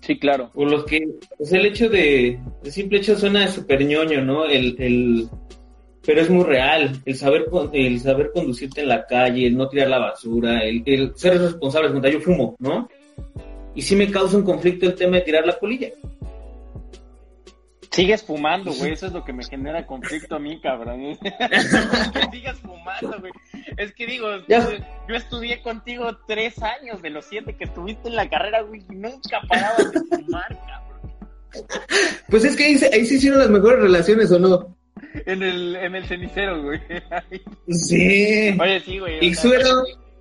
Sí, 0.00 0.18
claro. 0.18 0.50
O 0.54 0.64
los 0.66 0.84
que, 0.84 1.06
pues 1.38 1.52
el 1.52 1.64
hecho 1.64 1.88
de, 1.88 2.38
el 2.62 2.72
simple 2.72 2.98
hecho 2.98 3.18
suena 3.18 3.48
súper 3.48 3.84
ñoño, 3.84 4.22
¿no? 4.22 4.44
El, 4.44 4.76
el, 4.78 5.28
pero 6.04 6.20
es 6.20 6.30
muy 6.30 6.44
real, 6.44 7.00
el 7.04 7.16
saber, 7.16 7.46
el 7.72 8.00
saber 8.00 8.30
conducirte 8.32 8.82
en 8.82 8.88
la 8.88 9.06
calle, 9.06 9.46
el 9.46 9.56
no 9.56 9.68
tirar 9.68 9.88
la 9.88 9.98
basura, 9.98 10.62
el, 10.62 10.82
el 10.86 11.16
ser 11.16 11.40
responsable, 11.40 11.90
cuando 11.90 12.08
yo 12.08 12.20
fumo, 12.20 12.56
¿no? 12.58 12.88
Y 13.74 13.82
sí 13.82 13.96
me 13.96 14.10
causa 14.10 14.36
un 14.36 14.44
conflicto 14.44 14.86
el 14.86 14.94
tema 14.94 15.16
de 15.16 15.22
tirar 15.22 15.46
la 15.46 15.58
colilla. 15.58 15.88
Sigues 17.90 18.24
fumando, 18.24 18.72
güey. 18.72 18.92
Eso 18.92 19.06
es 19.06 19.12
lo 19.12 19.24
que 19.24 19.32
me 19.32 19.44
genera 19.44 19.86
conflicto 19.86 20.34
a 20.34 20.38
mí, 20.40 20.60
cabrón. 20.60 21.16
que 21.22 22.30
sigas 22.32 22.58
fumando, 22.58 23.20
güey. 23.20 23.32
Es 23.76 23.94
que 23.94 24.06
digo, 24.06 24.26
yo 24.48 25.14
estudié 25.14 25.62
contigo 25.62 26.10
tres 26.26 26.60
años 26.60 27.00
de 27.02 27.10
los 27.10 27.24
siete 27.24 27.56
que 27.56 27.64
estuviste 27.64 28.08
en 28.08 28.16
la 28.16 28.28
carrera, 28.28 28.62
güey, 28.62 28.84
y 28.90 28.96
nunca 28.96 29.40
parabas 29.48 29.92
de 29.92 30.00
fumar, 30.00 30.58
cabrón. 30.66 31.68
Pues 32.28 32.44
es 32.44 32.56
que 32.56 32.64
ahí, 32.64 32.80
ahí 32.92 33.06
se 33.06 33.14
hicieron 33.14 33.38
las 33.38 33.50
mejores 33.50 33.78
relaciones, 33.78 34.30
¿o 34.32 34.40
no? 34.40 34.76
En 35.26 35.42
el, 35.42 35.76
en 35.76 35.94
el 35.94 36.04
cenicero, 36.06 36.62
güey. 36.62 36.80
sí. 37.68 38.56
Oye, 38.60 38.80
sí, 38.80 38.98
güey. 38.98 39.24
Ixu 39.26 39.52
era, 39.52 39.68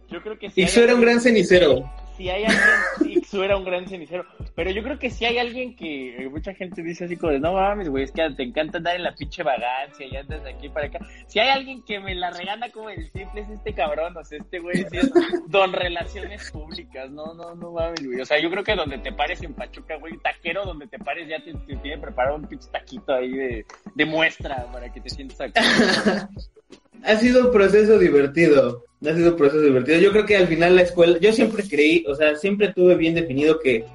yo 0.10 0.22
creo 0.22 0.38
que 0.38 0.50
sí 0.50 0.62
era 0.62 0.96
un 0.96 1.02
gran 1.02 1.22
cenicero 1.22 1.90
si 2.16 2.30
hay 2.30 2.46
alguien, 2.46 3.18
Ixu 3.18 3.42
era 3.44 3.58
un 3.58 3.66
gran 3.66 3.88
cenicero, 3.88 4.26
pero 4.56 4.72
yo 4.72 4.84
creo 4.84 5.00
que 5.00 5.10
si 5.10 5.26
hay 5.26 5.38
alguien 5.38 5.76
que 5.76 6.28
mucha 6.32 6.54
gente 6.54 6.82
dice 6.84 7.06
así 7.06 7.18
como 7.18 7.32
de, 7.32 7.40
no 7.40 7.54
mames, 7.54 7.90
güey, 7.90 8.04
es 8.04 8.12
que 8.12 8.30
te 8.32 8.44
encanta 8.44 8.78
andar 8.78 8.96
en 8.96 9.04
la 9.04 9.16
pinche 9.16 9.44
vagancia 9.44 10.06
y 10.06 10.16
andas 10.16 10.44
de 10.44 10.52
aquí 10.52 10.70
para 10.70 10.88
acá. 10.88 11.00
Si 11.28 11.40
hay 11.40 11.50
alguien 11.50 11.84
que 11.84 12.00
me 12.00 12.16
la 12.16 12.32
regana 12.32 12.70
como 12.70 12.90
el 12.90 13.12
simple 13.12 13.42
es 13.42 13.50
este 13.50 13.74
cabrón, 13.74 14.16
o 14.16 14.24
sea, 14.24 14.38
este 14.38 14.60
güey 14.60 14.86
es 14.92 15.12
don 15.48 15.74
relaciones 15.74 16.52
públicas, 16.52 17.10
no, 17.12 17.34
no, 17.34 17.56
no 17.56 17.72
mames, 17.72 18.06
güey. 18.06 18.22
O 18.22 18.26
sea, 18.26 18.40
yo 18.40 18.50
creo 18.50 18.64
que 18.64 18.76
donde 18.76 18.98
te 19.00 19.12
pares 19.12 19.42
en 19.42 19.54
Pachuca, 19.54 19.98
güey, 19.98 20.18
taquero 20.18 20.66
donde 20.66 20.88
te 20.88 21.00
pares 21.00 21.28
ya 21.28 21.44
te, 21.44 21.54
tiene 21.78 21.98
preparado 21.98 22.36
un 22.36 22.48
pinche 22.48 22.70
taquito 22.72 23.14
ahí 23.14 23.32
de, 23.32 23.66
de 23.96 24.06
muestra 24.06 24.68
para 24.72 24.92
que 24.92 25.02
te 25.02 25.10
sientas 25.10 25.42
aquí. 25.42 25.60
ha 27.04 27.16
sido 27.18 27.48
un 27.48 27.52
proceso 27.52 27.98
divertido. 27.98 28.84
Ha 29.06 29.16
sido 29.16 29.32
un 29.32 29.38
proceso 29.38 29.62
divertido. 29.62 30.00
Yo 30.00 30.12
creo 30.12 30.26
que 30.26 30.38
al 30.38 30.48
final 30.48 30.76
la 30.76 30.84
escuela, 30.84 31.18
yo 31.20 31.34
siempre 31.34 31.64
creí, 31.64 32.06
o 32.08 32.16
sea, 32.16 32.36
siempre 32.36 32.74
tuve 32.74 32.96
bien 32.96 33.16
definido 33.16 33.60
que, 33.60 33.86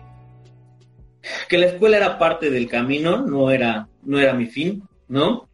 que 1.48 1.58
la 1.58 1.66
escuela 1.66 1.96
era 1.96 2.18
parte 2.18 2.50
del 2.50 2.68
camino, 2.68 3.24
no 3.26 3.50
era, 3.50 3.88
no 4.02 4.18
era 4.18 4.34
mi 4.34 4.46
fin, 4.46 4.82
¿no? 5.08 5.48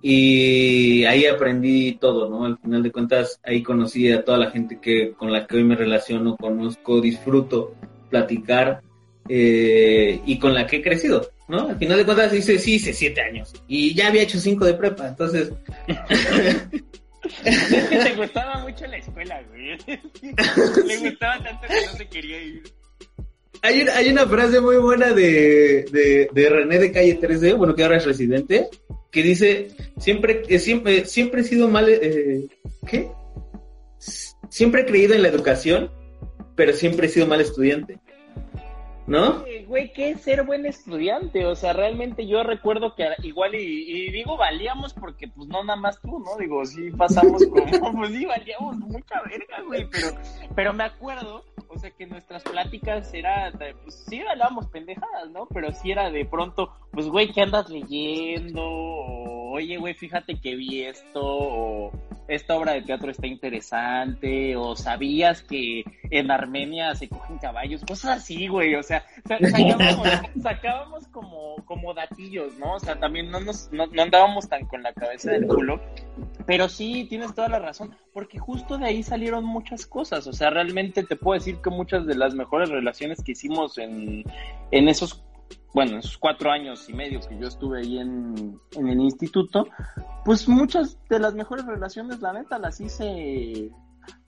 Y 0.00 1.04
ahí 1.04 1.26
aprendí 1.26 1.98
todo, 2.00 2.30
¿no? 2.30 2.44
Al 2.44 2.58
final 2.58 2.82
de 2.82 2.92
cuentas, 2.92 3.40
ahí 3.42 3.62
conocí 3.62 4.10
a 4.10 4.24
toda 4.24 4.38
la 4.38 4.50
gente 4.50 4.78
que, 4.80 5.12
con 5.12 5.32
la 5.32 5.46
que 5.46 5.56
hoy 5.56 5.64
me 5.64 5.76
relaciono, 5.76 6.36
conozco, 6.36 7.00
disfruto, 7.00 7.74
platicar, 8.08 8.80
eh, 9.28 10.20
y 10.24 10.38
con 10.38 10.54
la 10.54 10.66
que 10.66 10.76
he 10.76 10.82
crecido, 10.82 11.28
¿no? 11.48 11.68
Al 11.68 11.76
final 11.76 11.98
de 11.98 12.04
cuentas 12.04 12.32
hice, 12.32 12.58
sí, 12.58 12.76
hice 12.76 12.94
siete 12.94 13.20
años 13.20 13.52
y 13.68 13.92
ya 13.94 14.08
había 14.08 14.22
hecho 14.22 14.40
cinco 14.40 14.64
de 14.64 14.74
prepa, 14.74 15.08
entonces... 15.08 15.52
es 17.44 17.88
que 17.88 17.98
te 17.98 18.14
gustaba 18.14 18.58
mucho 18.60 18.86
la 18.86 18.96
escuela, 18.96 19.42
güey. 19.48 19.76
Le 20.86 20.96
gustaba 20.98 21.42
tanto 21.42 21.66
que 21.66 21.86
no 21.86 21.92
se 21.96 22.06
quería 22.08 22.42
ir. 22.42 22.62
Hay, 23.62 23.80
hay 23.80 24.08
una 24.10 24.26
frase 24.26 24.60
muy 24.60 24.76
buena 24.76 25.12
de, 25.12 25.84
de, 25.90 26.28
de, 26.32 26.48
René 26.48 26.78
de 26.78 26.92
Calle 26.92 27.14
13, 27.14 27.54
bueno, 27.54 27.74
que 27.74 27.82
ahora 27.82 27.96
es 27.96 28.04
residente, 28.04 28.68
que 29.10 29.22
dice, 29.22 29.68
siempre, 29.98 30.42
eh, 30.48 30.58
siempre, 30.58 31.04
siempre 31.06 31.40
he 31.40 31.44
sido 31.44 31.68
mal, 31.68 31.88
eh, 31.88 32.46
¿qué? 32.86 33.08
Siempre 34.48 34.82
he 34.82 34.86
creído 34.86 35.14
en 35.14 35.22
la 35.22 35.28
educación, 35.28 35.90
pero 36.54 36.72
siempre 36.72 37.08
he 37.08 37.10
sido 37.10 37.26
mal 37.26 37.40
estudiante. 37.40 37.98
¿No? 39.08 39.42
Güey, 39.66 39.92
¿qué 39.92 40.14
ser 40.16 40.44
buen 40.44 40.66
estudiante? 40.66 41.46
O 41.46 41.56
sea, 41.56 41.72
realmente 41.72 42.26
yo 42.26 42.42
recuerdo 42.42 42.94
que 42.94 43.08
igual, 43.22 43.54
y, 43.54 44.10
digo 44.12 44.36
valíamos 44.36 44.92
porque 44.92 45.28
pues 45.28 45.48
no 45.48 45.64
nada 45.64 45.80
más 45.80 46.00
tú, 46.00 46.18
¿no? 46.18 46.36
Digo, 46.38 46.64
sí 46.66 46.90
pasamos 46.90 47.42
como, 47.46 47.64
pues 47.96 48.12
sí 48.12 48.26
valíamos 48.26 48.76
mucha 48.76 49.22
verga, 49.22 49.62
güey, 49.66 49.88
pero, 49.90 50.08
pero 50.54 50.72
me 50.74 50.84
acuerdo, 50.84 51.44
o 51.68 51.78
sea, 51.78 51.90
que 51.90 52.06
nuestras 52.06 52.42
pláticas 52.42 53.12
era, 53.14 53.50
pues 53.82 54.04
sí 54.08 54.20
hablábamos 54.20 54.66
pendejadas, 54.66 55.30
¿no? 55.30 55.46
Pero 55.46 55.72
sí 55.72 55.90
era 55.90 56.10
de 56.10 56.26
pronto, 56.26 56.74
pues 56.92 57.08
güey, 57.08 57.32
¿qué 57.32 57.40
andas 57.40 57.70
leyendo? 57.70 58.62
O, 58.62 59.37
oye, 59.50 59.76
güey, 59.76 59.94
fíjate 59.94 60.40
que 60.40 60.54
vi 60.56 60.82
esto, 60.82 61.20
o 61.22 61.92
esta 62.28 62.56
obra 62.56 62.72
de 62.72 62.82
teatro 62.82 63.10
está 63.10 63.26
interesante, 63.26 64.54
o 64.56 64.76
sabías 64.76 65.42
que 65.42 65.84
en 66.10 66.30
Armenia 66.30 66.94
se 66.94 67.08
cogen 67.08 67.38
caballos, 67.38 67.82
cosas 67.84 68.18
así, 68.18 68.48
güey, 68.48 68.74
o 68.74 68.82
sea, 68.82 69.04
sacábamos, 70.42 71.08
como, 71.08 71.56
como 71.64 71.94
datillos, 71.94 72.56
¿no? 72.58 72.74
O 72.74 72.80
sea, 72.80 72.98
también 72.98 73.30
no 73.30 73.40
nos, 73.40 73.70
no, 73.72 73.84
andábamos 74.00 74.48
tan 74.48 74.66
con 74.66 74.82
la 74.82 74.92
cabeza 74.92 75.32
del 75.32 75.46
culo, 75.46 75.80
pero 76.46 76.68
sí, 76.68 77.06
tienes 77.08 77.34
toda 77.34 77.48
la 77.48 77.58
razón, 77.58 77.94
porque 78.12 78.38
justo 78.38 78.78
de 78.78 78.86
ahí 78.86 79.02
salieron 79.02 79.44
muchas 79.44 79.86
cosas, 79.86 80.26
o 80.26 80.32
sea, 80.32 80.50
realmente 80.50 81.02
te 81.02 81.16
puedo 81.16 81.38
decir 81.38 81.58
que 81.62 81.70
muchas 81.70 82.06
de 82.06 82.14
las 82.14 82.34
mejores 82.34 82.68
relaciones 82.68 83.22
que 83.22 83.32
hicimos 83.32 83.78
en, 83.78 84.24
en 84.70 84.88
esos 84.88 85.24
bueno, 85.78 85.92
en 85.92 85.98
esos 85.98 86.18
cuatro 86.18 86.50
años 86.50 86.88
y 86.88 86.92
medio 86.92 87.20
que 87.20 87.38
yo 87.38 87.46
estuve 87.46 87.78
ahí 87.78 88.00
en, 88.00 88.58
en, 88.72 88.88
el 88.88 88.98
instituto, 88.98 89.68
pues 90.24 90.48
muchas 90.48 90.98
de 91.08 91.20
las 91.20 91.34
mejores 91.34 91.66
relaciones, 91.66 92.20
la 92.20 92.32
neta, 92.32 92.58
las 92.58 92.80
hice 92.80 93.70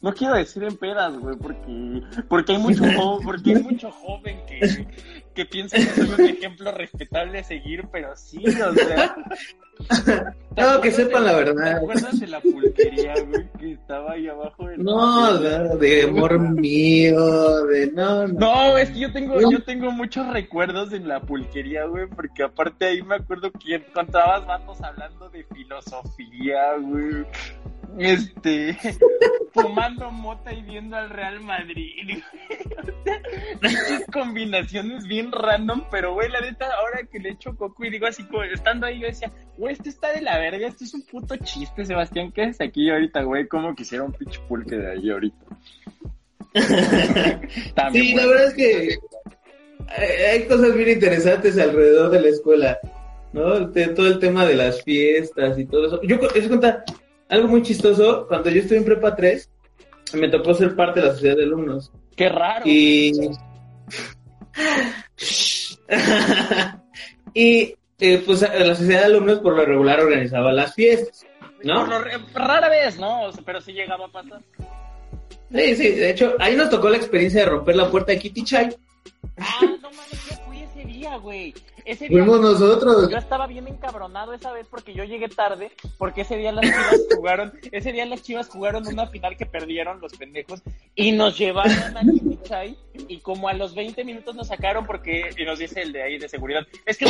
no 0.01 0.13
quiero 0.13 0.37
decir 0.37 0.63
en 0.63 0.77
pedas, 0.77 1.19
güey, 1.19 1.37
porque, 1.37 2.03
porque 2.29 2.53
hay 2.53 2.59
mucho 2.59 2.85
joven, 2.97 3.25
porque 3.25 3.51
hay 3.51 3.63
mucho 3.65 3.91
joven 3.91 4.39
que, 4.47 4.87
que 5.35 5.45
piensa 5.45 5.77
que 5.77 5.85
soy 5.85 6.11
un 6.11 6.21
ejemplo 6.21 6.73
respetable 6.73 7.39
a 7.39 7.45
seguir, 7.45 7.87
pero 7.93 8.17
sí, 8.17 8.43
o 8.47 8.73
sea. 8.75 9.17
No, 10.57 10.79
que 10.83 10.91
sepan 10.91 11.25
la 11.25 11.33
verdad. 11.33 11.65
¿Te 11.65 11.71
acuerdas 11.71 12.21
de 12.21 12.27
la 12.27 12.41
pulquería, 12.41 13.15
güey, 13.27 13.49
que 13.59 13.73
estaba 13.73 14.13
ahí 14.13 14.29
abajo 14.29 14.67
del 14.67 14.83
No, 14.85 15.39
de, 15.39 16.03
amor 16.03 16.39
mío, 16.39 17.65
de 17.65 17.91
no, 17.93 18.29
no. 18.29 18.39
No, 18.39 18.77
es 18.77 18.91
que 18.91 18.99
yo 18.99 19.11
tengo, 19.11 19.41
yo 19.41 19.63
tengo 19.63 19.91
muchos 19.91 20.27
recuerdos 20.27 20.93
en 20.93 21.09
la 21.09 21.23
pulquería, 21.23 21.87
güey, 21.87 22.09
porque 22.09 22.43
aparte 22.43 22.85
ahí 22.85 23.01
me 23.01 23.15
acuerdo 23.15 23.51
que 23.53 23.77
encontrabas 23.77 24.47
vatos 24.47 24.83
hablando 24.83 25.31
de 25.31 25.45
filosofía, 25.45 26.75
güey 26.79 27.25
este, 27.99 28.77
fumando 29.53 30.11
mota 30.11 30.53
y 30.53 30.63
viendo 30.63 30.97
al 30.97 31.11
Real 31.11 31.41
Madrid. 31.41 32.23
Estas 33.63 34.05
combinaciones 34.13 35.07
bien 35.07 35.33
random, 35.33 35.85
pero 35.91 36.15
güey, 36.15 36.29
la 36.31 36.41
neta, 36.41 36.67
ahora 36.67 37.07
que 37.11 37.19
le 37.19 37.31
echo 37.31 37.57
coco 37.57 37.85
y 37.85 37.91
digo 37.91 38.07
así 38.07 38.25
como 38.25 38.45
estando 38.45 38.87
ahí, 38.87 39.01
yo 39.01 39.07
decía, 39.07 39.31
güey, 39.57 39.75
esto 39.75 39.89
está 39.89 40.13
de 40.13 40.23
la 40.23 40.39
verga, 40.39 40.67
esto 40.67 40.85
es 40.85 40.95
un 40.95 41.03
puto 41.03 41.37
chiste, 41.37 41.85
Sebastián, 41.85 42.33
¿qué 42.33 42.45
es 42.45 42.61
aquí 42.61 42.91
ahorita, 42.91 43.23
güey? 43.23 43.49
¿Cómo 43.49 43.75
quisiera 43.75 44.05
un 44.05 44.13
pinche 44.13 44.41
pulque 44.49 44.77
de 44.77 44.93
ahí 44.93 45.11
ahorita? 45.11 45.47
sí, 47.93 48.15
la 48.15 48.27
verdad 48.27 48.47
es 48.49 48.55
que 48.55 48.99
hay 50.31 50.47
cosas 50.47 50.75
bien 50.75 50.91
interesantes 50.91 51.59
alrededor 51.59 52.11
de 52.11 52.21
la 52.21 52.29
escuela, 52.29 52.79
¿no? 53.33 53.71
Todo 53.71 54.07
el 54.07 54.19
tema 54.19 54.47
de 54.47 54.55
las 54.55 54.83
fiestas 54.83 55.59
y 55.59 55.65
todo 55.67 55.87
eso. 55.87 56.03
Yo, 56.03 56.17
es 56.35 56.49
cuenta, 56.49 56.85
algo 57.31 57.49
muy 57.49 57.63
chistoso, 57.63 58.27
cuando 58.29 58.51
yo 58.51 58.61
estuve 58.61 58.79
en 58.79 58.85
Prepa 58.85 59.17
3, 59.17 59.51
me 60.15 60.29
tocó 60.29 60.55
ser 60.55 60.77
parte 60.77 61.01
de 61.01 61.07
la 61.07 61.13
sociedad 61.13 61.37
de 61.37 61.45
alumnos. 61.45 61.93
Qué 62.17 62.29
raro. 62.29 62.65
Y... 62.67 63.13
y 67.35 67.75
eh, 67.99 68.23
pues 68.25 68.43
la 68.43 68.75
sociedad 68.75 69.01
de 69.01 69.07
alumnos 69.07 69.39
por 69.39 69.57
lo 69.57 69.65
regular 69.65 70.01
organizaba 70.01 70.53
las 70.53 70.75
fiestas, 70.75 71.27
¿no? 71.63 71.87
rara 72.35 72.69
vez, 72.69 72.99
¿no? 72.99 73.31
pero 73.45 73.61
sí 73.61 73.73
llegaba 73.73 74.07
a 74.07 74.09
pasar. 74.09 74.41
Sí, 75.53 75.75
sí, 75.75 75.91
de 75.91 76.11
hecho, 76.11 76.35
ahí 76.39 76.57
nos 76.57 76.71
tocó 76.71 76.89
la 76.89 76.97
experiencia 76.97 77.41
de 77.41 77.47
romper 77.47 77.77
la 77.77 77.91
puerta 77.91 78.13
de 78.13 78.19
Kitty 78.19 78.45
Chai. 78.45 78.75
Ah, 79.37 79.59
no 79.63 79.91
mames, 79.91 80.40
ese 80.81 80.89
día, 80.89 81.17
güey. 81.17 81.55
Ese 81.85 82.09
día, 82.09 82.19
Fuimos 82.19 82.41
nosotros. 82.41 83.11
Yo 83.11 83.19
estaba 83.19 83.47
bien 83.47 83.67
encabronado 83.69 84.33
esa 84.33 84.53
vez 84.53 84.67
porque 84.69 84.93
yo 84.93 85.05
llegué 85.05 85.29
tarde, 85.29 85.71
porque 85.99 86.23
ese 86.23 86.37
día 86.37 86.53
las 86.53 86.65
chivas 86.65 87.01
jugaron, 87.17 87.53
ese 87.73 87.93
día 87.93 88.07
las 88.07 88.23
chivas 88.23 88.49
jugaron 88.49 88.87
una 88.87 89.07
final 89.07 89.37
que 89.37 89.47
perdieron 89.47 90.01
los 90.01 90.13
pendejos 90.15 90.63
y 90.95 91.13
nos 91.13 91.39
llevaron 91.39 91.97
a 91.97 92.03
Chai 92.45 92.77
y 93.09 93.19
como 93.19 93.49
a 93.49 93.55
los 93.55 93.75
20 93.75 94.05
minutos 94.05 94.35
nos 94.35 94.49
sacaron 94.49 94.87
porque, 94.87 95.31
y 95.37 95.45
nos 95.45 95.59
dice 95.59 95.83
el 95.83 95.93
de 95.93 96.03
ahí 96.03 96.19
de 96.19 96.29
seguridad, 96.29 96.67
es 96.87 96.99
que 96.99 97.07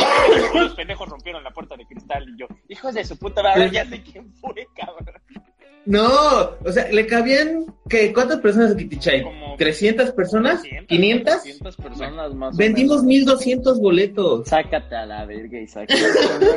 los 0.53 0.73
pendejos 0.75 1.09
rompieron 1.09 1.43
la 1.43 1.51
puerta 1.51 1.75
de 1.75 1.85
cristal 1.85 2.27
y 2.29 2.39
yo, 2.39 2.47
hijos 2.69 2.93
de 2.93 3.03
su 3.03 3.17
puta 3.17 3.43
madre, 3.43 3.69
ya 3.71 3.85
sé 3.85 4.01
quién 4.01 4.33
fue, 4.33 4.67
cabrón. 4.75 5.21
No, 5.85 6.57
o 6.63 6.71
sea, 6.71 6.91
le 6.91 7.07
cabían, 7.07 7.65
¿qué? 7.89 8.13
¿Cuántas 8.13 8.39
personas 8.39 8.71
a 8.71 8.77
Kitichai? 8.77 9.23
¿300 9.57 10.13
personas? 10.13 10.63
¿500? 10.63 11.23
300 11.23 11.75
personas 11.75 12.33
más. 12.33 12.57
Vendimos 12.57 13.03
1200 13.03 13.79
boletos. 13.79 14.47
Sácate 14.47 14.95
a 14.95 15.05
la 15.05 15.25
verga 15.25 15.59
y 15.59 15.67
sácate 15.67 15.95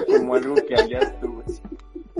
como 0.07 0.35
algo 0.35 0.55
que 0.55 0.75
hayas 0.75 1.21
tú. 1.21 1.43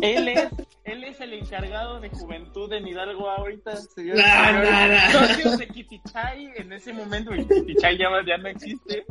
Él 0.01 0.29
es, 0.29 0.49
él 0.85 1.05
es 1.05 1.21
el 1.21 1.33
encargado 1.35 2.01
de 2.01 2.11
juventud 2.11 2.73
en 2.73 2.87
Hidalgo 2.87 3.31
ahorita, 3.31 3.77
señor. 3.77 4.17
No, 4.17 4.53
no, 4.53 4.89
no. 4.89 5.27
Socios 5.29 5.59
de 5.59 5.69
Kitichay 5.69 6.53
en 6.57 6.73
ese 6.73 6.93
momento, 6.93 7.31
Kitichay 7.31 7.97
ya, 7.97 8.09
ya 8.27 8.37
no 8.39 8.49
existe. 8.49 9.05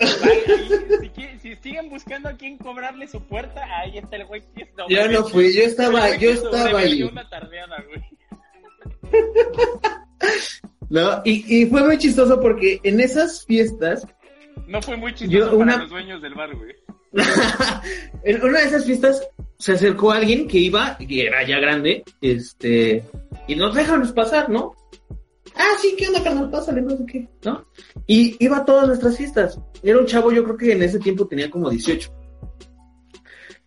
Ahí, 0.00 1.38
si, 1.40 1.54
siguen 1.56 1.88
buscando 1.88 2.28
a 2.28 2.32
quién 2.32 2.58
cobrarle 2.58 3.06
su 3.06 3.20
puerta, 3.22 3.62
ahí 3.78 3.98
está 3.98 4.16
el 4.16 4.26
güey 4.26 4.42
que 4.54 4.68
Yo 4.88 5.08
no 5.08 5.24
fui, 5.24 5.54
yo 5.54 5.62
estaba, 5.62 6.16
yo 6.16 6.30
estaba 6.30 6.78
ahí. 6.80 7.02
una 7.02 7.28
tardeada, 7.28 7.76
güey. 7.88 8.04
No, 10.90 11.22
y, 11.24 11.62
y 11.62 11.66
fue 11.66 11.82
muy 11.82 11.98
chistoso 11.98 12.40
porque 12.40 12.78
en 12.84 13.00
esas 13.00 13.44
fiestas, 13.46 14.06
No 14.66 14.80
fue 14.82 14.96
muy 14.96 15.12
chistoso 15.14 15.50
Yo, 15.50 15.56
una- 15.56 15.72
para 15.72 15.82
los 15.82 15.90
dueños 15.90 16.22
del 16.22 16.34
bar, 16.34 16.54
güey. 16.54 16.74
en 18.24 18.42
una 18.44 18.60
de 18.60 18.66
esas 18.66 18.84
fiestas 18.84 19.26
se 19.58 19.72
acercó 19.72 20.12
alguien 20.12 20.46
que 20.46 20.58
iba, 20.58 20.96
que 20.98 21.26
era 21.26 21.42
ya 21.46 21.58
grande, 21.58 22.04
este, 22.20 23.02
y 23.48 23.56
nos 23.56 23.74
déjanos 23.74 24.12
pasar, 24.12 24.48
¿no? 24.50 24.74
Ah, 25.54 25.76
sí, 25.80 25.94
¿qué 25.96 26.08
onda, 26.08 26.22
carnal? 26.22 26.50
Pásale, 26.50 26.82
no 26.82 26.96
sé 26.96 27.06
qué, 27.06 27.28
¿no? 27.44 27.64
Y 28.06 28.36
iba 28.44 28.58
a 28.58 28.64
todas 28.64 28.86
nuestras 28.88 29.16
fiestas. 29.16 29.60
Era 29.82 29.98
un 29.98 30.06
chavo, 30.06 30.32
yo 30.32 30.42
creo 30.44 30.56
que 30.56 30.72
en 30.72 30.82
ese 30.82 30.98
tiempo 30.98 31.26
tenía 31.26 31.50
como 31.50 31.70
18. 31.70 32.10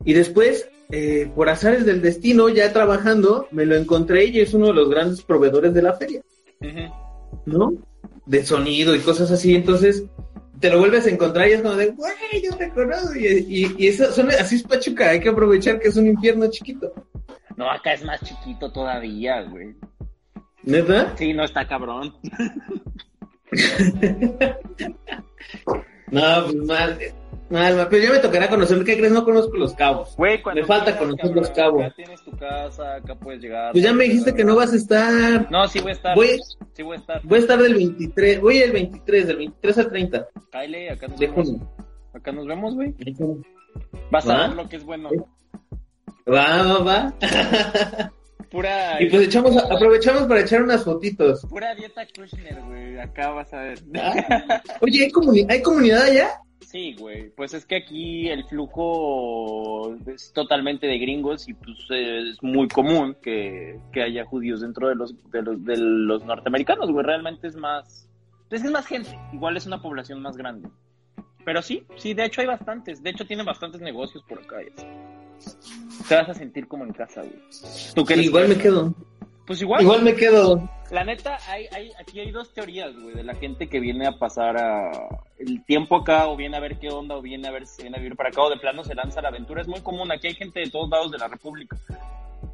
Y 0.06 0.14
después, 0.14 0.70
eh, 0.90 1.32
por 1.36 1.50
azares 1.50 1.86
del 1.86 2.02
destino, 2.02 2.50
ya 2.50 2.74
trabajando, 2.74 3.48
me 3.52 3.66
lo 3.66 3.76
encontré 3.76 4.26
y 4.26 4.40
es 4.40 4.54
uno 4.54 4.68
de 4.68 4.74
los 4.74 4.90
grandes 4.90 5.22
proveedores 5.22 5.74
de 5.74 5.82
la 5.82 5.94
feria. 5.94 6.22
¿no? 7.46 7.74
De 8.26 8.46
sonido 8.46 8.96
y 8.96 9.00
cosas 9.00 9.32
así, 9.32 9.56
entonces 9.56 10.04
te 10.60 10.70
lo 10.70 10.80
vuelves 10.80 11.06
a 11.06 11.10
encontrar 11.10 11.48
y 11.48 11.54
es 11.54 11.62
como 11.62 11.76
de, 11.76 11.92
güey, 11.92 12.14
yo 12.44 12.56
te 12.58 12.70
conozco. 12.72 13.16
Y, 13.16 13.28
y, 13.28 13.76
y 13.78 13.88
eso, 13.88 14.12
son, 14.12 14.30
así 14.32 14.56
es 14.56 14.64
Pachuca, 14.64 15.10
hay 15.10 15.20
que 15.20 15.30
aprovechar 15.30 15.80
que 15.80 15.88
es 15.88 15.98
un 15.98 16.08
infierno 16.08 16.50
chiquito. 16.50 16.92
No, 17.56 17.70
acá 17.70 17.94
es 17.94 18.04
más 18.04 18.22
chiquito 18.22 18.72
todavía, 18.72 19.42
güey. 19.44 19.76
¿Neta? 20.68 21.16
Sí, 21.18 21.34
no 21.34 21.44
está 21.46 21.66
cabrón. 21.68 22.14
No, 26.12 26.22
pues 26.44 26.56
mal, 26.56 26.98
mal. 27.50 27.88
Pero 27.90 28.04
ya 28.04 28.12
me 28.12 28.20
tocará 28.20 28.50
conocer, 28.50 28.84
¿qué 28.84 28.98
crees? 28.98 29.12
No 29.12 29.24
conozco 29.26 29.56
los 29.58 29.74
cabos. 29.74 30.16
Güey, 30.18 30.42
Me 30.56 30.66
falta 30.66 30.98
conocer 30.98 31.32
los 31.36 31.50
cabrón, 31.52 31.82
cabos. 31.82 31.86
Acá 31.86 31.96
tienes 31.96 32.22
tu 32.24 32.32
casa, 32.32 32.96
acá 32.96 33.16
puedes 33.16 33.42
llegar. 33.42 33.72
Pues 33.72 33.84
ya 33.84 33.94
me 33.94 34.06
dijiste 34.06 34.34
que 34.36 34.44
no 34.44 34.56
vas 34.56 34.74
a 34.74 34.76
estar. 34.76 35.50
No, 35.52 35.68
sí 35.68 35.80
voy 35.80 35.92
a 35.92 35.94
estar. 35.94 36.16
Voy, 36.16 36.40
Sí 36.74 36.84
voy 36.84 36.96
a 36.98 37.00
estar. 37.00 37.22
voy 37.24 37.38
a 37.38 37.42
estar 37.42 37.62
del 37.62 37.74
23, 37.74 38.42
voy 38.42 38.58
el 38.60 38.72
23, 38.72 39.28
del 39.28 39.38
23 39.38 39.78
al 39.80 39.90
30 39.90 40.28
Kyle, 40.52 40.90
acá 40.92 41.08
nos 41.08 41.20
de 41.20 41.28
vemos. 41.28 41.48
junio. 41.48 41.72
Acá 42.14 42.32
nos 42.32 42.46
vemos, 42.48 42.76
güey. 42.76 42.94
Vas 44.12 44.28
a 44.28 44.34
¿Va? 44.34 44.48
ver 44.48 44.56
lo 44.58 44.70
que 44.70 44.76
es 44.78 44.84
bueno. 44.84 45.10
Va, 46.28 46.64
va, 46.64 46.80
va. 46.84 47.14
Pura, 48.52 49.02
Y 49.02 49.10
pues 49.10 49.24
echamos, 49.28 49.58
aprovechamos 49.58 50.24
para 50.24 50.42
echar 50.42 50.64
unas 50.64 50.84
fotitos. 50.84 51.46
pura 51.50 51.76
dieta 51.76 52.06
Kushner, 52.16 52.62
güey. 52.64 52.98
Acá 53.00 53.32
vas 53.32 53.54
a 53.54 53.62
ver. 53.62 53.80
Ah. 54.00 54.62
Oye, 54.82 55.04
¿hay, 55.04 55.12
comuni- 55.12 55.46
¿hay 55.50 55.62
comunidad 55.62 56.04
allá? 56.04 56.30
Sí, 56.62 56.96
güey. 56.98 57.30
Pues 57.32 57.54
es 57.54 57.66
que 57.66 57.78
aquí 57.78 58.30
el 58.30 58.44
flujo 58.46 59.96
es 60.08 60.32
totalmente 60.34 60.88
de 60.88 60.98
gringos 60.98 61.48
y 61.48 61.54
pues 61.54 61.78
es 61.90 62.42
muy 62.42 62.68
común 62.68 63.16
que, 63.22 63.80
que 63.92 64.02
haya 64.04 64.26
judíos 64.26 64.62
dentro 64.62 64.88
de 64.90 64.96
los, 64.96 65.14
de 65.32 65.42
los, 65.42 65.64
de 65.66 65.78
los 65.78 66.24
norteamericanos, 66.26 66.92
güey. 66.92 67.06
Realmente 67.06 67.48
es 67.48 67.56
más, 67.56 68.10
pues 68.50 68.64
es 68.64 68.72
más 68.72 68.86
gente. 68.88 69.18
Igual 69.34 69.58
es 69.58 69.66
una 69.66 69.82
población 69.82 70.22
más 70.22 70.36
grande. 70.38 70.70
Pero 71.46 71.62
sí, 71.62 71.84
sí, 71.96 72.14
de 72.14 72.26
hecho 72.26 72.42
hay 72.42 72.48
bastantes. 72.48 73.02
De 73.02 73.10
hecho 73.12 73.26
tienen 73.26 73.46
bastantes 73.46 73.80
negocios 73.82 74.24
por 74.28 74.40
acá. 74.40 74.58
y 74.64 74.68
así. 74.78 74.88
Te 76.08 76.16
vas 76.16 76.30
a 76.30 76.34
sentir 76.34 76.68
como 76.68 76.86
en 76.86 76.94
casa, 76.94 77.22
güey. 77.22 77.40
¿Tú 77.96 78.06
qué 78.06 78.14
Sí, 78.14 78.20
eres 78.20 78.26
igual 78.28 78.48
me 78.48 78.58
quedo. 78.58 78.94
Pues 79.46 79.62
igual. 79.62 79.82
Igual 79.82 80.04
me 80.04 80.16
quedo. 80.16 80.70
La 80.92 81.04
neta, 81.04 81.38
hay, 81.48 81.66
hay, 81.74 81.92
aquí 82.00 82.20
hay 82.20 82.32
dos 82.32 82.54
teorías, 82.54 82.94
güey, 82.94 83.16
de 83.16 83.24
la 83.24 83.36
gente 83.36 83.68
que 83.68 83.80
viene 83.80 84.08
a 84.08 84.18
pasar 84.18 84.58
a 84.58 84.92
el 85.38 85.64
tiempo 85.66 85.98
acá, 85.98 86.28
o 86.28 86.38
viene 86.38 86.58
a 86.58 86.62
ver 86.62 86.80
qué 86.80 86.90
onda, 86.90 87.18
o 87.18 87.22
viene 87.22 87.48
a 87.48 87.52
ver 87.52 87.68
si 87.68 87.82
viene 87.82 87.98
a 87.98 88.00
vivir 88.00 88.16
para 88.16 88.30
acá, 88.30 88.42
o 88.42 88.50
de 88.50 88.58
plano 88.58 88.84
se 88.84 88.96
lanza 88.96 89.20
a 89.20 89.24
la 89.24 89.30
aventura. 89.30 89.62
Es 89.62 89.68
muy 89.68 89.82
común, 89.82 90.12
aquí 90.12 90.28
hay 90.28 90.36
gente 90.36 90.62
de 90.62 90.70
todos 90.70 90.90
lados 90.90 91.12
de 91.12 91.18
la 91.18 91.28
República, 91.28 91.78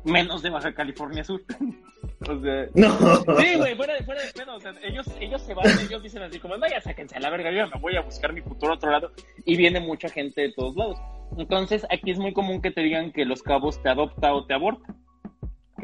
menos 0.06 0.42
de 0.42 0.50
Baja 0.50 0.74
California 0.74 1.24
Sur. 1.24 1.42
o 2.30 2.40
sea, 2.42 2.68
No. 2.76 3.40
sí, 3.40 3.56
güey, 3.56 3.76
fuera 3.76 3.94
de, 3.96 4.04
fuera 4.04 4.22
de 4.22 4.32
pedo, 4.34 4.56
o 4.56 4.60
sea, 4.60 4.74
ellos, 4.84 5.06
ellos 5.20 5.42
se 5.42 5.54
van, 5.54 5.66
ellos 5.80 6.04
dicen 6.04 6.24
así 6.24 6.40
como, 6.40 6.58
no, 6.58 6.68
ya 6.68 6.82
sáquense 6.82 7.18
a 7.18 7.20
la 7.20 7.30
verga, 7.30 7.52
yo 7.52 7.68
me 7.68 7.82
voy 7.82 7.96
a 7.96 8.02
buscar 8.02 8.34
mi 8.34 8.42
futuro 8.42 8.74
a 8.74 8.76
otro 8.76 8.92
lado, 8.92 9.12
y 9.46 9.56
viene 9.58 9.80
mucha 9.80 10.10
gente 10.10 10.42
de 10.42 10.54
todos 10.54 10.76
lados. 10.76 11.00
Entonces, 11.38 11.86
aquí 11.90 12.12
es 12.12 12.20
muy 12.20 12.34
común 12.34 12.62
que 12.62 12.72
te 12.72 12.82
digan 12.82 13.12
que 13.12 13.26
los 13.26 13.42
cabos 13.42 13.82
te 13.82 13.90
adopta 13.90 14.34
o 14.34 14.46
te 14.46 14.54
aborta 14.54 14.96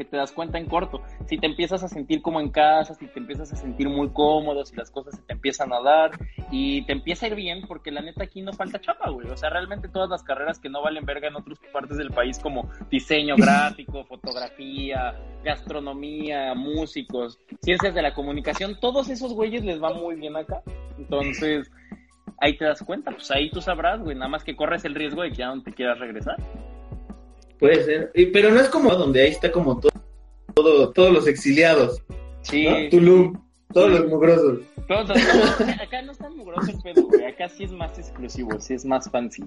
que 0.00 0.06
te 0.06 0.16
das 0.16 0.32
cuenta 0.32 0.56
en 0.56 0.64
corto. 0.64 1.02
Si 1.26 1.36
te 1.36 1.46
empiezas 1.46 1.82
a 1.82 1.88
sentir 1.88 2.22
como 2.22 2.40
en 2.40 2.48
casa, 2.48 2.94
si 2.94 3.06
te 3.06 3.18
empiezas 3.18 3.52
a 3.52 3.56
sentir 3.56 3.86
muy 3.86 4.08
cómodo, 4.08 4.64
si 4.64 4.74
las 4.74 4.90
cosas 4.90 5.14
se 5.14 5.20
te 5.20 5.34
empiezan 5.34 5.74
a 5.74 5.80
dar 5.82 6.12
y 6.50 6.86
te 6.86 6.92
empieza 6.92 7.26
a 7.26 7.28
ir 7.28 7.34
bien, 7.34 7.66
porque 7.68 7.90
la 7.90 8.00
neta 8.00 8.24
aquí 8.24 8.40
no 8.40 8.54
falta 8.54 8.80
chapa, 8.80 9.10
güey. 9.10 9.28
O 9.28 9.36
sea, 9.36 9.50
realmente 9.50 9.88
todas 9.88 10.08
las 10.08 10.22
carreras 10.22 10.58
que 10.58 10.70
no 10.70 10.80
valen 10.80 11.04
verga 11.04 11.28
en 11.28 11.36
otras 11.36 11.58
partes 11.70 11.98
del 11.98 12.12
país, 12.12 12.38
como 12.38 12.70
diseño 12.90 13.36
gráfico, 13.36 14.02
fotografía, 14.08 15.14
gastronomía, 15.44 16.54
músicos, 16.54 17.38
ciencias 17.60 17.94
de 17.94 18.00
la 18.00 18.14
comunicación, 18.14 18.80
todos 18.80 19.10
esos 19.10 19.34
güeyes 19.34 19.66
les 19.66 19.82
va 19.82 19.92
muy 19.92 20.14
bien 20.14 20.34
acá. 20.34 20.62
Entonces, 20.96 21.70
ahí 22.38 22.56
te 22.56 22.64
das 22.64 22.82
cuenta, 22.82 23.10
pues 23.10 23.30
ahí 23.30 23.50
tú 23.50 23.60
sabrás, 23.60 24.00
güey, 24.00 24.16
nada 24.16 24.28
más 24.28 24.44
que 24.44 24.56
corres 24.56 24.82
el 24.86 24.94
riesgo 24.94 25.20
de 25.20 25.28
que 25.28 25.36
ya 25.36 25.54
no 25.54 25.62
te 25.62 25.74
quieras 25.74 25.98
regresar. 25.98 26.36
Puede 27.60 27.84
ser. 27.84 28.10
Y- 28.14 28.26
Pero 28.26 28.50
no 28.50 28.60
es 28.60 28.68
como 28.68 28.90
donde 28.94 29.22
ahí 29.22 29.30
está 29.30 29.52
como 29.52 29.78
todo, 29.78 29.92
todo 30.54 30.90
todos 30.92 31.12
los 31.12 31.26
exiliados. 31.28 32.02
Sí. 32.42 32.64
¿no? 32.64 32.88
Tulum, 32.90 33.40
todos 33.72 33.90
los 33.90 34.06
mugrosos. 34.08 34.60
Todos, 34.88 35.06
todos- 35.08 35.60
acá, 35.60 35.82
acá 35.84 36.02
no 36.02 36.12
es 36.12 36.18
tan 36.18 36.36
mugroso 36.36 36.70
el 36.70 36.82
pedo, 36.82 37.06
güey. 37.06 37.24
Acá 37.26 37.48
sí 37.48 37.64
es 37.64 37.72
más 37.72 37.96
exclusivo, 37.98 38.58
sí 38.60 38.74
es 38.74 38.84
más 38.84 39.08
fancy. 39.10 39.44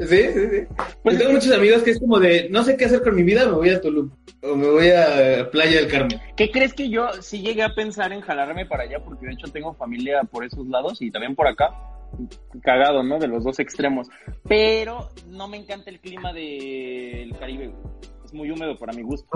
Sí, 0.00 0.16
sí, 0.32 0.40
sí. 0.50 0.66
Pues 1.02 1.18
tengo 1.18 1.32
muchos 1.32 1.52
amigos 1.52 1.82
que 1.82 1.90
es 1.90 2.00
como 2.00 2.18
de, 2.18 2.48
no 2.50 2.62
sé 2.62 2.76
qué 2.76 2.86
hacer 2.86 3.02
con 3.02 3.14
mi 3.14 3.22
vida, 3.22 3.46
me 3.46 3.52
voy 3.52 3.70
a 3.70 3.80
Tulum. 3.80 4.10
O 4.42 4.56
me 4.56 4.68
voy 4.68 4.88
a 4.90 5.48
Playa 5.50 5.80
del 5.80 5.88
Carmen. 5.88 6.18
¿Qué 6.36 6.50
crees 6.50 6.72
que 6.72 6.88
yo 6.88 7.10
sí 7.20 7.42
llegué 7.42 7.62
a 7.62 7.74
pensar 7.74 8.12
en 8.12 8.20
jalarme 8.22 8.64
para 8.66 8.84
allá? 8.84 9.00
Porque 9.04 9.26
de 9.26 9.32
hecho 9.32 9.48
tengo 9.52 9.74
familia 9.74 10.22
por 10.24 10.44
esos 10.44 10.66
lados 10.66 11.02
y 11.02 11.10
también 11.10 11.34
por 11.34 11.46
acá. 11.46 11.70
Cagado, 12.62 13.02
¿no? 13.02 13.18
De 13.18 13.28
los 13.28 13.44
dos 13.44 13.58
extremos. 13.60 14.08
Pero 14.48 15.10
no 15.28 15.46
me 15.46 15.58
encanta 15.58 15.90
el 15.90 16.00
clima 16.00 16.32
del 16.32 17.34
Caribe. 17.38 17.72
Es 18.24 18.32
muy 18.32 18.50
húmedo 18.50 18.76
para 18.78 18.92
mi 18.92 19.02
gusto. 19.02 19.28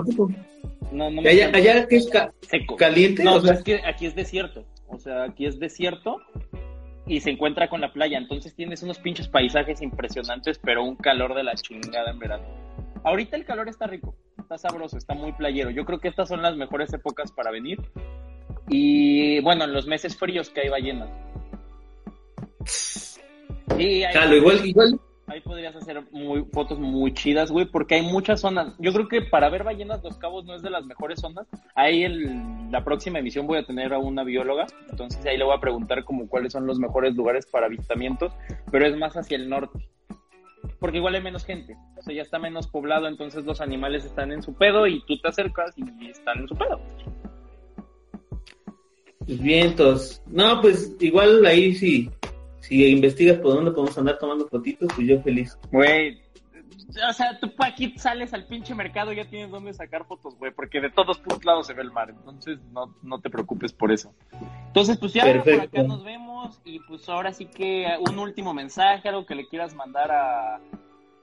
No, 0.91 1.09
no 1.09 1.21
¿Y 1.21 1.23
me 1.23 1.29
allá, 1.29 1.47
encanta. 1.49 1.57
allá 1.57 1.87
que 1.87 1.95
es 1.97 2.09
ca- 2.09 2.33
seco. 2.41 2.75
caliente? 2.75 3.23
No, 3.23 3.35
o 3.35 3.41
sea, 3.41 3.47
pues 3.53 3.57
es 3.59 3.63
que 3.63 3.81
aquí 3.87 4.05
es 4.07 4.15
desierto. 4.15 4.65
O 4.87 4.97
sea, 4.97 5.23
aquí 5.23 5.45
es 5.45 5.59
desierto 5.59 6.17
y 7.07 7.19
se 7.19 7.31
encuentra 7.31 7.69
con 7.69 7.81
la 7.81 7.91
playa. 7.91 8.17
Entonces 8.17 8.55
tienes 8.55 8.83
unos 8.83 8.99
pinches 8.99 9.27
paisajes 9.27 9.81
impresionantes, 9.81 10.59
pero 10.59 10.83
un 10.83 10.95
calor 10.95 11.35
de 11.35 11.43
la 11.43 11.55
chingada 11.55 12.11
en 12.11 12.19
verano. 12.19 12.45
Ahorita 13.03 13.37
el 13.37 13.45
calor 13.45 13.69
está 13.69 13.87
rico, 13.87 14.15
está 14.37 14.57
sabroso, 14.57 14.97
está 14.97 15.13
muy 15.13 15.31
playero. 15.33 15.69
Yo 15.69 15.85
creo 15.85 15.99
que 15.99 16.07
estas 16.07 16.27
son 16.27 16.41
las 16.41 16.55
mejores 16.55 16.91
épocas 16.93 17.31
para 17.31 17.51
venir. 17.51 17.79
Y 18.67 19.39
bueno, 19.41 19.65
en 19.65 19.73
los 19.73 19.85
meses 19.85 20.17
fríos 20.17 20.49
que 20.49 20.61
hay 20.61 20.69
ballenas. 20.69 21.09
Y 23.77 24.03
ahí, 24.03 24.13
Jalo, 24.13 24.35
igual, 24.35 24.65
igual. 24.65 24.99
Ahí 25.27 25.41
podrías 25.41 25.75
hacer 25.75 26.03
muy, 26.11 26.45
fotos 26.51 26.79
muy 26.79 27.13
chidas, 27.13 27.51
güey, 27.51 27.65
porque 27.65 27.95
hay 27.95 28.01
muchas 28.01 28.41
zonas. 28.41 28.75
Yo 28.79 28.93
creo 28.93 29.07
que 29.07 29.21
para 29.21 29.49
ver 29.49 29.63
ballenas, 29.63 30.03
Los 30.03 30.17
Cabos 30.17 30.45
no 30.45 30.55
es 30.55 30.61
de 30.61 30.69
las 30.69 30.85
mejores 30.85 31.19
zonas. 31.19 31.47
Ahí 31.73 32.03
el, 32.03 32.71
la 32.71 32.83
próxima 32.83 33.19
emisión 33.19 33.47
voy 33.47 33.57
a 33.57 33.65
tener 33.65 33.93
a 33.93 33.99
una 33.99 34.23
bióloga, 34.23 34.65
entonces 34.89 35.25
ahí 35.25 35.37
le 35.37 35.45
voy 35.45 35.55
a 35.55 35.61
preguntar 35.61 36.03
como 36.03 36.27
cuáles 36.27 36.53
son 36.53 36.65
los 36.67 36.79
mejores 36.79 37.15
lugares 37.15 37.45
para 37.45 37.67
avistamientos, 37.67 38.33
pero 38.71 38.85
es 38.85 38.95
más 38.97 39.15
hacia 39.15 39.37
el 39.37 39.49
norte. 39.49 39.79
Porque 40.79 40.97
igual 40.97 41.15
hay 41.15 41.21
menos 41.21 41.45
gente, 41.45 41.75
o 41.97 42.01
sea, 42.01 42.13
ya 42.13 42.21
está 42.21 42.39
menos 42.39 42.67
poblado, 42.67 43.07
entonces 43.07 43.45
los 43.45 43.61
animales 43.61 44.03
están 44.03 44.31
en 44.31 44.41
su 44.41 44.53
pedo 44.53 44.87
y 44.87 45.03
tú 45.05 45.17
te 45.19 45.29
acercas 45.29 45.73
y 45.77 46.09
están 46.09 46.39
en 46.39 46.47
su 46.47 46.55
pedo. 46.55 46.79
Vientos. 49.27 50.21
No, 50.27 50.61
pues 50.61 50.95
igual 50.99 51.45
ahí 51.45 51.73
sí. 51.73 52.09
Si 52.67 52.83
investigas 52.87 53.37
por 53.37 53.53
dónde 53.53 53.71
podemos 53.71 53.97
andar 53.97 54.17
tomando 54.17 54.47
fotitos, 54.47 54.89
pues 54.95 55.07
yo 55.07 55.21
feliz. 55.21 55.57
Güey, 55.71 56.19
o 57.07 57.13
sea, 57.13 57.39
tú 57.39 57.51
aquí 57.59 57.93
sales 57.97 58.33
al 58.33 58.45
pinche 58.47 58.73
mercado 58.73 59.13
y 59.13 59.17
ya 59.17 59.25
tienes 59.25 59.51
dónde 59.51 59.73
sacar 59.73 60.05
fotos, 60.05 60.35
güey, 60.37 60.51
porque 60.51 60.81
de 60.81 60.89
todos 60.89 61.19
putos 61.19 61.45
lados 61.45 61.67
se 61.67 61.73
ve 61.73 61.83
el 61.83 61.91
mar, 61.91 62.09
entonces 62.09 62.59
no, 62.71 62.95
no 63.03 63.19
te 63.19 63.29
preocupes 63.29 63.73
por 63.73 63.91
eso. 63.91 64.13
Entonces, 64.67 64.97
pues 64.97 65.13
ya 65.13 65.23
por 65.43 65.61
acá 65.61 65.83
nos 65.83 66.03
vemos 66.03 66.59
y 66.63 66.79
pues 66.79 67.07
ahora 67.09 67.33
sí 67.33 67.45
que 67.45 67.87
un 68.09 68.17
último 68.17 68.53
mensaje, 68.53 69.09
algo 69.09 69.25
que 69.25 69.35
le 69.35 69.47
quieras 69.47 69.75
mandar 69.75 70.11
a, 70.11 70.59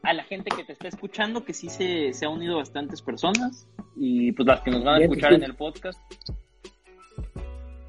a 0.03 0.13
la 0.13 0.25
gente 0.25 0.51
que 0.55 0.65
te 0.65 0.73
está 0.75 0.89
escuchando, 0.89 1.45
que 1.45 1.55
sí 1.55 1.69
se, 1.69 2.13
se 2.13 2.25
ha 2.25 2.29
unido 2.29 2.59
bastantes 2.59 3.03
personas 3.03 3.69
y 3.97 4.33
pues 4.33 4.47
las 4.47 4.61
que 4.61 4.71
nos 4.71 4.85
van 4.85 5.01
a 5.01 5.05
escuchar 5.05 5.33
en 5.33 5.43
el 5.43 5.55
podcast. 5.55 6.01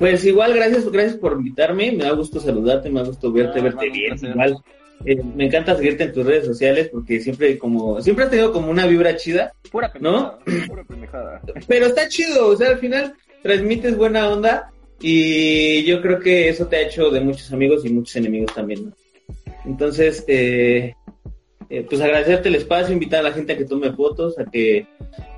Pues 0.04 0.26
igual, 0.26 0.54
gracias, 0.54 0.92
gracias 0.92 1.16
por 1.16 1.32
invitarme. 1.32 1.94
Me 1.94 2.04
da 2.04 2.12
gusto 2.12 2.38
saludarte, 2.38 2.90
me 2.90 3.00
da 3.00 3.06
gusto 3.06 3.32
verte, 3.32 3.60
No, 3.60 3.64
verte 3.64 3.90
bien. 3.90 4.14
Igual, 4.22 4.58
Eh, 5.06 5.16
me 5.36 5.46
encanta 5.46 5.78
seguirte 5.78 6.04
en 6.04 6.12
tus 6.12 6.26
redes 6.26 6.46
sociales 6.46 6.90
porque 6.92 7.22
siempre 7.22 7.58
como 7.58 8.02
siempre 8.02 8.26
has 8.26 8.30
tenido 8.30 8.52
como 8.52 8.70
una 8.70 8.86
vibra 8.86 9.16
chida, 9.16 9.54
Pura 9.72 9.90
¿no? 10.02 10.40
pendejada, 10.40 10.68
pura 10.68 10.84
pendejada. 10.84 11.42
Pero 11.70 11.86
está 11.86 12.10
chido, 12.10 12.48
o 12.48 12.56
sea, 12.58 12.72
al 12.72 12.80
final 12.80 13.14
transmites 13.42 13.96
buena 13.96 14.30
onda 14.30 14.74
y 15.00 15.86
yo 15.86 16.02
creo 16.02 16.20
que 16.20 16.50
eso 16.50 16.68
te 16.68 16.76
ha 16.76 16.82
hecho 16.82 17.10
de 17.10 17.22
muchos 17.22 17.54
amigos 17.54 17.86
y 17.86 17.90
muchos 17.90 18.18
enemigos 18.18 18.54
también, 18.54 18.88
¿no? 18.88 18.92
Entonces, 19.64 20.26
eh, 20.28 20.96
eh, 21.70 21.86
pues 21.90 22.02
agradecerte 22.02 22.50
el 22.50 22.56
espacio, 22.56 22.94
invitar 22.94 23.20
a 23.20 23.30
la 23.30 23.32
gente 23.34 23.54
a 23.54 23.58
que 23.58 23.66
tome 23.66 23.92
fotos, 23.94 24.38
a 24.40 24.46
que, 24.46 24.86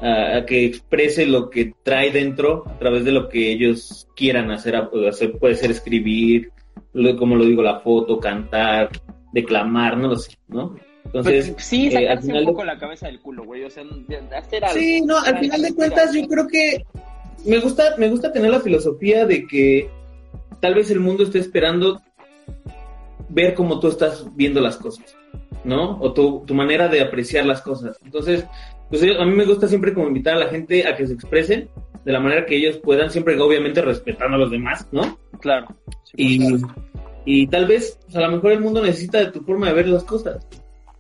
a, 0.02 0.38
a 0.38 0.46
que 0.46 0.66
exprese 0.66 1.26
lo 1.26 1.50
que 1.50 1.74
trae 1.84 2.12
dentro 2.12 2.64
a 2.68 2.78
través 2.80 3.04
de 3.06 3.12
lo 3.12 3.30
que 3.30 3.52
ellos 3.52 4.08
quieran 4.16 4.52
hacer, 4.52 4.76
a- 4.76 4.90
hacer 5.10 5.38
puede 5.38 5.56
ser 5.56 5.72
escribir, 5.72 6.52
lo- 6.94 7.16
como 7.18 7.36
lo 7.36 7.46
digo, 7.46 7.62
la 7.62 7.80
foto, 7.80 8.20
cantar, 8.20 8.90
declamar, 9.34 9.98
no 9.98 10.08
lo 10.10 10.16
sé, 10.18 10.32
¿no? 10.48 10.76
Entonces, 11.06 11.52
Pues, 11.52 11.66
sí, 11.66 11.88
eh, 11.88 11.92
sacarse 11.92 12.12
al 12.12 12.22
final 12.22 12.38
un 12.38 12.46
de- 12.46 12.52
poco 12.52 12.64
la 12.66 12.78
cabeza 12.80 13.06
del 13.08 13.20
culo, 13.22 13.44
güey. 13.46 13.64
O 13.64 13.70
sea, 13.70 13.84
hacer 14.38 14.66
algo. 14.66 14.80
Sí, 14.80 15.02
no, 15.02 15.18
al 15.20 15.38
final 15.38 15.62
de 15.62 15.74
cuentas 15.76 16.14
yo 16.14 16.28
creo 16.28 16.48
que 16.48 16.84
me 17.46 17.60
gusta, 17.60 17.96
me 17.98 18.10
gusta 18.10 18.32
tener 18.34 18.50
la 18.50 18.60
filosofía 18.60 19.26
de 19.26 19.46
que 19.46 19.88
tal 20.62 20.74
vez 20.74 20.90
el 20.90 21.00
mundo 21.00 21.24
esté 21.24 21.38
esperando 21.40 22.02
ver 23.30 23.54
cómo 23.54 23.80
tú 23.80 23.88
estás 23.88 24.26
viendo 24.36 24.62
las 24.62 24.78
cosas, 24.78 25.16
¿no? 25.66 26.00
O 26.00 26.14
tu, 26.14 26.44
tu 26.46 26.54
manera 26.54 26.88
de 26.88 27.02
apreciar 27.02 27.46
las 27.46 27.62
cosas. 27.62 28.00
Entonces, 28.04 28.46
pues 28.90 29.04
a 29.04 29.26
mí 29.26 29.36
me 29.36 29.46
gusta 29.46 29.68
siempre 29.68 29.94
como 29.94 30.08
invitar 30.08 30.36
a 30.36 30.40
la 30.40 30.50
gente 30.50 30.88
a 30.88 30.96
que 30.96 31.08
se 31.08 31.14
expresen 31.14 31.70
de 32.06 32.12
la 32.12 32.20
manera 32.20 32.46
que 32.46 32.56
ellos 32.56 32.78
puedan, 32.78 33.10
siempre 33.10 33.40
obviamente 33.40 33.82
respetando 33.82 34.36
a 34.36 34.40
los 34.40 34.52
demás, 34.52 34.88
¿no? 34.92 35.18
Claro. 35.42 35.68
Sí, 36.04 36.14
Y, 36.16 36.40
claro. 36.40 36.76
y 37.26 37.48
tal 37.48 37.66
vez, 37.66 38.00
pues, 38.04 38.16
a 38.16 38.22
lo 38.22 38.32
mejor 38.32 38.52
el 38.52 38.62
mundo 38.62 38.82
necesita 38.84 39.20
de 39.20 39.32
tu 39.32 39.42
forma 39.42 39.68
de 39.68 39.74
ver 39.74 39.88
las 39.88 40.04
cosas. 40.04 40.48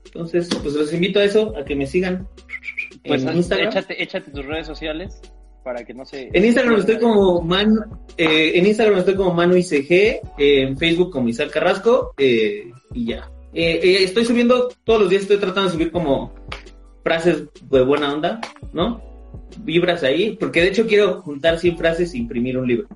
Entonces, 0.05 0.49
pues 0.61 0.73
los 0.73 0.91
invito 0.93 1.19
a 1.19 1.25
eso, 1.25 1.53
a 1.57 1.63
que 1.63 1.75
me 1.75 1.85
sigan. 1.85 2.27
Pues 3.05 3.23
en 3.23 3.37
Instagram. 3.37 3.67
Échate, 3.69 4.01
échate 4.01 4.31
tus 4.31 4.45
redes 4.45 4.65
sociales 4.65 5.21
para 5.63 5.83
que 5.83 5.93
no 5.93 6.05
se. 6.05 6.29
En 6.31 6.45
Instagram 6.45 6.79
estoy 6.79 6.99
como 6.99 7.41
Man, 7.41 7.75
eh, 8.17 8.53
en 8.55 8.65
Instagram 8.65 8.99
estoy 8.99 9.15
como 9.15 9.33
Manu 9.33 9.55
ICG, 9.57 9.91
eh, 9.91 10.21
en 10.37 10.77
Facebook 10.77 11.11
como 11.11 11.27
Isaac 11.27 11.51
Carrasco, 11.51 12.13
eh, 12.17 12.71
y 12.93 13.07
ya. 13.07 13.29
Eh, 13.55 13.79
eh, 13.81 14.03
estoy 14.03 14.25
subiendo, 14.25 14.69
todos 14.83 14.99
los 15.01 15.09
días 15.09 15.21
estoy 15.21 15.37
tratando 15.37 15.69
de 15.69 15.73
subir 15.77 15.91
como 15.91 16.33
frases 17.03 17.45
de 17.69 17.83
buena 17.83 18.13
onda, 18.13 18.41
¿no? 18.73 19.01
Vibras 19.59 20.03
ahí, 20.03 20.35
porque 20.37 20.61
de 20.61 20.67
hecho 20.67 20.85
quiero 20.85 21.21
juntar 21.21 21.57
100 21.57 21.77
frases 21.77 22.13
e 22.13 22.17
imprimir 22.17 22.57
un 22.57 22.67
libro. 22.67 22.87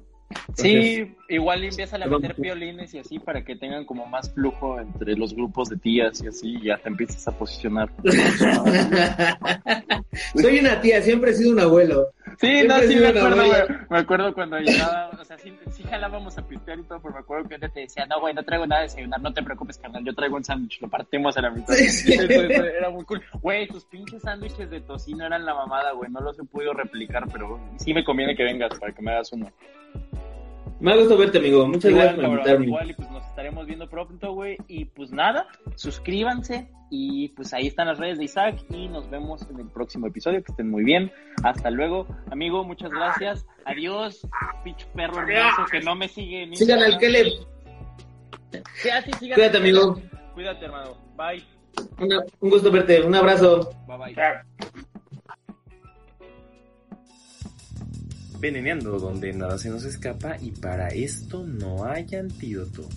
Sí, 0.55 1.15
igual 1.29 1.63
empieza 1.63 1.95
a 1.95 2.07
meter 2.07 2.35
violines 2.37 2.93
y 2.93 2.99
así 2.99 3.19
para 3.19 3.43
que 3.43 3.55
tengan 3.55 3.85
como 3.85 4.05
más 4.05 4.31
flujo 4.33 4.79
entre 4.79 5.15
los 5.15 5.33
grupos 5.33 5.69
de 5.69 5.77
tías 5.77 6.21
y 6.23 6.27
así, 6.27 6.55
y 6.55 6.65
ya 6.65 6.77
te 6.77 6.89
empiezas 6.89 7.27
a 7.27 7.31
posicionar. 7.37 7.89
Soy 10.35 10.59
una 10.59 10.81
tía, 10.81 11.01
siempre 11.01 11.31
he 11.31 11.33
sido 11.33 11.51
un 11.51 11.59
abuelo. 11.59 12.07
Sí, 12.39 12.47
Siempre 12.47 12.67
no, 12.67 12.79
sí, 12.83 12.95
me 12.95 13.07
acuerdo, 13.07 13.41
abuela. 13.41 13.65
güey. 13.65 13.79
Me 13.89 13.97
acuerdo 13.99 14.33
cuando 14.33 14.59
llegaba, 14.59 15.09
o 15.19 15.25
sea, 15.25 15.37
sí, 15.37 15.53
sí 15.71 15.83
jalábamos 15.83 16.37
a 16.37 16.47
pistear 16.47 16.79
y 16.79 16.83
todo, 16.83 17.01
pero 17.01 17.13
me 17.13 17.19
acuerdo 17.19 17.49
que 17.49 17.55
ella 17.55 17.69
te 17.69 17.81
decía, 17.81 18.05
no, 18.05 18.19
güey, 18.21 18.33
no 18.33 18.43
traigo 18.43 18.65
nada 18.65 18.81
de 18.81 18.87
desayunar, 18.87 19.21
no 19.21 19.33
te 19.33 19.43
preocupes, 19.43 19.77
carnal, 19.77 20.03
yo 20.05 20.13
traigo 20.13 20.37
un 20.37 20.43
sándwich, 20.45 20.79
lo 20.81 20.89
partimos 20.89 21.35
a 21.37 21.41
la 21.41 21.49
mitad. 21.51 21.73
Sí, 21.73 21.89
sí. 21.89 22.13
Eso- 22.13 22.23
eso 22.43 22.65
era 22.65 22.89
muy 22.89 23.03
cool. 23.05 23.21
Güey, 23.41 23.67
tus 23.67 23.83
pinches 23.85 24.21
sándwiches 24.21 24.69
de 24.69 24.81
tocino 24.81 25.25
eran 25.25 25.45
la 25.45 25.53
mamada, 25.53 25.91
güey, 25.91 26.09
no 26.11 26.21
los 26.21 26.39
he 26.39 26.43
podido 26.43 26.73
replicar, 26.73 27.25
pero 27.31 27.59
sí 27.77 27.93
me 27.93 28.03
conviene 28.03 28.35
que 28.35 28.43
vengas 28.43 28.77
para 28.79 28.93
que 28.93 29.01
me 29.01 29.11
hagas 29.11 29.31
uno. 29.33 29.51
Me 30.79 30.91
ha 30.93 30.95
gustado 30.95 31.17
verte, 31.19 31.37
amigo. 31.39 31.67
Muchas 31.67 31.91
Igual, 31.91 32.05
gracias 32.05 32.25
por 32.25 32.33
invitarme. 32.35 32.65
igual, 32.65 32.89
y 32.89 32.93
pues 32.93 33.11
nos 33.11 33.25
estaremos 33.25 33.65
viendo 33.65 33.89
pronto, 33.89 34.31
güey, 34.33 34.57
y 34.67 34.85
pues 34.85 35.11
nada, 35.11 35.47
suscríbanse, 35.75 36.69
y 36.89 37.29
pues 37.29 37.53
ahí 37.53 37.67
están 37.67 37.87
las 37.87 37.97
redes 37.99 38.17
de 38.17 38.23
Isaac, 38.25 38.63
y 38.69 38.87
nos 38.87 39.09
vemos 39.09 39.45
en 39.49 39.59
el 39.59 39.67
próximo 39.67 40.07
episodio, 40.07 40.41
que 40.43 40.51
estén 40.51 40.69
muy 40.69 40.83
bien. 40.83 41.11
Hasta 41.43 41.69
luego, 41.69 42.07
amigo, 42.31 42.63
muchas 42.63 42.91
gracias. 42.91 43.45
Adiós, 43.65 44.25
pinche 44.63 44.85
perro 44.95 45.19
hermoso 45.19 45.65
que 45.69 45.81
no 45.81 45.95
me 45.95 46.07
sigue 46.07 46.43
en 46.43 46.55
Sigan 46.55 46.79
al. 46.81 46.97
Sí, 46.99 48.89
así, 48.89 49.11
sigan 49.19 49.35
Cuídate, 49.35 49.57
al 49.57 49.63
amigo. 49.63 50.01
Cuídate, 50.33 50.65
hermano. 50.65 50.97
Bye. 51.15 51.43
Una- 51.99 52.23
un 52.39 52.49
gusto 52.49 52.71
verte. 52.71 53.01
Un 53.01 53.13
abrazo. 53.15 53.69
Bye, 53.87 54.13
bye. 54.15 54.85
Veneneando 58.39 58.99
donde 58.99 59.33
nada 59.33 59.57
se 59.57 59.69
nos 59.69 59.83
escapa 59.83 60.37
y 60.39 60.51
para 60.51 60.89
esto 60.89 61.43
no 61.43 61.85
hay 61.85 62.07
antídoto. 62.15 62.87